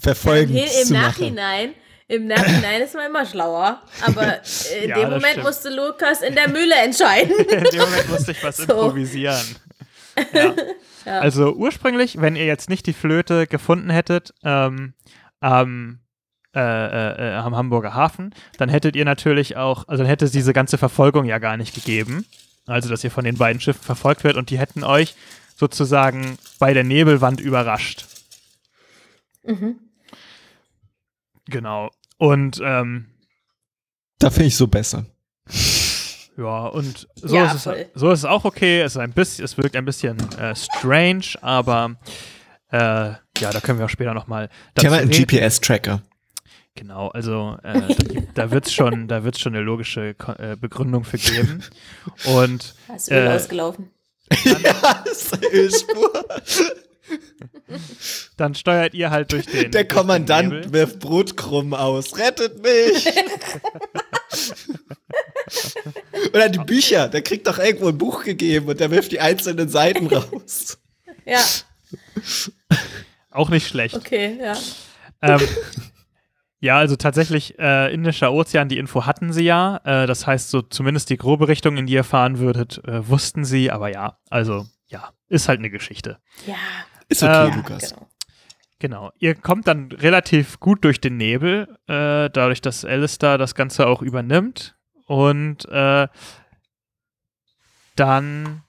[0.00, 1.02] verfolgen Im zu machen.
[1.02, 1.74] Nachhinein,
[2.08, 3.82] im Nachhinein ist man immer schlauer.
[4.02, 4.40] Aber
[4.82, 5.44] in Ja, dem Moment stimmt.
[5.46, 7.32] musste Lukas in der Mühle entscheiden.
[7.38, 8.62] In dem Moment musste ich was So.
[8.64, 9.44] improvisieren.
[10.32, 10.54] Ja.
[11.06, 11.20] Ja.
[11.20, 14.94] Also ursprünglich, wenn ihr jetzt nicht die Flöte gefunden hättet ähm,
[15.40, 16.00] am,
[16.54, 20.32] äh, äh, äh, am Hamburger Hafen, dann hättet ihr natürlich auch, also dann hätte es
[20.32, 22.24] diese ganze Verfolgung ja gar nicht gegeben.
[22.66, 25.14] Also, dass ihr von den beiden Schiffen verfolgt werdet und die hätten euch
[25.56, 28.06] sozusagen bei der Nebelwand überrascht.
[29.42, 29.76] Mhm.
[31.46, 31.90] Genau.
[32.18, 33.06] Und ähm,
[34.18, 35.06] Da finde ich so besser.
[36.36, 38.80] Ja, und so, Ja, ist, es, so ist es auch okay.
[38.80, 41.96] Es, ist ein bisschen, es wirkt ein bisschen äh, strange, aber
[42.70, 43.18] äh, ja,
[43.52, 46.02] da können wir auch später nochmal Ich habe einen GPS-Tracker.
[46.74, 47.88] Genau, also äh, da,
[48.34, 51.64] da wird es schon, da wird's schon eine logische Ko äh, Begründung für geben.
[52.24, 53.90] Und Da ist Öl Äh, ausgelaufen.
[54.44, 56.12] ja, das ist Ölspur.
[58.36, 59.70] dann steuert ihr halt durch den.
[59.72, 60.72] Der durch den Kommandant Nebel.
[60.72, 62.16] wirft Brotkrumen aus.
[62.18, 63.06] Rettet mich!
[66.34, 67.08] Oder die Bücher.
[67.08, 70.78] Der kriegt doch irgendwo ein Buch gegeben und der wirft die einzelnen Seiten raus.
[71.24, 71.40] Ja,
[73.30, 73.94] Auch nicht schlecht.
[73.94, 74.54] okay, ja.
[75.22, 75.40] ähm,
[76.60, 79.80] ja, also tatsächlich äh, Indischer Ozean, die Info hatten sie ja.
[79.84, 83.44] Äh, das heißt, so zumindest die grobe Richtung, in die ihr fahren würdet, äh, wussten
[83.44, 83.70] sie.
[83.70, 86.18] Aber ja, also ja, ist halt eine Geschichte.
[86.46, 86.54] Ja,
[87.08, 87.90] Ist okay, Ähm, Lukas.
[87.90, 88.08] genau.
[88.80, 89.12] Genau.
[89.18, 94.02] Ihr kommt dann relativ gut durch den Nebel, äh, dadurch, dass Alistair das Ganze auch
[94.02, 94.76] übernimmt.
[95.06, 96.06] Und äh,
[97.96, 98.62] dann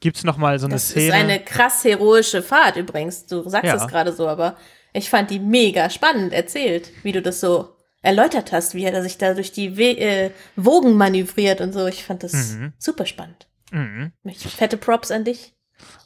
[0.00, 1.06] gibt es nochmal so eine Das Szene.
[1.06, 3.26] ist eine krass heroische Fahrt übrigens.
[3.26, 3.76] Du sagst Ja.
[3.76, 4.56] es gerade so, aber
[4.92, 9.18] ich fand die mega spannend erzählt, wie du das so erläutert hast, wie er sich
[9.18, 11.86] da durch die We äh, Wogen manövriert und so.
[11.86, 12.72] Ich fand das Mhm.
[12.78, 13.46] super spannend.
[13.72, 14.12] Mhm.
[14.34, 15.52] Fette Props an dich.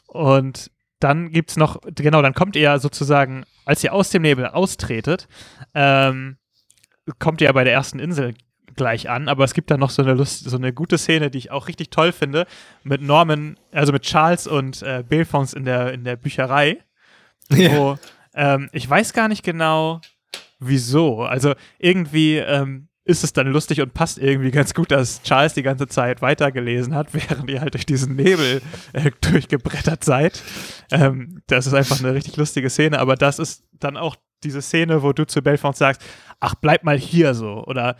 [0.07, 4.47] Und dann gibt es noch, genau, dann kommt ihr sozusagen, als ihr aus dem Nebel
[4.47, 5.29] austretet,
[5.75, 6.37] ähm,
[7.19, 8.35] kommt ihr bei der ersten Insel
[8.77, 11.39] gleich an, aber es gibt dann noch so eine Lust, so eine gute Szene, die
[11.39, 12.47] ich auch richtig toll finde,
[12.83, 16.79] mit Norman, also mit Charles und äh, Belfons in der, in der Bücherei,
[17.49, 17.97] wo
[18.35, 20.01] ähm, ich weiß gar nicht genau,
[20.59, 21.23] wieso.
[21.23, 25.63] Also irgendwie ähm, ist es dann lustig und passt irgendwie ganz gut, dass Charles die
[25.63, 30.43] ganze Zeit weitergelesen hat, während ihr halt durch diesen Nebel äh, durchgebrettert seid.
[30.91, 35.03] Ähm, das ist einfach eine richtig lustige Szene, aber das ist dann auch diese Szene,
[35.03, 36.03] wo du zu Belfont sagst,
[36.41, 37.65] ach, bleib mal hier so.
[37.65, 37.97] Oder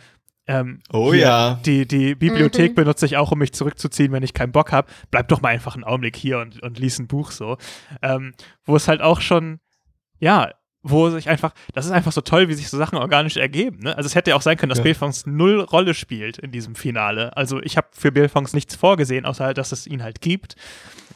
[0.47, 1.59] ähm, Oh hier, ja.
[1.65, 2.75] Die, die Bibliothek Mhm.
[2.75, 4.87] benutze ich auch, um mich zurückzuziehen, wenn ich keinen Bock habe.
[5.11, 7.57] Bleib doch mal einfach einen Augenblick hier und, und lies ein Buch so.
[8.01, 8.33] Ähm,
[8.65, 9.59] wo es halt auch schon,
[10.19, 10.51] ja,
[10.87, 13.79] wo sich einfach, das ist einfach so toll, wie sich so Sachen organisch ergeben.
[13.79, 13.97] Ne?
[13.97, 14.83] Also es hätte ja auch sein können, dass Ja.
[14.83, 17.35] Belfons null Rolle spielt in diesem Finale.
[17.35, 20.55] Also ich habe für Belfons nichts vorgesehen, außer halt, dass es ihn halt gibt.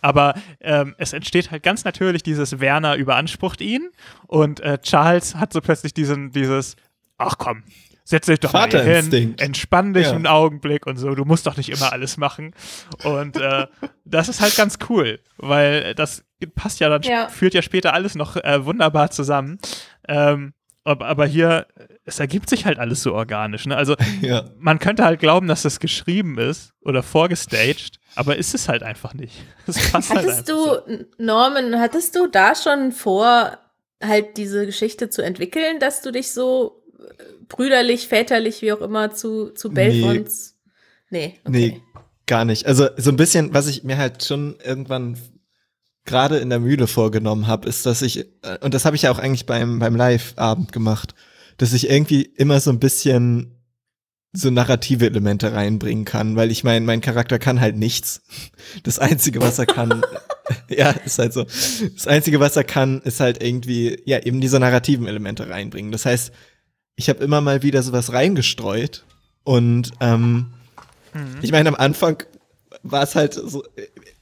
[0.01, 3.89] Aber ähm, es entsteht halt ganz natürlich dieses Werner überansprucht ihn
[4.27, 6.75] und äh, Charles hat so plötzlich diesen, dieses,
[7.19, 7.63] ach komm,
[8.09, 10.13] setz dich doch mal hin, entspann dich Ja.
[10.13, 12.55] einen Augenblick und so, du musst doch nicht immer alles machen.
[13.03, 13.67] Und äh,
[14.03, 16.23] das ist halt ganz cool, weil das
[16.55, 17.27] passt ja dann, Ja.
[17.29, 19.59] führt ja später alles noch äh, wunderbar zusammen.
[20.07, 20.53] Ähm,
[20.83, 21.67] aber, aber hier,
[22.05, 23.67] es ergibt sich halt alles so organisch.
[23.67, 23.77] Ne?
[23.77, 24.45] Also Ja.
[24.57, 29.13] man könnte halt glauben, dass das geschrieben ist oder vorgestaged, aber ist es halt einfach
[29.13, 29.35] nicht.
[29.67, 33.55] Es passt halt Hattest einfach du, Norman, hattest du da schon vor,
[34.03, 36.78] halt diese Geschichte zu entwickeln, dass du dich so
[37.49, 39.73] brüderlich, väterlich, wie auch immer, zu, zu Nee.
[39.73, 40.55] Belfons.
[41.09, 41.39] Nee.
[41.43, 41.51] okay.
[41.51, 41.81] Nee,
[42.27, 42.65] gar nicht.
[42.65, 45.17] Also so ein bisschen, was ich mir halt schon irgendwann
[46.05, 49.11] gerade in der Mühle vorgenommen habe, ist, dass ich, äh, und das habe ich ja
[49.11, 51.13] auch eigentlich beim, beim Live-Abend gemacht,
[51.57, 53.55] dass ich irgendwie immer so ein bisschen
[54.31, 58.21] so narrative Elemente reinbringen kann, weil ich meine, mein Charakter kann halt nichts.
[58.83, 60.03] Das Einzige, was er kann,
[60.69, 61.45] ja, ist halt so.
[61.45, 65.91] Das Einzige, was er kann, ist halt irgendwie, ja, eben diese narrativen Elemente reinbringen.
[65.91, 66.31] Das heißt,
[66.99, 69.05] ich habe immer mal wieder sowas reingestreut
[69.45, 70.47] und ähm,
[71.41, 72.23] ich meine, am Anfang
[72.83, 73.63] war es halt so,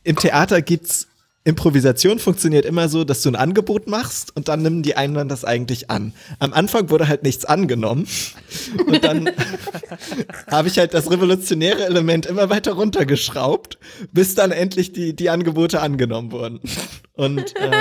[0.04, 1.08] im Theater gibt's
[1.44, 5.44] Improvisation funktioniert immer so, dass du ein Angebot machst und dann nehmen die anderen das
[5.44, 6.14] eigentlich an.
[6.38, 8.08] Am Anfang wurde halt nichts angenommen
[8.86, 9.32] und dann
[10.52, 13.80] habe ich halt das revolutionäre Element immer weiter runtergeschraubt,
[14.12, 16.60] bis dann endlich die, die Angebote angenommen wurden.
[17.14, 17.72] Und äh,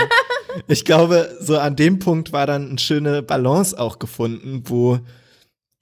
[0.69, 5.01] ich glaube, so an dem Punkt war dann eine schöne Balance auch gefunden, wo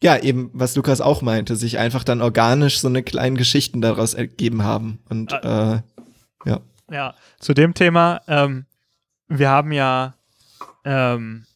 [0.04, 4.12] ja, eben, was Lukas auch meinte, sich einfach dann organisch so eine kleinen Geschichten daraus
[4.12, 4.98] ergeben haben.
[5.08, 5.80] Und äh,
[6.44, 6.60] ja.
[6.90, 8.66] Ja, zu dem Thema, ähm,
[9.28, 10.12] wir haben ja,
[10.84, 11.46] ähm,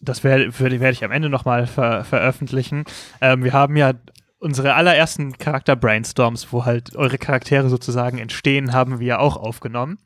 [0.00, 2.84] das werde werd ich am Ende nochmal ver veröffentlichen,
[3.22, 3.94] ähm, wir haben ja
[4.38, 9.98] unsere allerersten Charakter-Brainstorms, wo halt eure Charaktere sozusagen entstehen, haben wir auch aufgenommen.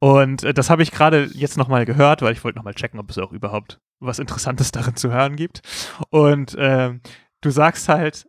[0.00, 3.10] Und äh, das habe ich gerade jetzt nochmal gehört, weil ich wollte nochmal checken, ob
[3.10, 5.62] es auch überhaupt was Interessantes darin zu hören gibt.
[6.10, 7.00] Und ähm,
[7.40, 8.26] du sagst halt,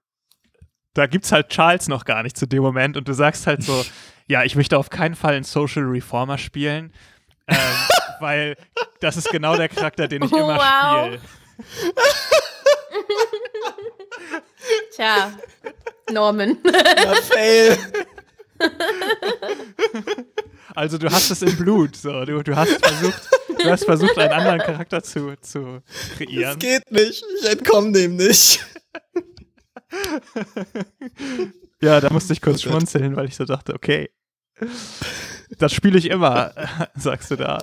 [0.94, 3.86] da gibt's halt Charles noch gar nicht zu dem Moment und du sagst halt so,
[4.28, 6.94] ja, ich möchte auf keinen Fall einen Social Reformer spielen,
[7.48, 7.58] ähm,
[8.20, 8.56] weil
[9.00, 11.06] das ist genau der Charakter, den ich immer Wow.
[11.06, 11.22] spiele.
[14.96, 15.32] Tja,
[16.12, 16.58] Norman.
[16.66, 17.78] ja fail.
[20.76, 23.22] Also du hast es im Blut, so du, du hast versucht,
[23.58, 26.60] du hast versucht, einen anderen Charakter zu, zu Das kreieren.
[26.60, 27.24] geht nicht.
[27.42, 28.64] Ich entkomme dem nicht.
[31.82, 34.10] Ja, da musste ich kurz schmunzeln, weil ich so dachte, okay.
[35.58, 36.54] Das spiele ich immer,
[36.96, 37.58] sagst du da.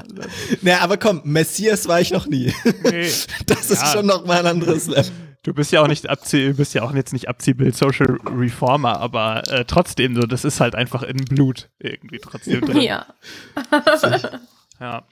[0.63, 2.53] Naja, aber komm, Messias war ich noch nie.
[2.83, 3.11] Nee.
[3.47, 3.93] Das ist Ja.
[3.93, 5.13] schon noch mal ein anderes Level.
[5.47, 8.99] Du bist ja auch nicht Abzieh, du bist ja auch jetzt nicht Abziehbild Social Reformer,
[8.99, 12.81] aber äh, trotzdem so, das ist halt einfach in Blut irgendwie trotzdem drin.
[12.81, 13.07] Ja.
[14.81, 15.05] ja.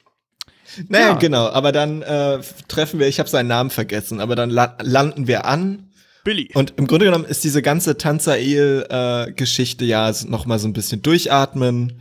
[0.89, 1.15] Naja, Ja.
[1.15, 5.29] genau, aber dann äh, treffen wir, ich habe seinen Namen vergessen, aber dann la landen
[5.29, 5.91] wir an
[6.25, 6.51] Billy.
[6.55, 11.01] und im Grunde genommen ist diese ganze Tanzael-Geschichte ja s- noch mal so ein bisschen
[11.03, 12.01] durchatmen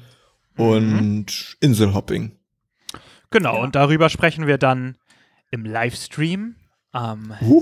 [0.57, 2.35] und Inselhopping.
[3.29, 4.97] Genau, und darüber sprechen wir dann
[5.51, 6.55] im Livestream
[6.93, 7.59] am Uh.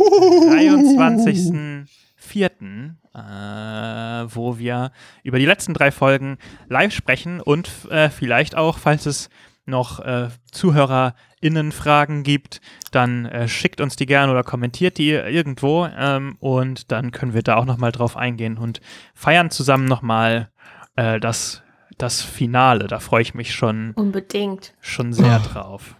[0.51, 4.91] 23.04., äh, wo wir
[5.23, 6.37] über die letzten drei Folgen
[6.69, 9.29] live sprechen und äh, vielleicht auch, falls es
[9.65, 16.35] noch äh, ZuhörerInnen-Fragen gibt, dann äh, schickt uns die gerne oder kommentiert die irgendwo ähm,
[16.39, 18.81] und dann können wir da auch nochmal drauf eingehen und
[19.13, 20.49] feiern zusammen nochmal
[20.95, 21.61] äh, das,
[21.97, 22.87] das Finale.
[22.87, 24.73] Da freue ich mich schon, Unbedingt.
[24.81, 25.47] schon sehr Oh.
[25.47, 25.95] drauf.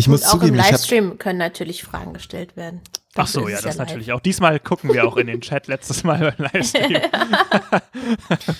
[0.00, 2.80] Ich Und muss auch zugeben, im ich habe Livestream können natürlich Fragen gestellt werden.
[3.16, 3.86] Ach so, ja, das live.
[3.88, 4.20] natürlich auch.
[4.20, 5.66] Diesmal gucken wir auch in den Chat.
[5.66, 6.94] Letztes Mal beim Livestream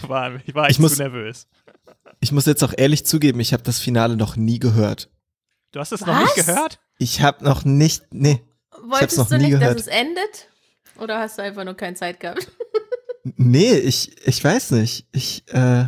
[0.09, 1.47] war, ich war Ich echt muss- zu nervös.
[2.21, 5.09] ich muss jetzt auch ehrlich zugeben, ich habe das Finale noch nie gehört.
[5.73, 6.79] Du hast es noch nicht gehört?
[6.99, 8.43] Ich habe noch nicht, nee,
[8.83, 9.77] Wolltest noch du nie nicht, gehört.
[9.77, 10.49] dass es endet?
[10.99, 12.51] Oder hast du einfach nur keine Zeit gehabt?
[13.25, 15.07] nee, ich ich weiß nicht.
[15.13, 15.87] Ich äh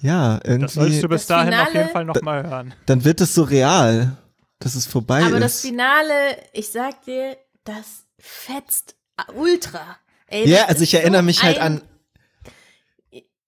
[0.00, 2.74] ja, Das solltest irgendwie du bis Das dahin auf Finale- jeden Fall nochmal hören.
[2.86, 4.16] dann wird es so real,
[4.58, 5.42] dass es vorbei Aber ist.
[5.42, 8.96] das Finale, ich sag dir, das fetzt
[9.34, 9.96] ultra.
[10.28, 11.82] Ey, ja, also ich erinnere so mich halt ein- an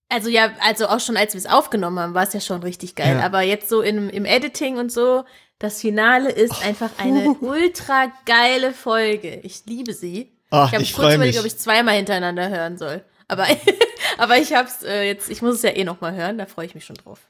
[0.09, 2.97] Also ja, also auch schon als wir es aufgenommen haben, war es ja schon richtig
[2.97, 3.19] geil.
[3.19, 3.25] Ja.
[3.25, 5.25] Aber jetzt so im, im Editing und so,
[5.61, 9.37] das Finale ist einfach eine ultra geile Folge.
[9.45, 10.33] Ich liebe sie.
[10.51, 13.05] Ach, ich habe kurz überlegt, ob ich zweimal hintereinander hören soll.
[13.31, 13.47] Aber,
[14.19, 16.67] aber ich hab's äh, jetzt, ich muss es ja eh noch mal hören, da freue
[16.67, 17.21] ich mich schon drauf.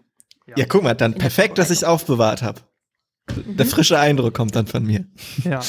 [0.56, 2.62] Ja, guck mal, dann perfekt, dass ich es aufbewahrt habe.
[3.46, 5.04] Der frische Eindruck kommt dann von mir.
[5.44, 5.60] Ja.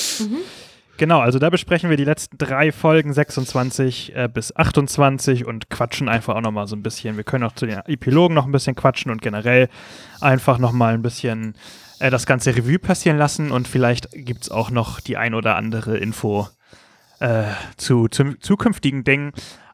[0.98, 6.10] Genau, also da besprechen wir die letzten drei Folgen, 26 äh, bis 28 und quatschen
[6.10, 7.18] einfach auch nochmal so ein bisschen.
[7.18, 9.70] Wir können auch zu den Epilogen noch ein bisschen quatschen und generell
[10.20, 11.56] einfach nochmal ein bisschen
[12.00, 15.56] äh, das ganze Revue passieren lassen und vielleicht gibt es auch noch die ein oder
[15.56, 16.48] andere Info
[17.20, 17.46] äh,
[17.78, 19.32] zu, zu zukünftigen Dingen.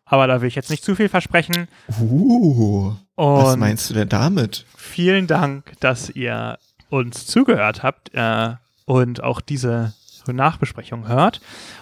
[0.09, 1.67] Aber da will ich jetzt nicht zu viel versprechen.
[1.99, 4.65] Uh, was Und meinst du denn damit?
[4.75, 6.57] vielen Dank, dass ihr
[6.89, 8.55] uns zugehört habt äh,
[8.85, 9.93] und auch diese
[10.27, 11.39] Nachbesprechung hört.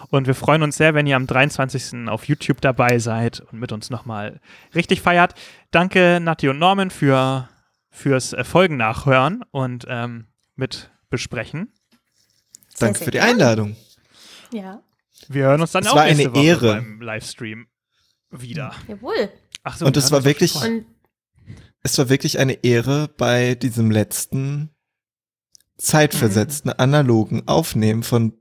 [0.10, 2.08] Und wir freuen uns sehr, wenn ihr am 23.
[2.08, 4.40] auf YouTube dabei seid und mit uns nochmal
[4.76, 5.34] richtig feiert.
[5.72, 7.50] Danke, Nati und Norman, für,
[7.90, 11.72] fürs Folgen nachhören und ähm, mit besprechen.
[12.80, 13.20] Danke für die.
[13.20, 13.76] Einladung.
[14.52, 14.82] Ja,
[15.28, 16.74] Wir hören uns dann Es auch war nächste eine Woche Ehre.
[16.76, 17.68] beim Livestream
[18.42, 18.74] wieder.
[18.88, 19.30] jawohl.
[19.64, 20.56] Ach so, Und es war wirklich-
[21.84, 24.70] Es war wirklich eine Ehre, bei diesem letzten
[25.78, 28.34] zeitversetzten analogen Aufnehmen von,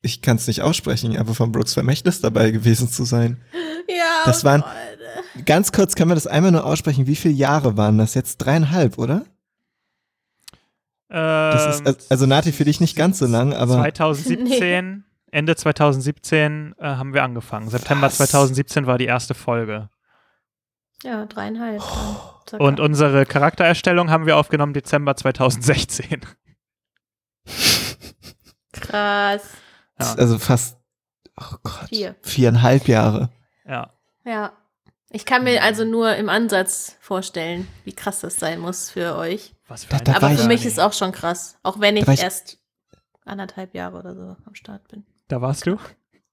[0.00, 3.42] ich kann es nicht aussprechen, aber von Brooks Vermächtnis dabei gewesen zu sein.
[3.88, 5.44] ja, Das waren- Freunde.
[5.44, 7.06] Ganz kurz, kann man das einmal nur aussprechen?
[7.06, 8.38] Wie viele Jahre waren das jetzt?
[8.38, 9.24] Dreieinhalb, oder?
[11.08, 16.74] Das Ähm, ist, also Nati, für dich nicht ganz so lang, aber 2017, Ende 2017
[16.78, 17.68] äh, haben wir angefangen.
[17.68, 18.16] September Was?
[18.16, 19.90] 2017 war die erste Folge.
[21.04, 21.78] Ja, dreieinhalb.
[21.80, 21.88] dann,
[22.48, 22.64] circa.
[22.64, 26.20] Und unsere Charaktererstellung haben wir aufgenommen Dezember 2016.
[28.72, 29.42] Krass.
[30.00, 30.14] Ja.
[30.14, 30.78] also fast,
[31.40, 32.16] oh Gott, Vier.
[32.22, 33.30] viereinhalb Jahre.
[33.66, 33.90] Ja.
[34.24, 34.52] Ja.
[35.10, 39.54] Ich kann mir also nur im Ansatz vorstellen, wie krass das sein muss für euch.
[39.66, 41.56] Was für Da- eine da Aber für mich ist auch schon krass.
[41.62, 42.58] Auch wenn ich, ich- erst
[43.24, 45.04] anderthalb Jahre oder so am Start bin.
[45.28, 45.76] Da warst du?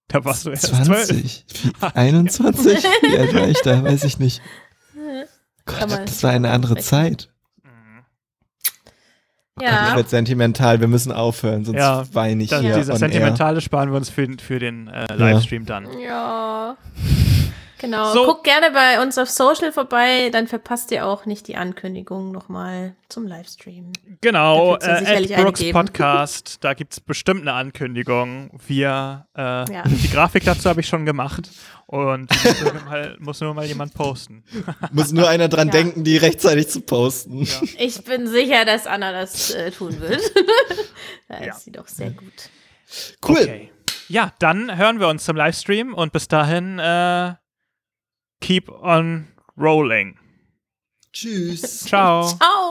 [0.07, 1.07] Da warst du erst zwölf.
[1.07, 2.83] 20, wie- 21?
[2.83, 3.83] Wie alt war ich da?
[3.83, 4.41] Weiß ich nicht.
[5.65, 6.75] Gott, das war eine andere.
[6.77, 7.29] Zeit.
[7.63, 8.03] Mhm.
[9.59, 9.95] Ich Ja.
[9.95, 13.09] werde sentimental, wir müssen aufhören, sonst Ja, weine ich Das, hier Dieser on air.
[13.09, 15.87] Sentimentale sparen wir uns für, für den äh, Livestream dann.
[15.99, 16.77] Ja.
[17.79, 18.13] Genau.
[18.13, 18.25] So.
[18.25, 22.95] Guckt gerne bei uns auf Social vorbei, dann verpasst ihr auch nicht die Ankündigung nochmal
[23.09, 23.91] zum Livestream.
[24.21, 25.63] Genau, äh, Brooks.
[25.71, 28.49] Podcast, da gibt es bestimmt eine Ankündigung.
[28.65, 29.83] Wir, äh, Ja.
[29.85, 31.49] die Grafik dazu habe ich schon gemacht
[31.87, 34.43] und muss, nur mal, muss nur mal jemand posten.
[34.91, 35.73] Muss nur einer dran Ja.
[35.73, 37.43] denken, die rechtzeitig zu posten.
[37.43, 37.61] Ja.
[37.77, 40.21] Ich bin sicher, dass Anna das äh, tun wird.
[41.27, 41.53] da Ja.
[41.53, 42.49] ist sie doch sehr gut.
[43.27, 43.37] Cool.
[43.37, 43.71] Okay.
[44.07, 47.33] Ja, dann hören wir uns zum Livestream und bis dahin äh,
[48.45, 49.27] keep on
[49.57, 50.17] rolling.
[51.11, 51.85] Tschüss.
[51.85, 52.27] Ciao.
[52.27, 52.64] Ciao.